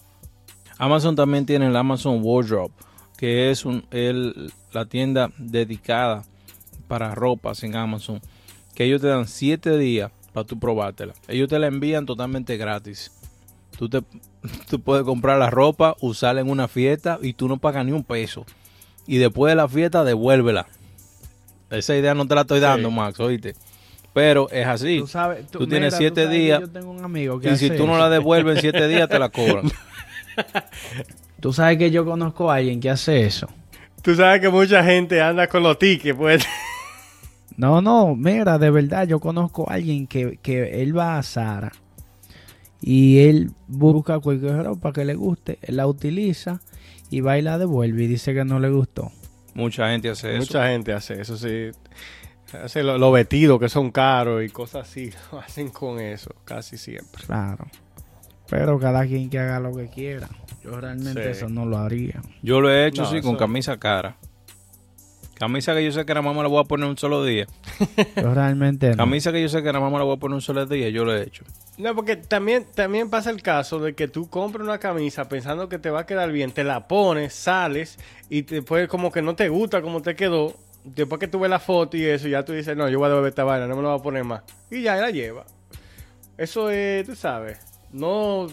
Amazon 0.77 1.15
también 1.15 1.45
tiene 1.45 1.67
el 1.67 1.75
Amazon 1.75 2.19
Wardrobe, 2.21 2.73
que 3.17 3.51
es 3.51 3.63
un, 3.65 3.85
el- 3.91 4.51
la 4.73 4.85
tienda 4.85 5.29
dedicada 5.37 6.23
para 6.87 7.13
ropas 7.15 7.63
en 7.63 7.75
Amazon, 7.75 8.19
que 8.75 8.85
ellos 8.85 9.01
te 9.01 9.07
dan 9.07 9.27
7 9.27 9.77
días 9.77 10.11
para 10.33 10.45
tú 10.47 10.57
probártela. 10.59 11.13
Ellos 11.27 11.47
te 11.47 11.59
la 11.59 11.67
envían 11.67 12.05
totalmente 12.05 12.57
gratis. 12.57 13.11
Tú, 13.77 13.89
te, 13.89 14.01
tú 14.69 14.79
puedes 14.79 15.03
comprar 15.03 15.39
la 15.39 15.49
ropa, 15.49 15.95
usarla 16.01 16.41
en 16.41 16.49
una 16.49 16.67
fiesta 16.67 17.19
y 17.21 17.33
tú 17.33 17.47
no 17.47 17.57
pagas 17.57 17.85
ni 17.85 17.91
un 17.91 18.03
peso. 18.03 18.45
Y 19.05 19.17
después 19.17 19.51
de 19.51 19.55
la 19.55 19.67
fiesta, 19.67 20.03
devuélvela. 20.03 20.67
Esa 21.69 21.95
idea 21.95 22.13
no 22.13 22.27
te 22.27 22.35
la 22.35 22.41
estoy 22.41 22.59
dando, 22.59 22.89
Sí. 22.89 22.95
Max, 22.95 23.19
oíste. 23.19 23.55
Pero 24.13 24.47
es 24.51 24.67
así. 24.67 24.99
Tú 24.99 25.07
sabes, 25.07 25.47
tú 25.47 25.65
tienes 25.65 25.93
mira, 25.93 25.97
siete 25.97 26.27
días 26.27 26.59
Yo 26.61 26.69
tengo 26.69 26.91
un 26.91 27.03
amigo 27.03 27.39
que 27.39 27.51
Y 27.51 27.57
si 27.57 27.71
tú 27.71 27.87
no 27.87 27.97
la 27.97 28.09
devuelves 28.09 28.57
en 28.57 28.61
7 28.61 28.87
días, 28.87 29.09
te 29.09 29.17
la 29.17 29.29
cobran. 29.29 29.71
Tú 31.39 31.51
sabes 31.51 31.77
que 31.79 31.89
yo 31.89 32.05
conozco 32.05 32.51
a 32.51 32.55
alguien 32.55 32.79
que 32.79 32.91
hace 32.91 33.25
eso. 33.25 33.47
Tú 34.03 34.15
sabes 34.15 34.39
que 34.39 34.49
mucha 34.49 34.83
gente 34.83 35.19
anda 35.21 35.47
con 35.47 35.63
los 35.63 35.79
tickets, 35.79 36.15
pues. 36.15 36.45
No, 37.57 37.81
no, 37.81 38.15
mira, 38.15 38.57
de 38.57 38.69
verdad, 38.69 39.07
yo 39.07 39.19
conozco 39.19 39.69
a 39.69 39.73
alguien 39.73 40.07
que, 40.07 40.37
que 40.41 40.81
él 40.81 40.97
va 40.97 41.17
a 41.17 41.23
Sara 41.23 41.71
y 42.85 43.19
él 43.19 43.51
busca 43.67 44.19
cualquier 44.19 44.63
ropa 44.63 44.91
que 44.91 45.05
le 45.05 45.15
guste, 45.15 45.57
él 45.61 45.77
la 45.77 45.87
utiliza 45.87 46.59
y 47.09 47.21
va 47.21 47.37
y 47.37 47.41
la 47.41 47.57
devuelve 47.57 48.03
y 48.03 48.07
dice 48.07 48.33
que 48.33 48.43
no 48.43 48.59
le 48.59 48.69
gustó. 48.69 49.11
Mucha 49.53 49.89
gente 49.89 50.09
hace 50.09 50.31
eso. 50.31 50.39
Mucha 50.39 50.67
gente 50.67 50.91
hace 50.93 51.21
eso, 51.21 51.37
sí. 51.37 51.69
Hace 52.61 52.83
lo- 52.83 52.97
los 52.97 53.13
vestidos 53.13 53.59
que 53.59 53.69
son 53.69 53.89
caros 53.91 54.43
y 54.43 54.49
cosas 54.49 54.87
así. 54.89 55.09
Lo 55.31 55.39
hacen 55.39 55.69
con 55.69 55.99
eso, 55.99 56.31
casi 56.45 56.77
siempre. 56.77 57.23
Claro. 57.25 57.65
Pero 58.49 58.77
cada 58.79 59.05
quien 59.07 59.29
que 59.29 59.39
haga 59.39 59.59
lo 59.59 59.75
que 59.75 59.87
quiera. 59.89 60.27
Yo 60.63 60.79
realmente 60.79 61.23
Sí. 61.23 61.29
eso 61.29 61.49
no 61.49 61.65
lo 61.65 61.77
haría. 61.77 62.21
Yo 62.43 62.61
lo 62.61 62.69
he 62.69 62.87
hecho, 62.87 63.03
No, 63.03 63.09
sí, 63.11 63.21
con 63.21 63.37
camisa 63.37 63.77
cara. 63.79 64.17
Camisa 65.43 65.73
que 65.73 65.83
yo 65.83 65.91
sé 65.91 66.05
que 66.05 66.13
nada 66.13 66.21
más 66.21 66.33
me 66.33 66.41
la 66.41 66.47
voy 66.47 66.61
a 66.61 66.63
poner 66.63 66.87
un 66.87 66.97
solo 66.97 67.21
día. 67.25 67.47
Yo 68.15 68.33
realmente 68.33 68.91
no. 68.91 68.95
Camisa 68.95 69.33
que 69.33 69.41
yo 69.41 69.49
sé 69.49 69.57
que 69.61 69.73
nada 69.73 69.81
más 69.81 69.91
me 69.91 69.97
la 69.97 70.05
voy 70.05 70.15
a 70.15 70.17
poner 70.17 70.35
un 70.35 70.41
solo 70.41 70.65
día, 70.65 70.87
yo 70.87 71.03
lo 71.03 71.13
he 71.13 71.21
hecho. 71.21 71.43
No, 71.77 71.93
porque 71.93 72.15
también, 72.15 72.65
también 72.73 73.09
pasa 73.09 73.29
el 73.29 73.41
caso 73.41 73.79
de 73.79 73.93
que 73.93 74.07
tú 74.07 74.29
compras 74.29 74.65
una 74.65 74.77
camisa 74.77 75.27
pensando 75.27 75.67
que 75.67 75.79
te 75.79 75.89
va 75.89 75.99
a 75.99 76.05
quedar 76.05 76.31
bien, 76.31 76.53
te 76.53 76.63
la 76.63 76.87
pones, 76.87 77.33
sales 77.33 77.99
y 78.29 78.43
después 78.43 78.87
como 78.87 79.11
que 79.11 79.21
no 79.21 79.35
te 79.35 79.49
gusta 79.49 79.81
como 79.81 80.01
te 80.01 80.15
quedó. 80.15 80.53
Después 80.85 81.19
que 81.19 81.27
tú 81.27 81.41
ves 81.41 81.49
la 81.49 81.59
foto 81.59 81.97
y 81.97 82.05
eso, 82.05 82.29
ya 82.29 82.45
tú 82.45 82.53
dices, 82.53 82.77
no, 82.77 82.87
yo 82.87 82.99
voy 82.99 83.07
a 83.07 83.09
devolver 83.09 83.29
esta 83.29 83.43
vaina, 83.43 83.67
no 83.67 83.75
me 83.75 83.81
lo 83.81 83.89
voy 83.89 83.99
a 83.99 84.01
poner 84.01 84.23
más. 84.23 84.43
Y 84.71 84.83
ya 84.83 84.95
la 84.95 85.11
lleva. 85.11 85.43
Eso 86.37 86.69
es, 86.69 87.05
tú 87.05 87.17
sabes, 87.17 87.59
no 87.91 88.47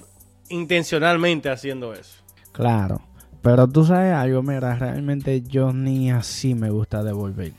intencionalmente 0.48 1.50
haciendo 1.50 1.94
eso. 1.94 2.20
Claro. 2.50 3.00
Pero 3.42 3.66
tú 3.68 3.84
sabes 3.84 4.12
algo, 4.12 4.42
mira, 4.42 4.74
realmente 4.76 5.42
yo 5.42 5.72
ni 5.72 6.10
así 6.10 6.54
me 6.54 6.70
gusta 6.70 7.02
devolver. 7.02 7.52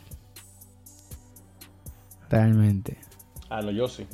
Realmente. 2.30 2.98
Ah, 3.50 3.62
no, 3.62 3.72
yo 3.72 3.88
sí. 3.88 4.08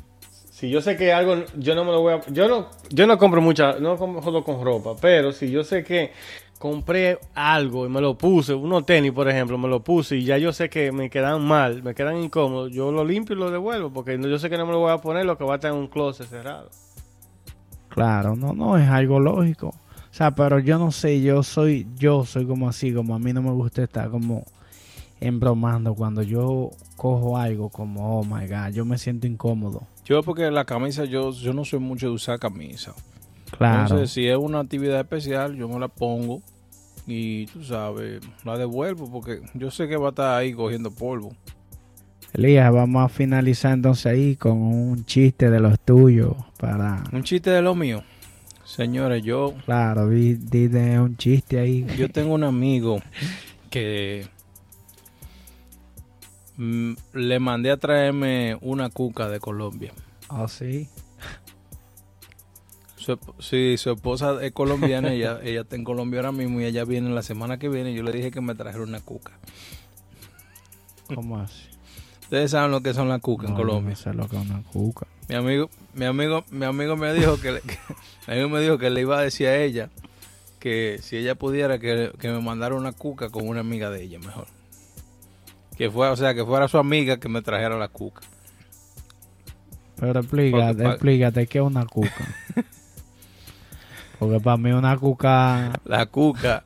Si 0.49 0.70
yo 0.70 0.82
sé 0.82 0.97
que 0.97 1.13
algo, 1.13 1.43
yo 1.57 1.76
no 1.76 1.84
me 1.84 1.91
lo 1.91 2.01
voy 2.01 2.13
a... 2.13 2.22
Yo 2.32 2.47
no, 2.47 2.70
yo 2.89 3.05
no 3.05 3.18
compro 3.18 3.41
mucha, 3.41 3.80
no 3.80 3.97
compro 3.97 4.43
con 4.43 4.63
ropa, 4.63 4.95
pero 4.99 5.32
si 5.32 5.51
yo 5.51 5.63
sé 5.63 5.84
que 5.84 6.11
compré 6.57 7.20
algo 7.36 7.86
y 7.86 7.89
me 7.89 8.01
lo 8.01 8.18
puse, 8.18 8.55
unos 8.55 8.84
tenis 8.86 9.11
por 9.11 9.30
ejemplo, 9.30 9.59
me 9.59 9.68
lo 9.68 9.84
puse 9.84 10.15
y 10.15 10.24
ya 10.24 10.39
yo 10.39 10.51
sé 10.51 10.70
que 10.70 10.91
me 10.91 11.11
quedan 11.11 11.45
mal, 11.45 11.84
me 11.84 11.93
quedan 11.93 12.18
incómodos, 12.18 12.72
yo 12.72 12.91
lo 12.91 13.05
limpio 13.05 13.36
y 13.36 13.39
lo 13.39 13.51
devuelvo 13.51 13.91
porque 13.91 14.18
yo 14.20 14.39
sé 14.39 14.49
que 14.49 14.57
no 14.57 14.65
me 14.65 14.72
lo 14.72 14.80
voy 14.80 14.91
a 14.91 14.97
poner, 14.97 15.26
lo 15.26 15.38
que 15.38 15.43
va 15.43 15.53
a 15.53 15.55
estar 15.57 15.72
en 15.72 15.78
un 15.78 15.88
closet 15.88 16.28
cerrado. 16.28 16.72
Claro, 17.89 18.36
no, 18.36 18.53
no, 18.53 18.78
es 18.78 18.89
algo 18.89 19.20
lógico. 19.20 19.76
O 20.18 20.20
sea, 20.20 20.32
pero 20.32 20.57
yo 20.57 20.80
no 20.80 20.91
sé, 20.91 21.22
yo 21.22 21.43
soy, 21.43 21.86
yo 21.95 22.26
soy 22.26 22.47
como 22.47 22.68
así, 22.68 22.91
como 22.91 23.13
a 23.13 23.20
mí 23.20 23.34
no 23.34 23.43
me 23.43 23.51
gusta 23.51 23.84
estar 23.84 24.09
como 24.09 24.45
embromando 25.22 25.93
cuando 25.93 26.24
yo 26.24 26.72
cojo 26.95 27.38
algo 27.38 27.70
como, 27.70 28.20
oh 28.20 28.24
my 28.24 28.47
god, 28.47 28.74
yo 28.74 28.84
me 28.84 28.97
siento 28.97 29.28
incómodo. 29.28 29.84
Yo 30.05 30.24
porque 30.24 30.49
la 30.49 30.65
camisa, 30.65 31.05
yo, 31.05 31.32
yo 31.34 31.53
no 31.53 31.63
soy 31.63 31.78
mucho 31.78 32.07
de 32.07 32.13
usar 32.13 32.39
camisa. 32.39 32.95
Claro. 33.55 33.84
Entonces, 33.84 34.09
si 34.09 34.28
es 34.28 34.38
una 34.38 34.61
actividad 34.61 34.99
especial, 34.99 35.55
yo 35.55 35.70
me 35.70 35.80
la 35.80 35.88
pongo 35.88 36.41
y 37.05 37.45
tú 37.45 37.63
sabes, 37.63 38.20
la 38.43 38.57
devuelvo 38.57 39.11
porque 39.11 39.41
yo 39.53 39.70
sé 39.70 39.88
que 39.88 39.97
va 39.97 40.07
a 40.07 40.09
estar 40.09 40.36
ahí 40.39 40.51
cogiendo 40.51 40.89
polvo. 40.89 41.32
Elías, 42.34 42.74
vamos 42.74 43.05
a 43.05 43.07
finalizar 43.07 43.74
entonces 43.74 44.07
ahí 44.07 44.36
con 44.36 44.57
un 44.57 45.05
chiste 45.05 45.51
de 45.51 45.59
los 45.59 45.80
tuyos 45.80 46.34
para... 46.59 47.03
Un 47.11 47.22
chiste 47.22 47.51
de 47.51 47.61
lo 47.61 47.76
mío. 47.76 48.01
Señores, 48.68 49.24
yo, 49.24 49.53
Claro, 49.65 50.09
di, 50.09 50.34
di 50.36 50.68
de 50.68 50.99
un 50.99 51.15
chiste 51.15 51.57
ahí. 51.57 51.86
yo 51.97 52.09
tengo 52.09 52.34
un 52.34 52.43
amigo 52.43 52.99
que 53.70 54.28
mm, 56.57 56.93
le 57.13 57.39
mandé 57.39 57.72
a 57.72 57.78
traerme 57.78 58.57
una 58.61 58.89
cuca 58.89 59.30
de 59.30 59.39
Colombia. 59.39 59.93
Oh, 60.30 60.49
sí. 60.49 60.89
Su, 62.97 63.18
sí, 63.39 63.78
su 63.78 63.91
esposa 63.91 64.43
es 64.43 64.51
colombiana, 64.51 65.13
ella, 65.13 65.39
ella 65.43 65.61
está 65.61 65.78
en 65.78 65.86
Colombia 65.86 66.20
ahora 66.20 66.34
mismo 66.34 66.59
y 66.59 66.65
ella 66.65 66.84
viene 66.84 67.09
la 67.09 67.22
semana 67.22 67.57
que 67.57 67.70
viene. 67.70 67.93
Yo 67.93 68.03
le 68.03 68.11
dije 68.11 68.32
que 68.32 68.41
me 68.41 68.53
trajera 68.53 68.84
una 68.84 68.99
cuca. 68.99 69.32
¿Cómo 71.15 71.39
así? 71.39 71.63
Ustedes 72.24 72.51
saben 72.51 72.72
lo 72.72 72.82
que 72.82 72.93
son 72.93 73.07
las 73.07 73.22
cucas 73.22 73.47
en 73.47 73.53
No, 73.53 73.61
Colombia. 73.61 73.91
No 73.91 73.95
sé 73.95 74.13
lo 74.13 74.28
que 74.28 74.36
es 74.36 74.41
una 74.45 74.61
cuca. 74.63 75.07
Mi 75.28 75.36
amigo, 75.36 75.70
mi 75.94 76.06
amigo, 76.06 76.44
mi 76.52 76.66
amigo 76.66 76.96
me 76.96 77.14
dijo 77.14 77.40
que, 77.40 77.52
le, 77.54 77.62
que- 77.62 77.78
mi 78.28 78.34
amigo 78.34 78.50
me 78.50 78.62
dijo 78.62 78.78
que 78.78 78.90
le 78.90 79.02
iba 79.02 79.18
a 79.20 79.22
decir 79.22 79.48
a 79.48 79.58
ella 79.58 79.90
que 80.60 81.00
si 81.02 81.18
ella 81.18 81.36
pudiera 81.36 81.80
que, 81.80 82.12
que 82.20 82.30
me 82.30 82.42
mandara 82.42 82.76
una 82.76 82.92
cuca 82.94 83.30
con 83.30 83.48
una 83.48 83.60
amiga 83.60 83.90
de 83.90 84.04
ella 84.04 84.20
mejor. 84.20 84.48
Que 85.78 85.92
fuera, 85.92 86.12
o 86.12 86.16
sea, 86.16 86.34
que 86.34 86.44
fuera 86.44 86.68
su 86.68 86.78
amiga 86.80 87.18
que 87.18 87.30
me 87.30 87.42
trajera 87.42 87.78
la 87.78 87.88
cuca. 87.90 88.22
Pero 90.00 90.20
explícate, 90.20 90.74
Porque 90.74 90.88
explícate 90.90 91.48
qué 91.48 91.58
es 91.60 91.64
una 91.64 91.86
cuca. 91.86 92.28
Porque 94.20 94.40
para 94.40 94.58
mí 94.58 94.72
una 94.72 94.98
cuca, 94.98 95.74
La 95.86 96.06
cuca, 96.08 96.64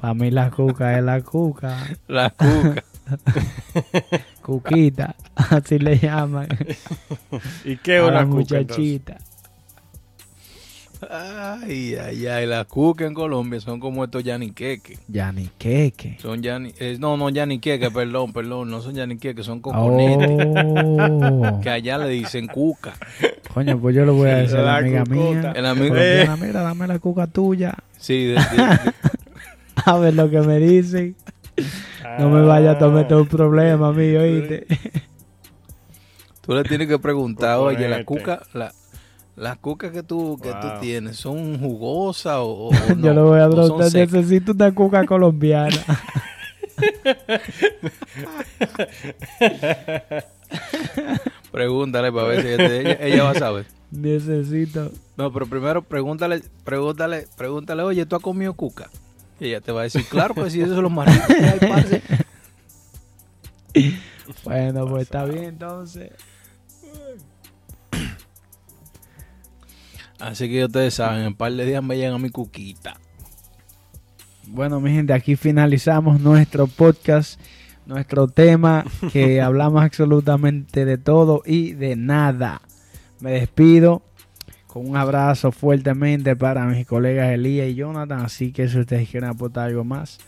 para 0.00 0.14
mí 0.14 0.30
la 0.30 0.50
cuca 0.50 0.96
es 0.98 1.04
la 1.04 1.20
cuca, 1.22 1.76
la 2.06 2.30
cuca. 2.30 2.84
cuquita, 4.44 5.16
así 5.34 5.78
le 5.78 5.98
llaman 5.98 6.46
¿Y 7.64 7.76
qué 7.78 7.96
es 7.96 8.02
una 8.02 8.24
muchachita. 8.26 9.18
Ay, 11.10 11.96
ay, 11.96 12.26
ay, 12.26 12.46
las 12.46 12.64
cucas 12.66 13.08
en 13.08 13.14
Colombia 13.14 13.60
son 13.60 13.78
como 13.78 14.04
estos 14.04 14.24
yaniqueques. 14.24 14.98
Ya 15.06 15.32
ni 15.32 15.50
queque. 15.58 16.16
Son 16.18 16.42
yani, 16.42 16.72
eh, 16.78 16.96
no, 16.98 17.18
no 17.18 17.28
yaniqueques, 17.28 17.90
perdón, 17.90 18.32
perdón, 18.32 18.70
no 18.70 18.80
son 18.80 18.94
yaniqueques, 18.94 19.44
son 19.44 19.60
coconetes. 19.60 20.30
Oh, 20.64 21.60
Que 21.62 21.68
allá 21.68 21.98
le 21.98 22.08
dicen 22.08 22.46
cuca. 22.46 22.94
coño, 23.52 23.78
pues 23.78 23.94
yo 23.94 24.06
le 24.06 24.12
voy 24.12 24.30
a 24.30 24.36
decir 24.36 24.56
a 24.56 24.62
la 24.62 24.76
amiga 24.78 25.04
cucota. 25.04 25.14
mía. 25.40 25.52
El 25.54 25.66
amigo, 25.66 25.88
colombiana, 25.94 26.36
mira, 26.36 26.62
dame 26.62 26.86
la 26.86 26.98
cuca 26.98 27.26
tuya. 27.26 27.74
sí, 27.98 28.24
de- 28.24 28.34
de- 28.34 28.38
de- 28.56 28.92
A 29.84 29.98
ver 29.98 30.14
lo 30.14 30.30
que 30.30 30.40
me 30.40 30.58
dicen. 30.58 31.16
No 32.16 32.30
me 32.30 32.42
vaya 32.42 32.72
a 32.78 32.88
meter 32.88 33.16
un 33.16 33.26
problema, 33.26 33.88
amigo, 33.88 34.20
oíste. 34.20 34.66
Tú 36.42 36.54
le 36.54 36.62
tienes 36.64 36.86
que 36.88 36.98
preguntar, 36.98 37.58
oye, 37.58 37.88
la 37.88 38.04
Coconete. 38.04 38.06
cuca, 38.06 38.42
la, 38.52 38.72
las 39.36 39.56
cucas 39.58 39.90
que 39.92 40.02
tú, 40.02 40.38
que 40.42 40.52
tú 40.54 40.68
Wow. 40.68 40.80
tienes, 40.80 41.16
¿son 41.16 41.58
jugosas 41.58 42.36
o, 42.38 42.68
o 42.68 42.72
Yo 42.88 42.94
no? 42.94 43.14
le 43.14 43.20
voy 43.22 43.40
a 43.40 43.48
¿O 43.48 43.50
son 43.50 43.60
preguntar, 43.66 43.92
necesito 43.92 44.52
una 44.52 44.72
cuca 44.74 45.04
colombiana. 45.06 45.84
Pregúntale 51.52 52.12
para 52.12 52.26
ver 52.28 52.42
si 52.42 52.48
ella, 52.48 52.56
te- 52.58 52.80
ella, 52.80 52.96
ella 53.06 53.22
va 53.24 53.30
a 53.30 53.34
saber. 53.34 53.66
necesito. 53.90 54.90
No, 55.16 55.32
pero 55.32 55.46
primero 55.46 55.82
pregúntale, 55.82 56.42
pregúntale, 56.64 57.26
pregúntale, 57.36 57.82
oye, 57.82 58.06
¿tú 58.06 58.16
has 58.16 58.22
comido 58.22 58.54
cuca? 58.54 58.90
Y 59.40 59.46
ella 59.46 59.60
te 59.60 59.72
va 59.72 59.80
a 59.80 59.84
decir, 59.84 60.04
claro, 60.06 60.34
pues 60.34 60.52
si 60.52 60.60
eso 60.60 60.74
es 60.74 60.78
lo 60.78 60.90
más 60.90 61.12
rico 61.12 61.26
que 61.26 61.44
hay, 61.44 61.58
parce. 61.60 62.02
Bueno, 64.44 64.86
pues 64.86 65.02
está 65.02 65.24
bien 65.24 65.44
entonces. 65.44 66.12
Así 70.18 70.48
que 70.48 70.64
ustedes 70.64 70.94
saben, 70.94 71.20
en 71.20 71.26
un 71.28 71.34
par 71.34 71.52
de 71.52 71.66
días 71.66 71.82
me 71.82 71.96
llegan 71.96 72.14
a 72.14 72.18
mi 72.18 72.30
cuquita. 72.30 72.98
Bueno, 74.46 74.80
mi 74.80 74.90
gente, 74.92 75.12
aquí 75.12 75.36
finalizamos 75.36 76.20
nuestro 76.20 76.66
podcast, 76.66 77.40
nuestro 77.86 78.28
tema 78.28 78.84
que 79.12 79.40
hablamos 79.42 79.82
absolutamente 79.82 80.84
de 80.84 80.96
todo 80.96 81.42
y 81.44 81.72
de 81.72 81.96
nada. 81.96 82.62
Me 83.20 83.32
despido 83.32 84.02
con 84.74 84.90
un 84.90 84.96
abrazo 84.96 85.52
fuertemente 85.52 86.34
para 86.34 86.64
mis 86.64 86.84
colegas 86.84 87.30
Elías 87.30 87.68
y 87.68 87.76
Jonathan. 87.76 88.22
Así 88.22 88.50
que 88.50 88.68
si 88.68 88.80
ustedes 88.80 89.08
quieren 89.08 89.30
aportar 89.30 89.68
algo 89.68 89.84
más, 89.84 90.18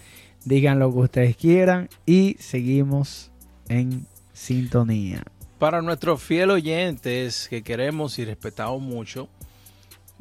digan 0.45 0.79
lo 0.79 0.93
que 0.93 0.99
ustedes 1.01 1.37
quieran 1.37 1.89
y 2.07 2.37
seguimos 2.39 3.33
en 3.69 4.07
sintonía. 4.33 5.25
Para 5.59 5.83
nuestros 5.83 6.23
fieles 6.23 6.55
oyentes 6.55 7.49
que 7.51 7.63
queremos 7.63 8.21
y 8.21 8.25
respetamos 8.25 8.81
mucho, 8.81 9.29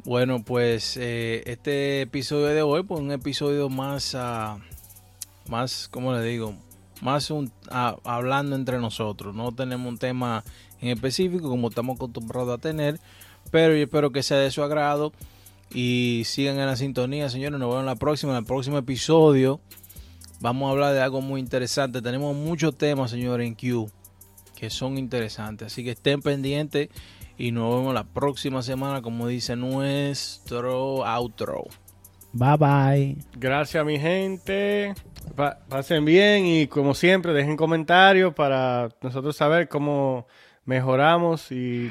bueno, 0.04 0.42
pues 0.42 0.96
eh, 0.96 1.44
este 1.46 2.00
episodio 2.00 2.46
de 2.46 2.62
hoy, 2.62 2.82
pues 2.82 3.00
un 3.00 3.12
episodio 3.12 3.68
más, 3.68 4.16
ah, 4.16 4.58
más, 5.48 5.86
¿cómo 5.88 6.12
le 6.12 6.22
digo? 6.24 6.56
Más 7.00 7.30
un, 7.30 7.52
hablando 7.70 8.56
entre 8.56 8.80
nosotros. 8.80 9.36
No 9.36 9.52
tenemos 9.52 9.86
un 9.86 9.98
tema 9.98 10.42
en 10.80 10.88
específico 10.88 11.48
como 11.48 11.68
estamos 11.68 11.94
acostumbrados 11.94 12.58
a 12.58 12.60
tener, 12.60 12.98
pero 13.50 13.74
yo 13.74 13.82
espero 13.84 14.10
que 14.10 14.22
sea 14.22 14.38
de 14.38 14.50
su 14.50 14.62
agrado 14.62 15.12
y 15.72 16.22
sigan 16.26 16.58
en 16.58 16.66
la 16.66 16.76
sintonía, 16.76 17.28
señores. 17.28 17.58
Nos 17.58 17.68
vemos 17.68 17.80
en 17.80 17.86
la 17.86 17.96
próxima, 17.96 18.32
en 18.32 18.38
el 18.38 18.44
próximo 18.44 18.78
episodio. 18.78 19.60
Vamos 20.40 20.68
a 20.68 20.72
hablar 20.72 20.94
de 20.94 21.00
algo 21.00 21.20
muy 21.20 21.40
interesante. 21.40 22.02
Tenemos 22.02 22.34
muchos 22.36 22.76
temas, 22.76 23.10
señores, 23.10 23.46
en 23.46 23.54
Q 23.54 23.90
que 24.54 24.70
son 24.70 24.96
interesantes. 24.98 25.66
Así 25.72 25.84
que 25.84 25.90
estén 25.92 26.20
pendientes 26.22 26.88
y 27.38 27.52
nos 27.52 27.74
vemos 27.76 27.92
la 27.94 28.04
próxima 28.04 28.62
semana, 28.62 29.02
como 29.02 29.26
dice 29.28 29.56
nuestro 29.56 31.04
outro. 31.04 31.64
Bye 32.32 32.56
bye. 32.58 33.16
Gracias, 33.38 33.84
mi 33.84 33.98
gente. 33.98 34.94
Pa- 35.34 35.58
pasen 35.68 36.04
bien 36.04 36.46
y 36.46 36.66
como 36.66 36.94
siempre, 36.94 37.32
dejen 37.32 37.56
comentarios 37.56 38.34
para 38.34 38.88
nosotros 39.02 39.36
saber 39.36 39.68
cómo 39.68 40.26
mejoramos 40.64 41.50
y 41.52 41.90